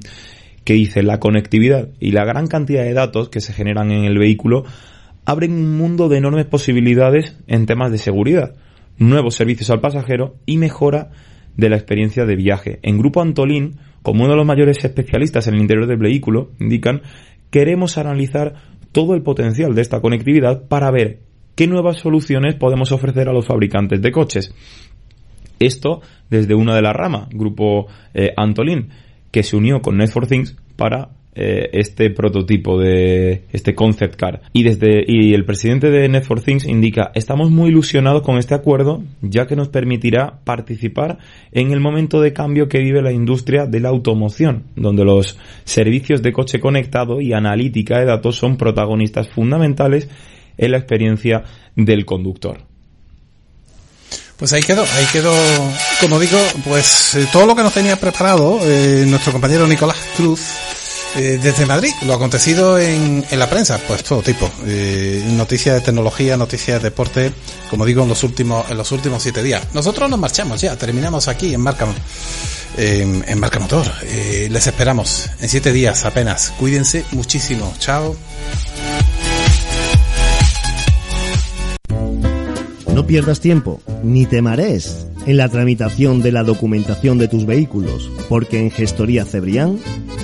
que 0.64 0.74
dice 0.74 1.04
la 1.04 1.20
conectividad 1.20 1.90
y 2.00 2.12
la 2.12 2.26
gran 2.26 2.48
cantidad 2.48 2.84
de 2.84 2.94
datos 2.94 3.30
que 3.30 3.40
se 3.40 3.54
generan 3.54 3.92
en 3.92 4.06
el 4.06 4.18
vehículo 4.18 4.66
abren 5.26 5.54
un 5.54 5.78
mundo 5.78 6.10
de 6.10 6.18
enormes 6.18 6.46
posibilidades 6.46 7.38
en 7.48 7.66
temas 7.66 7.92
de 7.92 7.98
seguridad, 7.98 8.56
nuevos 8.98 9.36
servicios 9.36 9.70
al 9.70 9.82
pasajero 9.82 10.36
y 10.46 10.58
mejora 10.58 11.12
de 11.58 11.70
la 11.70 11.76
experiencia 11.76 12.26
de 12.26 12.36
viaje. 12.36 12.80
En 12.82 12.98
Grupo 12.98 13.22
Antolín, 13.22 13.78
como 14.02 14.24
uno 14.24 14.34
de 14.34 14.38
los 14.38 14.46
mayores 14.46 14.84
especialistas 14.84 15.48
en 15.48 15.56
el 15.56 15.62
interior 15.62 15.88
del 15.88 15.98
vehículo, 15.98 16.52
indican, 16.60 17.02
queremos 17.50 17.98
analizar 17.98 18.56
todo 18.92 19.14
el 19.14 19.24
potencial 19.24 19.76
de 19.76 19.82
esta 19.82 20.02
conectividad 20.02 20.68
para 20.68 20.92
ver 20.92 21.20
qué 21.56 21.68
nuevas 21.68 21.98
soluciones 21.98 22.56
podemos 22.56 22.92
ofrecer 22.92 23.30
a 23.30 23.34
los 23.34 23.46
fabricantes 23.46 24.02
de 24.02 24.12
coches. 24.12 24.54
Esto 25.60 26.02
desde 26.30 26.56
una 26.56 26.76
de 26.76 26.82
las 26.82 26.94
ramas, 26.94 27.30
Grupo 27.30 27.88
eh, 28.14 28.34
Antolin, 28.36 28.90
que 29.32 29.44
se 29.44 29.56
unió 29.56 29.82
con 29.82 29.98
Net 29.98 30.12
for 30.12 30.28
Things 30.28 30.56
para 30.76 31.10
eh, 31.38 31.70
este 31.74 32.10
prototipo 32.12 32.80
de 32.80 33.44
este 33.52 33.76
concept 33.76 34.16
car. 34.16 34.42
Y 34.54 34.64
desde 34.64 35.04
y 35.06 35.34
el 35.34 35.44
presidente 35.44 35.90
de 35.90 36.08
Net 36.08 36.24
for 36.24 36.42
Things 36.42 36.66
indica, 36.66 37.12
estamos 37.14 37.52
muy 37.52 37.70
ilusionados 37.70 38.22
con 38.22 38.38
este 38.38 38.56
acuerdo, 38.56 39.04
ya 39.22 39.46
que 39.46 39.58
nos 39.58 39.68
permitirá 39.68 40.40
participar 40.46 41.18
en 41.52 41.72
el 41.72 41.82
momento 41.82 42.22
de 42.22 42.32
cambio 42.32 42.70
que 42.70 42.80
vive 42.80 43.02
la 43.02 43.12
industria 43.12 43.66
de 43.66 43.82
la 43.82 43.90
automoción, 43.90 44.64
donde 44.78 45.04
los 45.04 45.38
servicios 45.66 46.22
de 46.22 46.32
coche 46.32 46.62
conectado 46.62 47.20
y 47.20 47.34
analítica 47.34 48.00
de 48.00 48.06
datos 48.06 48.38
son 48.38 48.56
protagonistas 48.56 49.28
fundamentales 49.28 50.08
en 50.58 50.72
la 50.72 50.78
experiencia 50.78 51.44
del 51.76 52.06
conductor. 52.06 52.60
Pues 54.38 54.54
ahí 54.54 54.62
quedó, 54.62 54.84
ahí 54.84 55.06
quedó, 55.12 55.34
como 56.00 56.18
digo, 56.20 56.38
pues 56.66 57.16
eh, 57.16 57.28
todo 57.32 57.46
lo 57.46 57.56
que 57.56 57.64
nos 57.64 57.74
tenía 57.74 57.98
preparado 57.98 58.60
eh, 58.64 59.06
nuestro 59.08 59.34
compañero 59.34 59.66
Nicolás 59.68 59.98
Cruz 60.16 60.42
eh, 61.16 61.40
desde 61.42 61.66
Madrid, 61.66 61.92
lo 62.06 62.14
acontecido 62.14 62.78
en, 62.78 63.26
en 63.30 63.40
la 63.40 63.50
prensa, 63.50 63.80
pues 63.88 64.04
todo 64.04 64.22
tipo, 64.22 64.50
eh, 64.66 65.24
noticias 65.28 65.76
de 65.76 65.82
tecnología, 65.82 66.36
noticias 66.36 66.82
de 66.82 66.90
deporte, 66.90 67.32
como 67.70 67.86
digo, 67.86 68.04
en 68.04 68.10
los 68.10 68.24
últimos, 68.24 68.70
en 68.70 68.78
los 68.78 68.92
últimos 68.92 69.24
siete 69.24 69.42
días. 69.42 69.66
Nosotros 69.74 70.10
nos 70.10 70.20
marchamos 70.20 70.60
ya, 70.60 70.76
terminamos 70.76 71.28
aquí 71.28 71.54
en 71.54 71.62
Marca, 71.62 71.88
en, 72.78 73.40
Marca 73.40 73.60
Motor. 73.60 73.88
Eh, 74.04 74.50
les 74.52 74.68
esperamos 74.68 75.30
en 75.40 75.48
siete 75.48 75.72
días 75.72 76.04
apenas. 76.04 76.54
Cuídense 76.60 77.06
muchísimo. 77.12 77.74
Chao. 77.80 78.16
No 82.96 83.06
pierdas 83.06 83.42
tiempo, 83.42 83.82
ni 84.04 84.26
te 84.26 84.42
marees 84.42 85.06
en 85.26 85.36
la 85.36 85.50
tramitación 85.50 86.22
de 86.22 86.32
la 86.32 86.44
documentación 86.44 87.18
de 87.18 87.28
tus 87.28 87.46
vehículos, 87.46 88.10
porque 88.30 88.58
en 88.58 88.72
Gestoría 88.72 89.26
Cebrián 89.26 89.80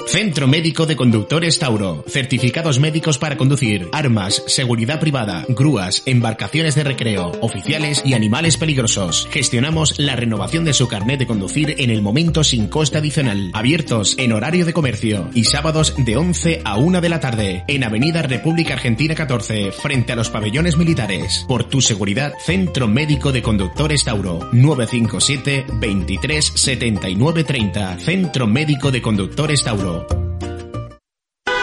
Centro 0.07 0.47
Médico 0.47 0.87
de 0.87 0.95
Conductores 0.95 1.59
Tauro. 1.59 2.05
Certificados 2.07 2.79
médicos 2.79 3.19
para 3.19 3.37
conducir, 3.37 3.89
armas, 3.93 4.43
seguridad 4.47 5.01
privada, 5.01 5.45
grúas, 5.49 6.05
embarcaciones 6.07 6.77
de 6.77 6.85
recreo, 6.85 7.33
oficiales 7.41 8.03
y 8.05 8.15
animales 8.15 8.57
peligrosos. 8.57 9.29
Gestionamos 9.33 9.99
la 9.99 10.15
renovación 10.15 10.65
de 10.65 10.75
su 10.75 10.87
carnet 10.87 11.19
de 11.19 11.27
conducir 11.27 11.75
en 11.79 11.91
el 11.91 12.03
momento 12.03 12.45
sin 12.45 12.69
coste 12.69 12.99
adicional. 12.99 13.51
Abiertos 13.53 14.15
en 14.19 14.33
horario 14.33 14.65
de 14.65 14.73
comercio 14.73 15.29
y 15.35 15.45
sábados 15.45 15.95
de 15.99 16.17
11 16.17 16.63
a 16.65 16.77
1 16.77 17.01
de 17.01 17.09
la 17.09 17.21
tarde. 17.21 17.65
En 17.67 17.83
Avenida 17.83 18.23
República 18.23 18.75
Argentina 18.75 19.15
14, 19.15 19.73
frente 19.73 20.13
a 20.13 20.17
los 20.17 20.31
pabellones 20.31 20.77
militares. 20.77 21.45
Por 21.49 21.65
tu 21.65 21.81
seguridad, 21.81 22.33
Centro 22.45 22.87
Médico 22.87 23.33
de 23.33 23.43
Conductores 23.43 24.05
Tauro. 24.05 24.39
957 24.53 25.67
23 25.81 26.53
79 26.55 27.45
30. 27.45 27.99
Centro 27.99 28.47
Médico 28.47 28.93
de 28.93 29.03
Conductores 29.03 29.65
Tauro. 29.65 29.96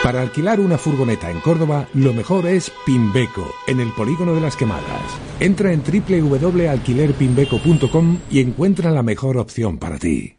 Para 0.03 0.21
alquilar 0.21 0.59
una 0.59 0.77
furgoneta 0.77 1.31
en 1.31 1.39
Córdoba, 1.39 1.87
lo 1.93 2.13
mejor 2.13 2.45
es 2.45 2.69
Pimbeco, 2.85 3.49
en 3.67 3.79
el 3.79 3.93
polígono 3.93 4.35
de 4.35 4.41
las 4.41 4.57
quemadas. 4.57 4.83
Entra 5.39 5.71
en 5.71 5.81
www.alquilerpimbeco.com 5.81 8.17
y 8.29 8.41
encuentra 8.41 8.91
la 8.91 9.01
mejor 9.01 9.37
opción 9.37 9.77
para 9.77 9.97
ti. 9.97 10.35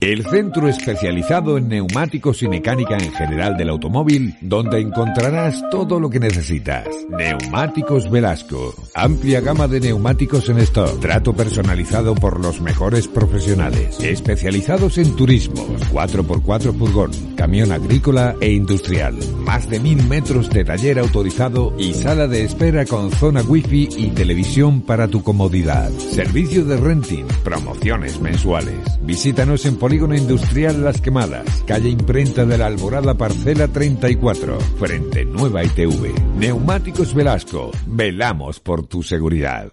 El 0.00 0.24
centro 0.26 0.68
especializado 0.68 1.58
en 1.58 1.68
neumáticos 1.68 2.44
y 2.44 2.48
mecánica 2.48 2.96
en 2.96 3.10
general 3.10 3.56
del 3.56 3.68
automóvil, 3.68 4.36
donde 4.40 4.78
encontrarás 4.80 5.60
todo 5.72 5.98
lo 5.98 6.08
que 6.08 6.20
necesitas. 6.20 6.86
Neumáticos 7.08 8.08
Velasco. 8.08 8.76
Amplia 8.94 9.40
gama 9.40 9.66
de 9.66 9.80
neumáticos 9.80 10.48
en 10.50 10.58
stock. 10.58 11.00
Trato 11.00 11.34
personalizado 11.34 12.14
por 12.14 12.38
los 12.38 12.60
mejores 12.60 13.08
profesionales. 13.08 13.98
Especializados 13.98 14.98
en 14.98 15.16
turismos, 15.16 15.66
4x4 15.92 16.78
furgón, 16.78 17.10
camión 17.34 17.72
agrícola 17.72 18.36
e 18.40 18.52
industrial. 18.52 19.18
Más 19.38 19.68
de 19.68 19.80
mil 19.80 20.06
metros 20.06 20.48
de 20.50 20.62
taller 20.62 21.00
autorizado 21.00 21.74
y 21.76 21.92
sala 21.94 22.28
de 22.28 22.44
espera 22.44 22.86
con 22.86 23.10
zona 23.10 23.42
wifi 23.42 23.88
y 23.96 24.10
televisión 24.10 24.80
para 24.80 25.08
tu 25.08 25.24
comodidad. 25.24 25.90
Servicio 25.90 26.64
de 26.64 26.76
renting, 26.76 27.26
promociones 27.42 28.20
mensuales. 28.20 28.78
Visítanos 29.02 29.66
en 29.66 29.76
Polígono 29.88 30.14
Industrial 30.14 30.84
Las 30.84 31.00
Quemadas, 31.00 31.64
calle 31.66 31.88
Imprenta 31.88 32.44
de 32.44 32.58
la 32.58 32.66
Alborada 32.66 33.14
Parcela 33.14 33.68
34, 33.68 34.60
frente 34.78 35.24
Nueva 35.24 35.64
ITV. 35.64 36.36
Neumáticos 36.36 37.14
Velasco, 37.14 37.70
velamos 37.86 38.60
por 38.60 38.86
tu 38.86 39.02
seguridad. 39.02 39.72